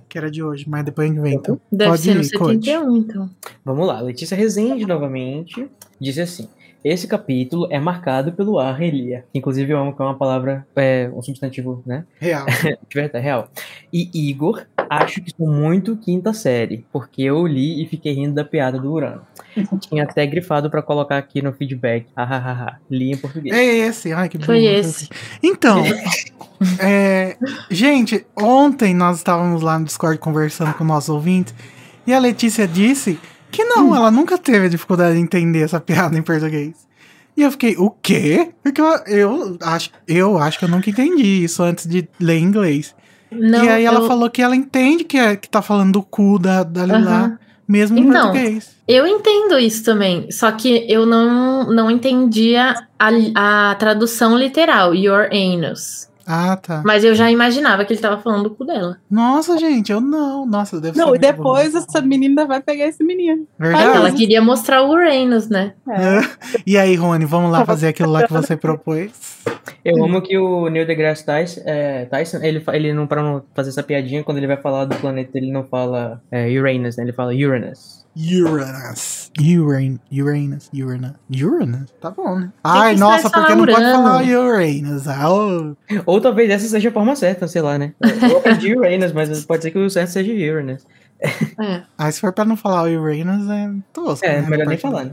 [0.09, 1.61] Que era de hoje, mas depois a gente vem, então.
[1.71, 2.65] Deve Pode ser no ir, Code.
[2.65, 3.29] 71, então.
[3.63, 5.71] Vamos lá, Letícia Rezende novamente
[6.01, 6.49] disse assim:
[6.85, 9.25] Esse capítulo é marcado pelo ar relia.
[9.33, 12.05] que Inclusive, eu amo que é uma palavra, é um substantivo, né?
[12.21, 12.47] Real.
[12.89, 13.51] De verdade, real.
[13.93, 18.45] E Igor, acho que sou muito quinta série, porque eu li e fiquei rindo da
[18.45, 19.23] piada do Urano.
[19.81, 22.07] Tinha até grifado pra colocar aqui no feedback.
[22.17, 22.79] Hahaha.
[22.91, 23.57] li em português.
[23.57, 24.13] É esse.
[24.13, 25.09] Ai, que Foi esse.
[25.43, 25.83] Então,
[26.79, 27.37] é,
[27.71, 31.55] gente, ontem nós estávamos lá no Discord conversando com nossos ouvintes
[32.07, 33.19] e a Letícia disse
[33.51, 36.87] que não, ela nunca teve dificuldade de entender essa piada em português.
[37.37, 38.51] E eu fiquei, o quê?
[38.63, 42.95] Porque eu, eu acho, eu acho que eu nunca entendi isso antes de ler inglês.
[43.31, 46.03] Não, e aí ela eu, falou que ela entende que, é, que tá falando do
[46.03, 47.39] cu da, da Lilá, Aham.
[47.69, 48.71] mesmo em Então, português.
[48.89, 55.29] eu entendo isso também, só que eu não, não entendia a, a tradução literal, your
[55.33, 56.09] anus.
[56.31, 56.83] Ah, tá.
[56.85, 58.99] Mas eu já imaginava que ele tava falando do cu dela.
[59.11, 60.45] Nossa, gente, eu não.
[60.45, 61.03] Nossa, deve ser.
[61.03, 61.79] Não, e depois bom.
[61.79, 63.47] essa menina vai pegar esse menino.
[63.59, 63.97] Verdade.
[63.97, 65.73] Ela queria mostrar o Uranus, né?
[65.89, 66.19] É.
[66.67, 69.39] E aí, Rony, vamos lá fazer aquilo lá que você propôs?
[69.83, 73.71] Eu amo que o Neil deGrasse Tyson, é, Tyson ele, ele não, pra não fazer
[73.71, 77.05] essa piadinha, quando ele vai falar do planeta, ele não fala é, Uranus, né?
[77.05, 77.98] Ele fala Uranus.
[78.17, 79.31] Uranus.
[79.39, 80.71] Uran, Uranus.
[80.75, 81.13] Uranus.
[81.31, 81.95] Uranus?
[82.01, 82.53] Tá bom, né?
[82.65, 85.07] Ai, nossa, porque não pode falar Uranus.
[85.09, 85.77] Ah, ô.
[86.07, 87.95] Ou talvez essa seja a forma certa, sei lá, né?
[88.29, 90.85] Eu aprendi Uranus, mas pode ser que o certo seja Uranus.
[91.21, 91.83] É.
[91.97, 94.25] Ah, se for pra não falar Uranus, é tosco.
[94.25, 95.13] É, né, melhor nem falar, né?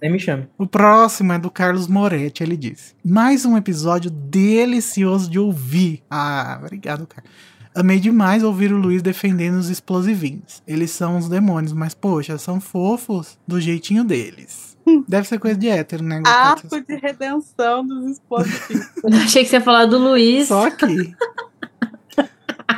[0.00, 0.46] Nem me chame.
[0.58, 2.94] O próximo é do Carlos Moretti, ele disse.
[3.04, 6.02] Mais um episódio delicioso de ouvir.
[6.10, 7.30] Ah, obrigado, Carlos.
[7.76, 10.62] Amei demais ouvir o Luiz defendendo os explosivinhos.
[10.66, 14.76] Eles são os demônios, mas poxa, são fofos do jeitinho deles.
[15.06, 16.22] Deve ser coisa de hétero, né?
[16.24, 18.88] Arco de redenção dos explosivos.
[19.24, 20.48] Achei que você ia falar do Luiz.
[20.48, 21.12] Só aqui.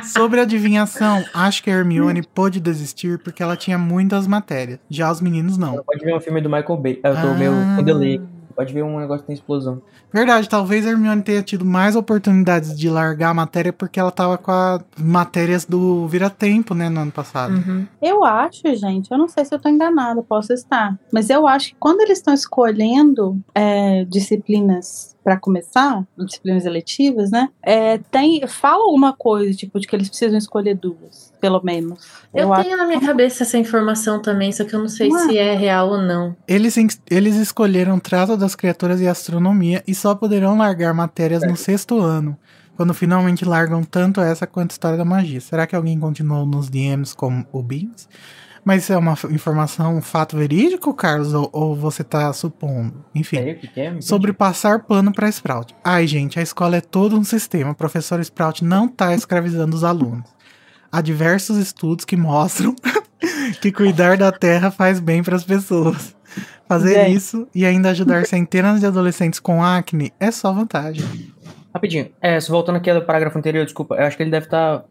[0.03, 4.79] Sobre a adivinhação, acho que a Hermione pôde desistir porque ela tinha muitas matérias.
[4.89, 5.83] Já os meninos não.
[5.83, 6.99] Pode ver um filme do Michael Bay.
[7.03, 7.33] Eu tô Ah.
[7.35, 8.21] meio com delay.
[8.59, 9.81] Pode ver um negócio que tem explosão.
[10.11, 14.37] Verdade, talvez a Hermione tenha tido mais oportunidades de largar a matéria porque ela tava
[14.37, 17.53] com as matérias do Vira-Tempo, né, no ano passado.
[17.53, 17.87] Uhum.
[18.01, 20.99] Eu acho, gente, eu não sei se eu tô enganada, posso estar.
[21.09, 27.49] Mas eu acho que quando eles estão escolhendo é, disciplinas pra começar, disciplinas eletivas, né?
[27.61, 32.03] é, tem, fala alguma coisa, tipo, de que eles precisam escolher duas, pelo menos.
[32.33, 35.19] Eu, acho tenho na minha cabeça essa informação também, só que eu não sei Não
[35.19, 35.27] é?
[35.27, 36.35] se é real ou não.
[36.47, 36.75] Eles,
[37.11, 42.35] eles escolheram Trato das Criaturas e Astronomia e só poderão largar matérias no sexto ano,
[42.75, 45.39] quando finalmente largam tanto essa quanto História da Magia.
[45.39, 48.09] Será que alguém continuou nos DMs como o Beans?
[48.63, 51.33] Mas isso é uma informação, um fato verídico, Carlos?
[51.33, 53.03] Ou, ou você tá supondo?
[53.13, 53.37] Enfim.
[53.37, 54.01] O que é?
[54.01, 55.75] Sobre passar pano pra Sprout.
[55.83, 57.71] Ai, gente, a escola é todo um sistema.
[57.71, 60.29] O professor Sprout não tá escravizando os alunos.
[60.91, 62.75] Há diversos estudos que mostram
[63.61, 66.15] que cuidar da terra faz bem para as pessoas.
[66.67, 67.15] Fazer Gente.
[67.15, 71.03] isso e ainda ajudar centenas de adolescentes com acne é só vantagem.
[71.79, 74.83] Rapidinho, é, só voltando aqui ao parágrafo anterior, desculpa, eu acho que ele deve estar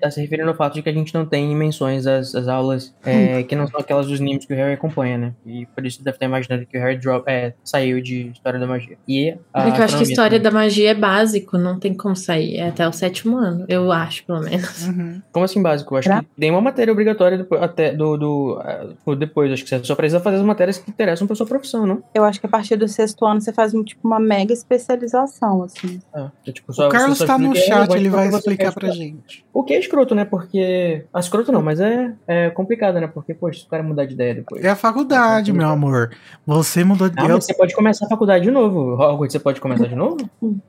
[0.00, 2.94] tá se referindo ao fato de que a gente não tem menções às, às aulas
[3.04, 5.32] é, que não são aquelas dos animes que o Harry acompanha, né?
[5.44, 8.66] E por isso deve estar imaginando que o Harry drop, é, saiu de História da
[8.66, 8.96] Magia.
[9.06, 10.42] E a Porque eu acho que história também.
[10.52, 12.56] da magia é básico, não tem como sair.
[12.56, 14.88] É até o sétimo ano, eu acho, pelo menos.
[14.88, 15.20] Uhum.
[15.32, 15.94] Como assim básico?
[15.94, 19.52] Eu acho Pra- que tem uma matéria obrigatória depois, até do, do, ah, tipo, depois,
[19.52, 22.02] acho que você só precisa fazer as matérias que interessam pra sua profissão, não?
[22.14, 25.62] Eu acho que a partir do sexto ano você faz um, tipo, uma mega especialização,
[25.62, 25.97] assim.
[26.14, 29.04] Ah, que, tipo, só- O Carlos tá no "É, chat, ele vai explicar pra estudar."
[29.04, 29.44] gente.
[29.52, 30.24] O que é escroto, né?
[30.24, 31.04] Porque.
[31.12, 33.06] Ah, escroto não, mas é, é complicado, né?
[33.06, 34.64] Porque, poxa, o cara mudar de ideia depois.
[34.64, 36.10] É a faculdade, meu amor.
[36.46, 37.14] Você mudou de.
[37.18, 37.34] Ah, eu...
[37.34, 38.94] mas você pode começar a faculdade de novo.
[38.94, 40.16] Hogwarts, você pode começar de novo?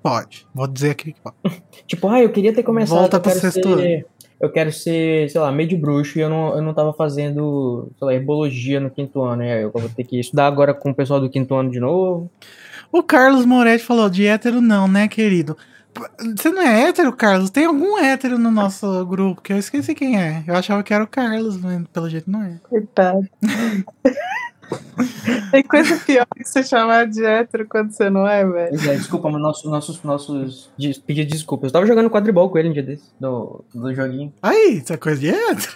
[0.02, 0.46] Pode.
[0.54, 1.36] Vou dizer aqui que pode.
[1.88, 2.98] Tipo, ah, eu queria ter começado.
[3.00, 4.06] Volta pro sexto ser,
[4.40, 7.92] Eu quero ser, sei lá, meio de bruxo e eu não, eu não tava fazendo,
[7.98, 9.44] sei lá, herbologia no quinto ano.
[9.44, 11.80] E aí eu vou ter que estudar agora com o pessoal do quinto ano de
[11.80, 12.30] novo.
[12.92, 15.56] O Carlos Moretti falou de hétero não, né, querido?
[16.38, 17.50] Você não é hétero, Carlos?
[17.50, 20.44] Tem algum hétero no nosso grupo que eu esqueci quem é.
[20.48, 22.56] Eu achava que era o Carlos, mas pelo jeito não é.
[22.70, 23.28] Coitado.
[25.52, 28.70] Tem coisa pior que você chamar de hétero quando você não é, velho.
[28.70, 30.70] Pois é, desculpa, mas nossos, nossos, nossos.
[30.78, 31.66] des- Pedir desculpa.
[31.66, 34.32] Eu tava jogando quadribol com ele um dia desse, do, do joguinho.
[34.44, 35.74] Aí, isso é coisa de hétero?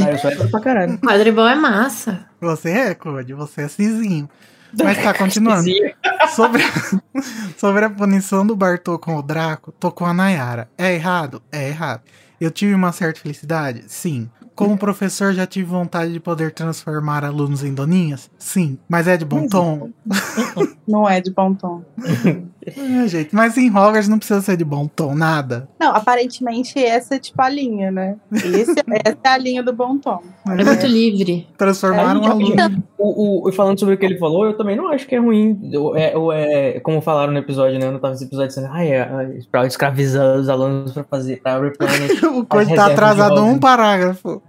[0.00, 0.98] Ah, eu sou hétero pra caralho.
[0.98, 2.24] Quadribol é massa.
[2.40, 4.28] Você é, Code, você é cizinho.
[4.76, 5.68] Mas tá, continuando.
[6.34, 6.62] Sobre,
[7.58, 10.68] sobre a punição do Bartô com o Draco, tô com a Nayara.
[10.78, 11.42] É errado?
[11.50, 12.02] É errado.
[12.40, 13.84] Eu tive uma certa felicidade?
[13.86, 14.28] Sim.
[14.54, 18.30] Como professor, já tive vontade de poder transformar alunos em doninhas?
[18.38, 18.78] Sim.
[18.88, 19.90] Mas é de bom tom?
[20.86, 21.82] Não é de bom tom.
[22.64, 23.34] É, gente.
[23.34, 25.68] Mas em Hogwarts não precisa ser de bom tom, nada.
[25.80, 28.16] Não, aparentemente essa é tipo a linha, né?
[28.32, 28.72] Esse,
[29.04, 30.20] essa é a linha do bom tom.
[30.46, 31.48] É muito livre.
[31.58, 32.84] Transformar um É, aluno.
[32.98, 35.18] O, o, e falando sobre o que ele falou, eu também não acho que é
[35.18, 35.58] ruim.
[35.74, 37.86] Ou é, ou é- como falaram no episódio, né?
[37.86, 41.40] Eu não tava nesse episódio dizendo, ah, é, é pra escravizar os alunos pra fazer,
[41.42, 42.22] pra replenish.
[42.32, 44.40] O Code tá atrasado um parágrafo.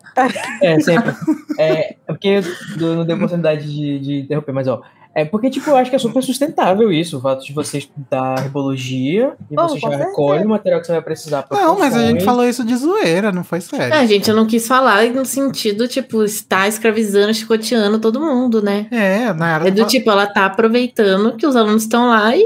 [0.61, 1.14] É, sempre.
[1.57, 2.41] É, é porque
[2.80, 4.81] eu não dei oportunidade de, de interromper, mas ó.
[5.15, 8.40] É porque, tipo, eu acho que é super sustentável isso, o fato de você estudar
[8.40, 11.95] herbologia e Oh, você já recolhe o material que você vai precisar pra Não, mas
[11.95, 13.94] a gente falou isso de zoeira, não foi sério.
[13.94, 18.88] Ah, gente, eu não quis falar no sentido, tipo, estar escravizando, chicoteando todo mundo, né?
[18.90, 22.44] É, a Nayara É do tipo, ela tá aproveitando que os alunos estão lá e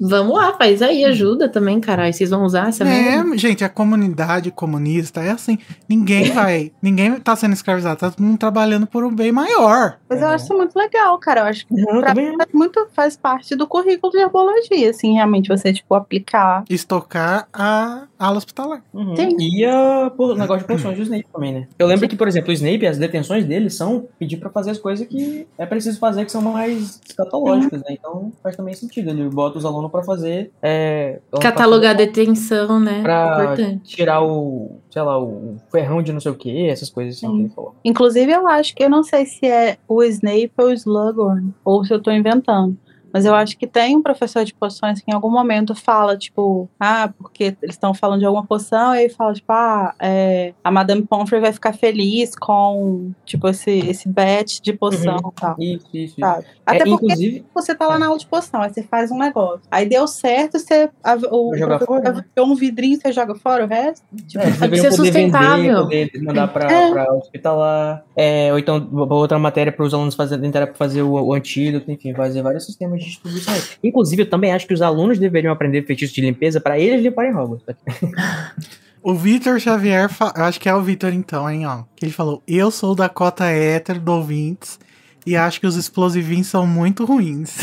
[0.00, 2.12] vamos lá, faz aí, ajuda também, caralho.
[2.12, 2.84] Vocês vão usar essa?
[2.84, 5.58] É, gente, a comunidade comunista é assim.
[5.88, 6.72] Ninguém vai.
[6.82, 9.98] ninguém tá sendo escravizado, tá todo mundo trabalhando por um bem maior.
[10.08, 11.40] Mas eu acho isso muito legal, cara.
[11.42, 15.14] Eu acho que Não, pra mim faz muito faz parte do currículo de herbologia, assim,
[15.14, 16.64] realmente você, tipo, aplicar.
[16.68, 18.82] Estocar a ala hospitalar.
[18.92, 19.16] Uhum.
[19.16, 19.36] Sim.
[19.40, 21.66] E a, o negócio de poções do Snape também, né?
[21.78, 24.78] Eu lembro que, por exemplo, o Snape, as detenções dele são pedir pra fazer as
[24.78, 27.86] coisas que é preciso fazer, que são mais escatológicas, né?
[27.98, 29.08] Então faz também sentido.
[29.08, 30.50] Ele bota os alunos pra fazer.
[30.60, 33.00] É, Catalogar a detenção, né?
[33.02, 33.96] Pra Importante.
[33.96, 37.32] tirar o, sei lá, o ferrão de não sei o que, essas coisas assim Sim.
[37.36, 37.74] que ele falou.
[37.82, 41.84] Inclusive, eu acho que eu não sei se é o Snape ou o Slughorn, ou
[41.84, 42.76] se eu tô inventando.
[43.12, 46.68] Mas eu acho que tem um professor de poções que em algum momento fala, tipo,
[46.78, 50.70] ah, porque eles estão falando de alguma poção, e aí fala, tipo, ah, é, a
[50.70, 55.56] Madame Pomfrey vai ficar feliz com, tipo, esse, esse bet de poção e tal.
[55.58, 56.20] Isso, isso, isso.
[56.20, 56.44] Sabe?
[56.64, 59.18] Até É, porque inclusive, você tá lá na aula de poção, aí você faz um
[59.18, 59.60] negócio.
[59.70, 62.08] Aí deu certo, você, a, o professor fora, né?
[62.10, 64.04] avaliou um vidrinho, você joga fora o resto?
[64.12, 65.82] é, eles pra deveriam ser poder vender, sustentável.
[65.82, 66.90] poder mandar pra, É.
[66.92, 71.32] pra hospitalar, é, ou então outra matéria para os alunos fazer, tentar fazer o, o
[71.34, 73.54] antídoto, enfim, fazer vários sistemas de distribuição.
[73.82, 77.34] Inclusive, eu também acho que os alunos deveriam aprender feitiços de limpeza para eles limparem
[77.34, 77.64] Hogwarts.
[79.02, 81.84] O Vitor Xavier, fa- eu acho que é o Vitor então, hein, ó.
[81.96, 84.78] Que ele falou: Eu sou da cota hétero do ouvintes
[85.26, 87.56] e acho que os explosivinhos são muito ruins.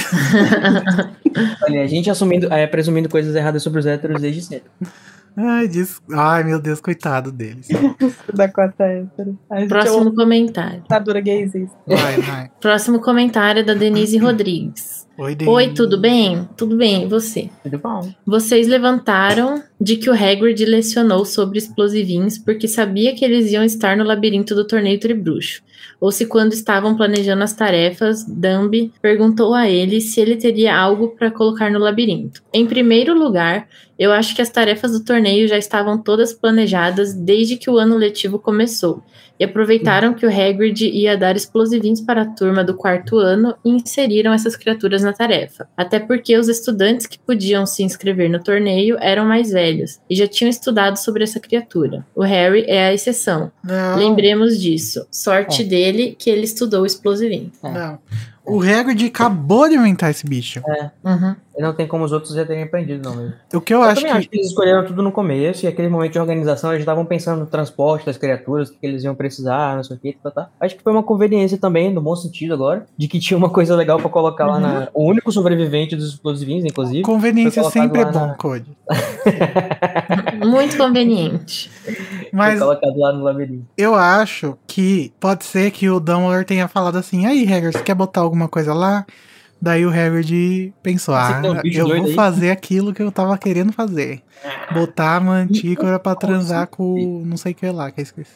[1.67, 4.69] Olha, a gente assumindo, é, presumindo coisas erradas sobre os héteros desde sempre.
[5.39, 6.01] Ai, diz...
[6.11, 7.67] Ai, meu Deus, coitado deles.
[8.33, 9.37] Da cota hétero.
[9.51, 10.81] Gente é Próximo uma comentário.
[10.81, 11.77] ditadura gaysista.
[11.85, 12.51] Vai, vai.
[12.59, 15.06] Próximo comentário é da Denise Rodrigues.
[15.17, 15.55] Oi, Denise.
[15.55, 16.47] Oi, tudo bem?
[16.55, 17.49] Tudo bem, e você?
[17.63, 18.13] Tudo bom.
[18.23, 23.97] Vocês levantaram de que o Hagrid lecionou sobre explosivinhos porque sabia que eles iam estar
[23.97, 25.63] no labirinto do torneio Tribruxo.
[25.99, 31.09] Ou se quando estavam planejando as tarefas, Dumby perguntou a ele se ele teria algo
[31.09, 32.43] para colocar no labirinto.
[32.53, 33.67] Em primeiro lugar,
[33.97, 37.97] eu acho que as tarefas do torneio já estavam todas planejadas desde que o ano
[37.97, 39.03] letivo começou.
[39.39, 43.69] E aproveitaram que o Hagrid ia dar explosivinhos para a turma do quarto ano e
[43.69, 45.67] inseriram essas criaturas na tarefa.
[45.77, 50.27] Até porque os estudantes que podiam se inscrever no torneio eram mais velhos e já
[50.27, 52.05] tinham estudado sobre essa criatura.
[52.15, 53.51] O Harry é a exceção.
[53.63, 55.05] Não, Lembremos disso.
[55.11, 57.51] Sorte dele que ele estudou explosivinho.
[57.61, 57.99] não.
[58.49, 60.61] O Hagrid acabou de inventar esse bicho.
[61.03, 61.35] Uhum.
[61.57, 63.15] E não tem como os outros já terem aprendido, não.
[63.15, 63.33] Mesmo.
[63.51, 64.17] O que eu, Eu acho também que.
[64.19, 67.39] acho que eles escolheram tudo no começo e aquele momento de organização eles estavam pensando
[67.39, 70.49] no transporte das criaturas, o que eles iam precisar, não sei o que, tá, tá.
[70.59, 73.75] Acho que foi uma conveniência também, no bom sentido agora, de que tinha uma coisa
[73.75, 74.87] legal pra colocar lá na.
[74.93, 77.01] O único sobrevivente dos explosivinhos, inclusive.
[77.01, 78.77] Conveniência sempre é bom, na- Code.
[80.45, 81.71] Muito conveniente.
[82.31, 83.65] Mas Foi colocado lá no labirinto.
[83.77, 87.95] eu acho que pode ser que o Dumbledore tenha falado assim: aí, Hagrid, você quer
[87.95, 89.05] botar alguma coisa lá?
[89.61, 93.71] Daí o Hagrid pensou: Você ah, eu vou aí?" fazer aquilo que eu tava querendo
[93.71, 94.21] fazer.
[94.73, 98.31] Botar a mantícora pra transar com o não sei o que lá, que eu esqueci.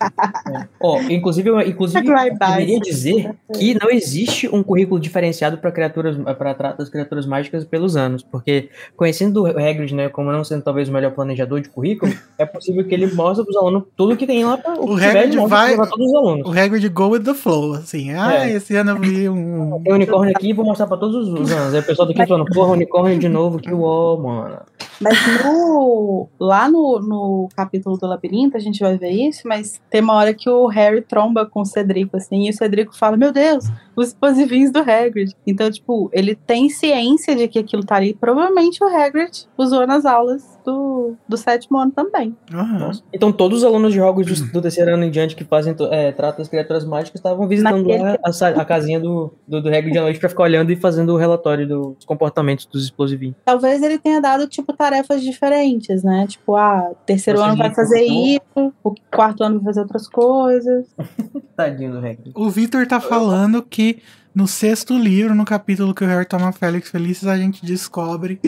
[0.80, 6.16] Ó, inclusive, eu, inclusive eu deveria dizer que não existe um currículo diferenciado para criaturas
[6.18, 10.64] para tratar das criaturas mágicas pelos anos, porque conhecendo o Hagrid, né, como não sendo
[10.64, 14.26] talvez o melhor planejador de currículo, é possível que ele mostre pros alunos tudo que
[14.26, 16.48] tem lá para O Hagrid vai- para todos os alunos.
[16.48, 18.12] O Hagrid go with the flow, assim.
[18.14, 18.52] Ah, É.
[18.54, 19.80] esse ano eu vi um.
[19.84, 21.74] Tem unicórnio aqui, vou mostrar pra todos os anos.
[21.74, 24.58] Aí o pessoal do quinto ano, porra, unicórnio de novo, que uó, mano.
[25.02, 30.02] Mas no, lá no, no capítulo do labirinto, a gente vai ver isso, mas tem
[30.02, 33.32] uma hora que o Harry tromba com o Cedrico, assim, e o Cedrico fala, meu
[33.32, 33.66] Deus,
[33.96, 35.36] os explosivinhos do Hagrid.
[35.46, 38.14] Então, tipo, ele tem ciência de que aquilo tá ali.
[38.14, 42.36] Provavelmente o Hagrid usou nas aulas do, do sétimo ano também.
[42.54, 42.92] Aham.
[43.14, 46.12] Então todos os alunos de Hogwarts do, do terceiro ano em diante que fazem, é,
[46.12, 50.02] tratam as criaturas mágicas estavam visitando Naquele a, a casinha do, do, do Hagrid à
[50.02, 53.36] noite pra ficar olhando e fazendo o relatório dos comportamentos dos explosivinhos.
[53.46, 56.26] Talvez ele tenha dado, tipo, tarefas diferentes, né?
[56.28, 60.86] Tipo, ah, terceiro Você ano vai fazer isso, o quarto ano vai fazer outras coisas.
[61.56, 62.32] Tadinho do Hagrid.
[62.36, 64.02] O Victor tá falando que
[64.34, 68.40] no sexto livro, no capítulo que o Harry toma Félix Felices, a gente descobre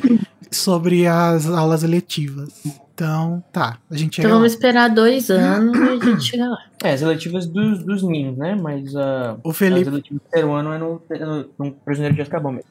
[0.51, 2.49] sobre as aulas eletivas.
[2.93, 4.55] Então, tá, a gente chega Então vamos lá.
[4.55, 6.57] esperar dois anos e a gente chega lá.
[6.83, 8.55] É, as eletivas dos, dos ninhos, né?
[8.55, 12.21] Mas uh, O as Felipe, eletivas do terceiro ano é no, no, no Prisioneiro de
[12.21, 12.69] Azkaban mesmo.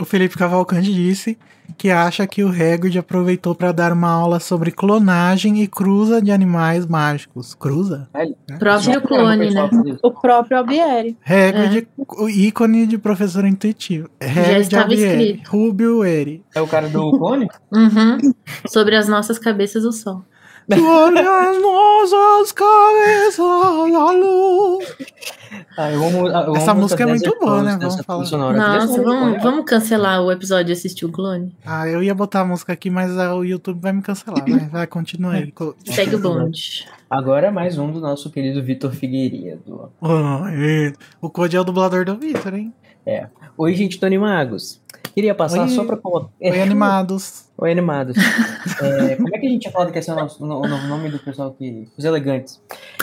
[0.00, 1.38] O Felipe Cavalcante disse
[1.78, 6.30] que acha que o Hagrid aproveitou para dar uma aula sobre clonagem e cruza de
[6.30, 7.54] animais mágicos.
[7.54, 8.08] Cruza?
[8.58, 9.68] Próprio clone, né?
[10.02, 11.16] O próprio Albieri.
[11.24, 14.08] Hagrid, o ícone de professor intuitivo.
[14.20, 15.50] Hagrid estava Albieri, escrito.
[15.50, 16.44] Rubio Eri.
[16.54, 17.48] É o cara do clone?
[17.72, 18.18] Uhum.
[18.68, 20.24] Sobre as nossas cabeças o sol.
[20.70, 24.96] As nossas cabeças a luz.
[25.76, 27.78] Ah, eu amo, eu amo Essa música é muito boa, né?
[27.80, 28.24] Vamos falar.
[28.24, 28.56] sonora.
[28.56, 31.56] Nossa, é vamos, vamos cancelar o episódio e assistir o clone?
[31.64, 34.44] Ah, eu ia botar a música aqui, mas ah, o YouTube vai me cancelar.
[34.46, 35.52] Vai, vai continua aí.
[35.84, 36.86] Segue o bonde.
[37.08, 39.90] Agora é mais um do nosso querido Vitor Figueiredo.
[40.00, 40.92] Oh, é.
[41.20, 42.72] O Code é o dublador do Victor, hein?
[43.56, 44.80] Oi, gente, Tony Magos.
[45.14, 45.68] Queria passar Oi.
[45.68, 46.30] só pra colocar.
[46.40, 47.50] Oi, animados.
[47.62, 48.16] Oi, animados.
[48.80, 50.86] É, como é que a gente tinha falado que esse é o, nosso, o novo
[50.88, 51.86] nome do pessoal que.
[51.96, 52.60] Os elegantes.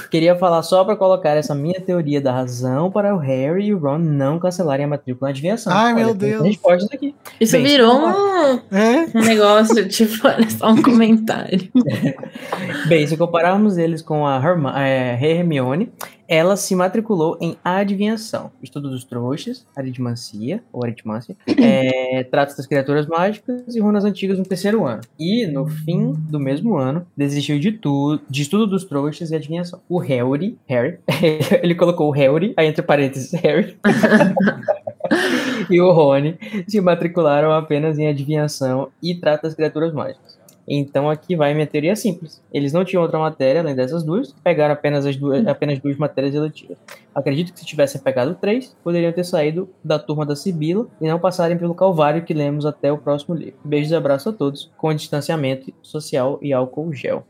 [0.10, 3.78] Queria falar só pra colocar essa minha teoria da razão para o Harry e o
[3.78, 5.72] Ron não cancelarem a matrícula na adivinhação.
[5.72, 6.44] Ai, meu Deus.
[6.44, 7.16] Respostas aqui.
[7.40, 9.06] Isso Bem, virou um, É?
[9.16, 10.16] um negócio, tipo,
[10.58, 11.70] só um comentário.
[12.88, 15.92] Bem, se compararmos eles com a Herma- é, Hermione,
[16.30, 23.08] ela se matriculou em adivinhação, estudo dos trouxas, aritmancia, ou aritmância, é, tratos das criaturas
[23.08, 25.02] mágicas e runas antigas no terceiro ano.
[25.20, 29.82] E, no fim do mesmo ano, desistiu de tudo, de estudo dos trouxas e adivinhação.
[29.90, 31.00] O Harry, Harry,
[31.64, 33.76] ele colocou o Harry, aí entre parênteses, Harry,
[35.70, 36.38] e o Rony
[36.68, 40.39] se matricularam apenas em adivinhação e trato das criaturas mágicas.
[40.70, 42.44] Então aqui vai minha teoria simples.
[42.54, 46.36] Eles não tinham outra matéria além dessas duas, pegaram apenas as duas, apenas duas matérias
[46.36, 46.78] eletivas.
[47.14, 51.18] Acredito que se tivessem pegado três, poderiam ter saído da turma da Sibila e não
[51.18, 53.56] passarem pelo calvário que lemos até o próximo livro.
[53.66, 57.26] Beijos e abraços a todos, com distanciamento social e álcool gel.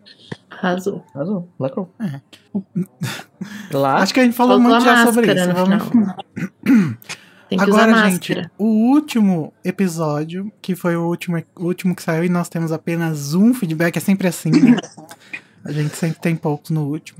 [0.49, 1.01] Arrasou.
[1.15, 1.89] Azul, lacrou.
[2.01, 2.19] É.
[3.71, 5.47] Lá, Acho que a gente falou muito já sobre isso.
[5.53, 6.97] Vamos...
[7.49, 12.03] Tem que Agora, usar gente, o último episódio, que foi o último, o último que
[12.03, 14.77] saiu, e nós temos apenas um feedback, é sempre assim, né?
[15.65, 17.19] A gente sempre tem poucos no último.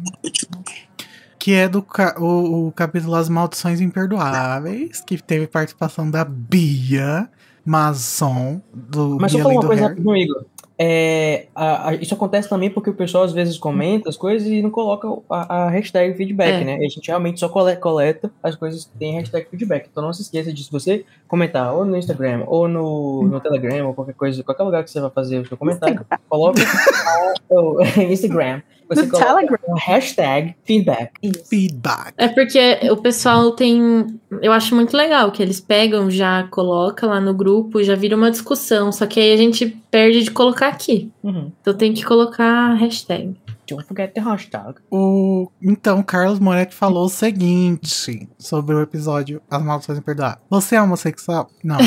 [1.38, 7.28] Que é do ca- o, o capítulo As Maldições Imperdoáveis, que teve participação da Bia
[7.66, 10.46] Mazon, do Mas só Bia falar Além uma coisa rapidinho, Igor.
[10.82, 14.62] É, a- a- isso acontece também porque o pessoal às vezes comenta as coisas e
[14.62, 16.64] não coloca a, a hashtag feedback, É.
[16.64, 16.76] né?
[16.78, 19.90] A gente realmente só cole- coleta as coisas que tem hashtag feedback.
[19.92, 20.70] Então não se esqueça disso.
[20.72, 24.90] Você comentar ou no Instagram, ou no, no Telegram, ou qualquer coisa, qualquer lugar que
[24.90, 26.00] você vai fazer o seu comentário,
[26.30, 26.62] coloca
[27.50, 28.62] o Instagram.
[28.90, 29.76] Você No Telegram.
[29.78, 31.12] hashtag feedback.
[31.22, 31.46] Isso.
[31.46, 32.14] Feedback.
[32.18, 34.08] É porque o pessoal tem.
[34.42, 38.32] Eu acho muito legal que eles pegam, já coloca lá no grupo, já vira uma
[38.32, 38.92] discussão.
[38.92, 41.12] Só que aí a gente perde de colocar aqui.
[41.24, 41.52] Uhum.
[41.62, 43.36] Então tem que colocar a hashtag.
[43.70, 44.80] Don't forget the hashtag.
[44.90, 50.40] O, então, Carlos Moretti falou o seguinte sobre o episódio As Maldições Imperdoáveis.
[50.50, 51.52] Você é homossexual?
[51.64, 51.78] Não.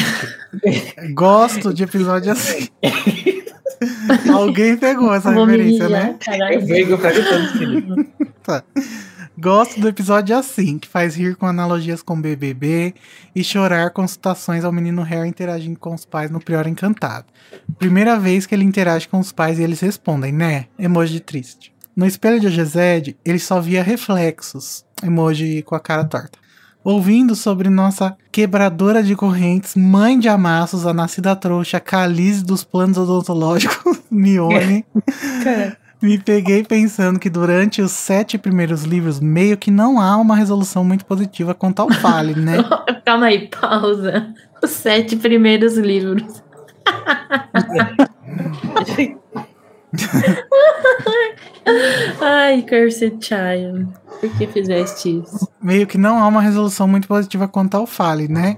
[1.12, 2.69] Gosto de episódio assim.
[4.33, 6.17] Alguém pegou essa Vou referência, mijar, né?
[6.21, 6.61] caralho.
[6.61, 8.07] Eu pego todos, querido.
[9.39, 12.95] Gosto do episódio assim, que faz rir com analogias com BBB
[13.35, 17.27] e chorar com citações ao menino Harry interagindo com os pais no Prior Encantado.
[17.79, 20.67] Primeira vez que ele interage com os pais e eles respondem, né?
[20.79, 21.73] Emoji triste.
[21.97, 26.39] No espelho de Ogezed, ele só via reflexos, emoji com a cara torta.
[26.85, 32.99] Ouvindo sobre nossa quebradora de correntes, mãe de amassos, a nascida trouxa, Calize dos planos
[32.99, 34.85] odontológicos, Mione,
[36.03, 40.83] me peguei pensando que durante os sete primeiros livros, meio que não há uma resolução
[40.85, 42.57] muito positiva quanto ao Fale, né?
[43.07, 44.35] Calma aí, pausa.
[44.61, 46.43] Os sete primeiros livros.
[52.21, 54.02] Ai, Cursed Child.
[54.23, 55.49] Por que fizeste isso?
[55.61, 58.57] Meio que não há uma resolução muito positiva quanto ao Fale, né?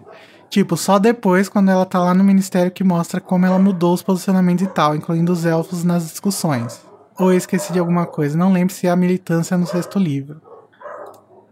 [0.50, 4.02] Tipo, só depois, quando ela tá lá no ministério, que mostra como ela mudou os
[4.02, 6.80] posicionamentos e tal, incluindo os elfos nas discussões.
[7.18, 10.40] Ou eu esqueci de alguma coisa, não lembro se é a militância no sexto livro.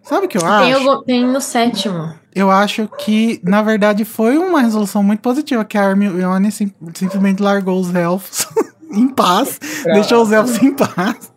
[0.03, 0.89] Sabe o que eu Tem, acho?
[0.91, 2.13] algum- tem no sétimo.
[2.35, 7.43] Eu acho que, na verdade, foi uma resolução muito positiva, que a Hermione sim- simplesmente
[7.43, 8.47] largou os elfos
[8.93, 11.33] em paz, Pra- deixou os elfos em paz.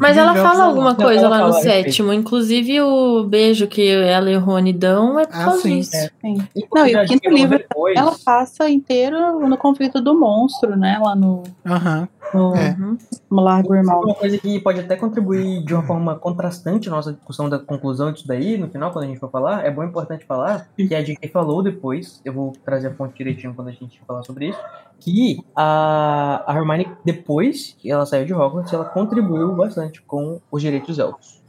[0.00, 2.12] Mas ela fala alguma Não, coisa lá no sétimo.
[2.14, 5.96] Inclusive o beijo que ela e o Rony dão é por Ah, causa sim, disso.
[5.96, 6.10] é.
[6.20, 6.38] Sim.
[6.56, 10.98] E Não, e o quinto livro, depois, Ela passa inteiro no conflito do monstro, né?
[11.02, 12.00] Lá no, Aham.
[12.00, 12.19] no, É.
[12.32, 12.96] Uhum.
[13.30, 14.02] no Largo Irmão.
[14.02, 18.12] Uma coisa que pode até contribuir de uma forma contrastante à nossa discussão da conclusão
[18.12, 20.94] disso daí, no final, quando a gente for falar, é bom e importante falar, que
[20.94, 24.48] a JK falou depois, eu vou trazer a fonte direitinho quando a gente falar sobre
[24.48, 24.60] isso,
[24.98, 30.62] que a, a Hermione, depois que ela saiu de Hogwarts, ela contribuiu bastante com os
[30.62, 31.42] direitos dos elfos.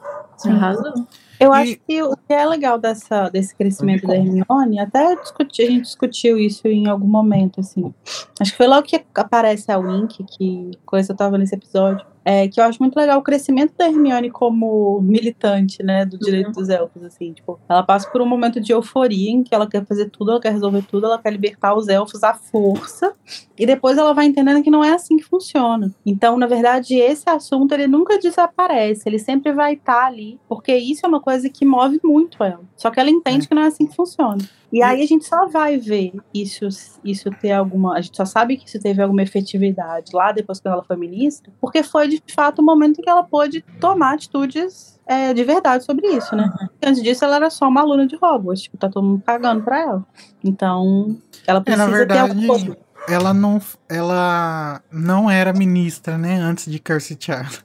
[0.46, 0.94] Arrasou.
[1.42, 5.64] Eu E- acho que o que é legal dessa, desse crescimento da Hermione, até discutir,
[5.64, 7.94] a gente discutiu isso em algum momento, assim.
[8.40, 12.06] Acho que foi logo que aparece a Wink, que coisa eu tava nesse episódio.
[12.24, 16.52] É, que eu acho muito legal o crescimento da Hermione como militante, né, do direito
[16.52, 19.84] dos elfos, assim, tipo, ela passa por um momento de euforia em que ela quer
[19.86, 23.14] fazer tudo, ela quer resolver tudo, ela quer libertar os elfos à força,
[23.58, 25.92] e depois ela vai entendendo que não é assim que funciona.
[26.06, 31.04] Então, na verdade, esse assunto, ele nunca desaparece, ele sempre vai estar ali, porque isso
[31.04, 32.62] é uma coisa que move muito ela.
[32.78, 34.38] Só que ela entende que não é assim que funciona.
[34.72, 36.68] E aí a gente só vai ver isso,
[37.04, 37.96] isso ter alguma.
[37.98, 41.52] A gente só sabe que isso teve alguma efetividade lá depois que ela foi ministra,
[41.60, 45.84] porque foi de fato o momento em que ela pôde tomar atitudes é, de verdade
[45.84, 46.50] sobre isso, né?
[46.82, 49.80] Antes disso, ela era só uma aluna de Hogwarts, tipo, tá todo mundo cagando pra
[49.80, 50.06] ela.
[50.44, 52.78] Então, ela É, precisa na ter verdade, alguma coisa.
[53.10, 57.60] ela não, ela não era ministra, né, antes de Cursed Child.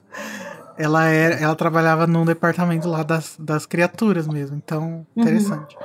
[0.77, 5.75] Ela, era, ela trabalhava num departamento lá das, das criaturas mesmo, então, interessante.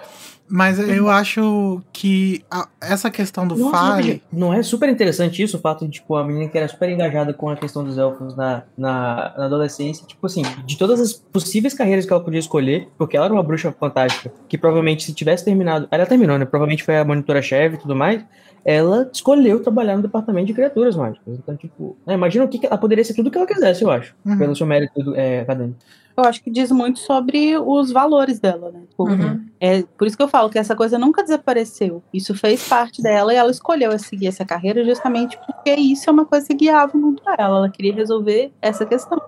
[0.54, 4.22] Mas eu acho que a- essa questão do Nossa, fale.
[4.30, 7.32] Não é super interessante isso, o fato de, tipo, a menina que era super engajada
[7.32, 11.72] com a questão dos elfos na, na, na adolescência, tipo assim, de todas as possíveis
[11.72, 15.42] carreiras que ela podia escolher, porque ela era uma bruxa fantástica, que provavelmente se tivesse
[15.42, 16.44] terminado, ela terminou, né?
[16.44, 18.22] Provavelmente foi a monitora-chefe e tudo mais,
[18.62, 21.38] ela escolheu trabalhar no departamento de criaturas mágicas.
[21.38, 23.90] Então, tipo, né, imagina o que que ela poderia ser tudo que ela quisesse, eu
[23.90, 24.36] acho, Uhum.
[24.36, 25.78] pelo seu mérito é, acadêmico.
[26.16, 28.80] Eu acho que diz muito sobre os valores dela, né?
[28.88, 29.46] Tipo, Uhum.
[29.60, 32.02] É por isso que eu falo que essa coisa nunca desapareceu.
[32.12, 36.24] Isso fez parte dela e ela escolheu seguir essa carreira justamente porque isso é uma
[36.24, 37.58] coisa que guiava muito pra ela.
[37.58, 39.18] Ela queria resolver essa questão.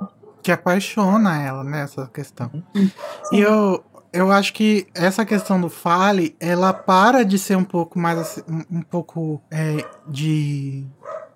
[0.42, 2.50] que apaixona ela nessa questão.
[3.32, 3.82] E eu,
[4.12, 8.78] eu acho que essa questão do fale, ela para de ser um pouco mais um,
[8.78, 10.84] um pouco é, de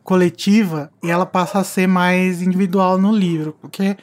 [0.04, 4.00] coletiva e ela passa a ser mais individual no livro, porque qu-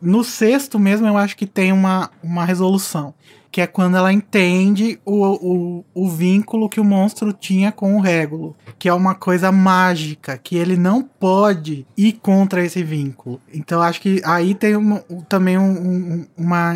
[0.00, 3.12] no sexto mesmo eu acho que tem uma, uma resolução,
[3.50, 8.00] que é quando ela entende o, o, o vínculo que o monstro tinha com o
[8.00, 13.40] Régulo, que é uma coisa mágica, que ele não pode ir contra esse vínculo.
[13.52, 14.98] Então acho que aí tem um-
[15.28, 16.72] também um, um, uma,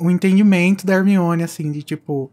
[0.00, 2.30] um entendimento da Hermione, assim, de tipo.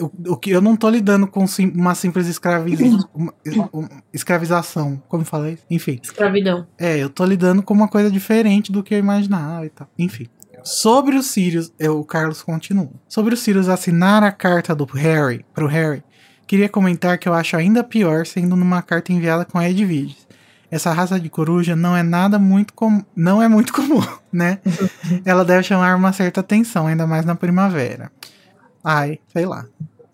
[0.00, 2.80] O, que eu não tô lidando com sim- uma simples escraviz,
[3.14, 3.34] uma-
[3.72, 5.58] uma escravização, como falei?
[5.70, 6.00] Enfim.
[6.02, 6.66] Escravidão.
[6.78, 9.88] É, eu tô lidando com uma coisa diferente do que eu imaginava e tal.
[9.98, 10.26] Enfim.
[10.64, 12.88] Sobre o Sirius, eu, o Carlos continua.
[13.08, 16.02] Sobre o Sirius assinar a carta do Harry pro Harry,
[16.46, 20.24] queria comentar que eu acho ainda pior sendo numa carta enviada com Edwiges.
[20.70, 23.04] Essa raça de coruja não é nada muito com...
[23.14, 24.02] não é muito comum,
[24.32, 24.58] né?
[25.24, 28.10] Ela deve chamar uma certa atenção, ainda mais na primavera.
[28.84, 29.66] Ai, sei lá.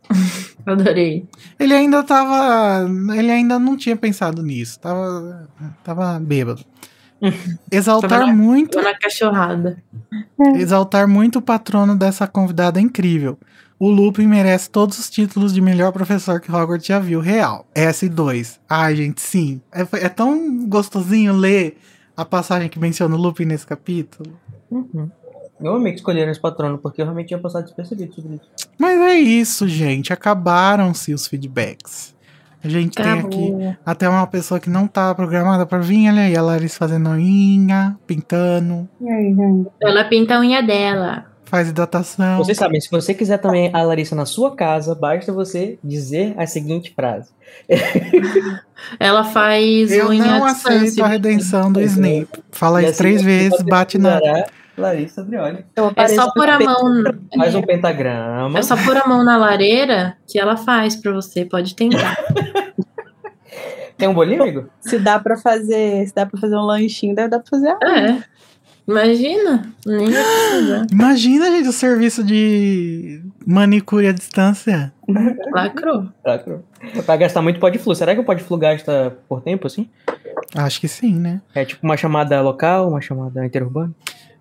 [0.66, 1.26] Adorei.
[1.58, 2.86] Ele ainda tava.
[3.16, 4.78] Ele ainda não tinha pensado nisso.
[4.80, 5.48] Tava.
[5.84, 6.64] Tava bêbado.
[7.70, 8.72] Exaltar Tava na- muito.
[8.72, 9.82] Tô na cachorrada.
[10.56, 13.38] Exaltar muito o patrono dessa convidada incrível.
[13.78, 17.66] O Lupin merece todos os títulos de melhor professor que Hogwarts já viu, real.
[17.74, 18.58] S2.
[18.68, 19.60] Ai, gente, sim.
[19.72, 21.78] É, é tão gostosinho ler
[22.14, 24.38] a passagem que menciona o Lupin nesse capítulo.
[24.70, 25.10] Uhum.
[25.62, 28.48] Eu amei que escolheram esse patrono, porque eu realmente tinha passado despercebido sobre isso.
[28.78, 30.12] Mas é isso, gente.
[30.12, 32.14] Acabaram-se os feedbacks.
[32.62, 33.76] A gente tem aqui Acabou.
[33.86, 37.96] até uma pessoa que não tá programada pra vir, olha aí, a Larissa fazendo unha,
[38.06, 38.86] pintando,
[39.80, 41.24] Ela pinta a unha dela.
[41.46, 42.36] faz hidratação.
[42.36, 46.46] Vocês sabem, se você quiser também a Larissa na sua casa, basta você dizer a
[46.46, 47.30] seguinte frase.
[49.00, 51.80] Ela faz Eu unha não aceito a redenção do.
[51.80, 52.28] Snape.
[52.50, 54.20] Fala isso assim três vezes, bate na.
[54.80, 55.64] Larissa Brioli.
[55.96, 57.04] É só pôr a mão.
[57.36, 58.58] Faz um pentagrama.
[58.58, 61.44] É só pôr a mão na lareira que ela faz pra você.
[61.44, 62.16] Pode tentar.
[63.96, 64.68] Tem um bolinho, amigo?
[64.80, 67.76] Se dá pra fazer, se dá para fazer um lanchinho, deve dar pra fazer.
[67.82, 68.22] É.
[68.88, 69.70] Imagina.
[69.86, 70.86] Nem precisar.
[70.90, 74.92] Imagina, gente, o serviço de manicure à distância.
[75.52, 76.08] Lacrou.
[76.24, 76.64] Claro.
[77.06, 77.94] Vai gastar muito pode flu.
[77.94, 79.88] Será que o pode flu gasta por tempo, assim?
[80.56, 81.40] Acho que sim, né?
[81.54, 83.94] É tipo uma chamada local, uma chamada interurbana?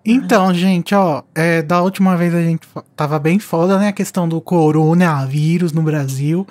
[0.04, 2.66] Então, gente, ó, é, da última vez a gente
[2.96, 3.88] tava bem foda, né?
[3.88, 6.46] A questão do coronavírus no Brasil.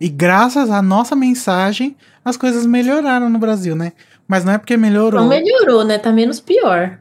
[0.00, 3.92] E graças à nossa mensagem, as coisas melhoraram no Brasil, né?
[4.26, 5.20] Mas não é porque melhorou.
[5.20, 5.98] Não melhorou, né?
[5.98, 6.98] Tá menos pior.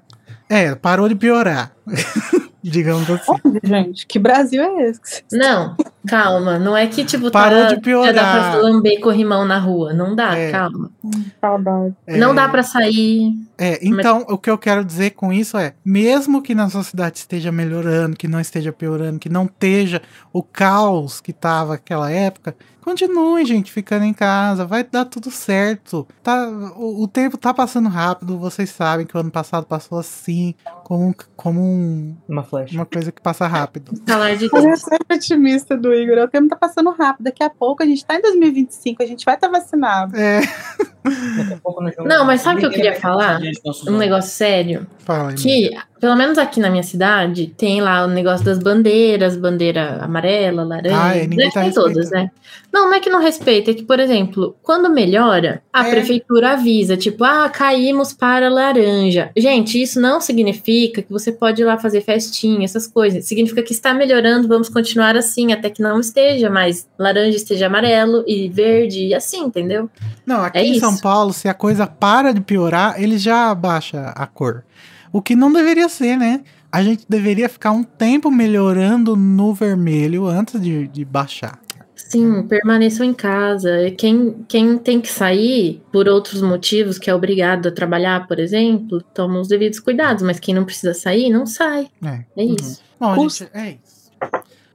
[0.49, 1.71] É, parou de piorar.
[2.63, 3.31] Digamos assim.
[3.63, 5.23] Gente, que Brasil é esse?
[5.31, 5.75] Não,
[6.07, 6.59] calma.
[6.59, 8.13] Não é que, tipo, Parou tá, de piorar.
[8.13, 9.93] já dá pra lamber corrimão na rua.
[9.93, 10.51] Não dá, É.
[10.51, 10.91] calma.
[11.39, 11.95] Saudade.
[12.07, 13.33] Não dá pra sair.
[13.57, 17.51] É, então, o que eu quero dizer com isso é, mesmo que na sociedade esteja
[17.51, 20.01] melhorando, que não esteja piorando, que não esteja
[20.31, 26.07] o caos que tava naquela época, continue, gente, ficando em casa, vai dar tudo certo.
[26.23, 30.55] Tá, o, o tempo tá passando rápido, vocês sabem que o ano passado passou assim,
[30.83, 32.73] como, como um- Uma flecha.
[32.75, 33.91] uma coisa que passa rápido.
[34.07, 36.17] Falar de eu sou otimista do Igor.
[36.23, 37.23] O tempo tá passando rápido.
[37.25, 40.15] Daqui a pouco a gente tá em 2025, a gente vai estar vacinado.
[40.17, 43.39] É, Daqui a pouco nós vamos- Não, mas sabe o que eu queria vai falar?
[43.87, 44.87] um negócio sério.
[44.99, 45.33] fala.
[45.33, 45.71] Que,
[46.01, 50.97] pelo menos aqui na minha cidade, tem lá o negócio das bandeiras, bandeira amarela, laranja.
[50.99, 52.31] Ah, é, ninguém Deve tá ter todas, né?
[52.73, 55.91] Não, não é que não respeita, é que, por exemplo, quando melhora, a É.
[55.91, 59.29] prefeitura avisa, tipo, ah, caímos para laranja.
[59.37, 63.25] Gente, isso não significa que você pode ir lá fazer festinha, essas coisas.
[63.25, 68.23] Significa que está melhorando, vamos continuar assim, até que não esteja mais laranja, esteja amarelo
[68.25, 69.87] e verde, e assim, entendeu?
[70.25, 71.01] Não, aqui É em São isso.
[71.03, 74.63] Paulo, se a coisa para de piorar, ele já abaixa a cor.
[75.11, 76.41] O que não deveria ser, né?
[76.71, 81.59] A gente deveria ficar um tempo melhorando no vermelho antes de, de baixar.
[81.95, 83.69] Sim, permaneçam em casa.
[83.97, 89.01] Quem, quem tem que sair por outros motivos, que é obrigado a trabalhar, por exemplo,
[89.13, 90.23] toma os devidos cuidados.
[90.23, 91.87] Mas quem não precisa sair, não sai.
[92.03, 92.23] É.
[92.37, 92.81] É isso.
[92.99, 93.45] Bom, Custa.
[93.45, 94.11] gente, é isso.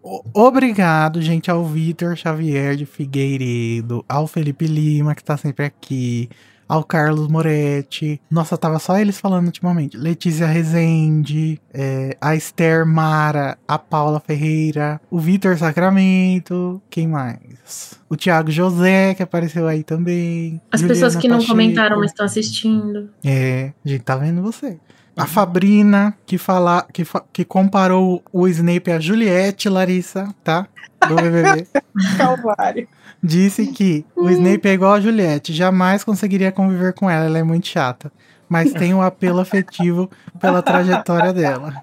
[0.02, 6.28] O- Obrigado, gente, ao Vitor Xavier de Figueiredo, ao Felipe Lima, que tá sempre aqui,
[6.68, 8.20] ao Carlos Moretti.
[8.30, 9.96] Nossa, tava só eles falando ultimamente.
[9.96, 17.94] Letícia Rezende, é, a Esther Mara, a Paula Ferreira, o Vitor Sacramento, quem mais?
[18.08, 20.60] O Thiago José, que apareceu aí também.
[20.72, 21.52] As Juliana pessoas que não Pacheco.
[21.52, 23.10] comentaram, mas estão assistindo.
[23.24, 24.78] É, a gente tá vendo você.
[25.16, 30.68] A Fabrina, que, fala, que, fa- que comparou o Snape a Juliette, Larissa, tá?
[31.08, 31.66] Do BBB.
[32.18, 32.86] Calvário.
[33.22, 37.42] Disse que o Snape é igual a Juliette, jamais conseguiria conviver com ela, ela é
[37.42, 38.12] muito chata.
[38.48, 40.10] Mas tem um apelo afetivo
[40.40, 41.74] pela trajetória dela.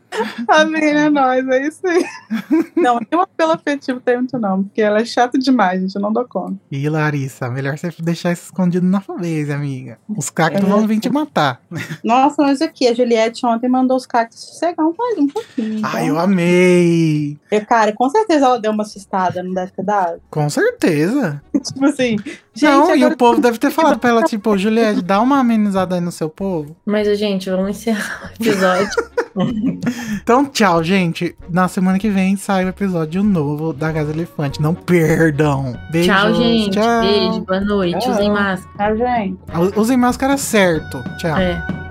[0.48, 2.06] A menina é nós, é isso aí.
[2.76, 6.02] Não, nem um apelo afetivo tem muito não, porque ela é chata demais, gente, eu
[6.02, 6.56] não dou conta.
[6.72, 9.98] E Larissa, melhor você deixar isso escondido na fanbase, amiga.
[10.08, 11.62] Os cactos vão vir te matar.
[12.04, 15.80] Nossa, mas aqui, a Juliette ontem mandou os cactos sossegar um, um pouquinho.
[15.80, 15.90] então.
[15.94, 17.38] Ai, eu amei!
[17.52, 20.22] Eu, cara, com certeza ela deu uma assustada, não deve ter dado?
[20.30, 21.42] Com certeza.
[21.64, 22.18] tipo assim,
[22.54, 25.96] gente, Não, e o povo deve ter falado pra ela, tipo, Juliette, dá uma amenizada
[25.96, 26.53] aí no seu povo.
[26.86, 29.14] Mas, gente, vamos encerrar o episódio.
[30.22, 31.36] Então, tchau, gente.
[31.50, 34.62] Na semana que vem sai o episódio novo da Casa Elefante.
[34.62, 35.74] Não perdam.
[35.92, 36.16] Beijos.
[36.16, 36.70] tchau, gente.
[36.70, 37.02] Tchau.
[37.02, 38.00] Beijo, boa noite.
[38.00, 38.14] Tchau.
[38.14, 38.78] Usem máscara.
[38.78, 39.40] Tá, gente.
[39.76, 41.04] Usem máscara certo.
[41.18, 41.36] Tchau.
[41.36, 41.84] É.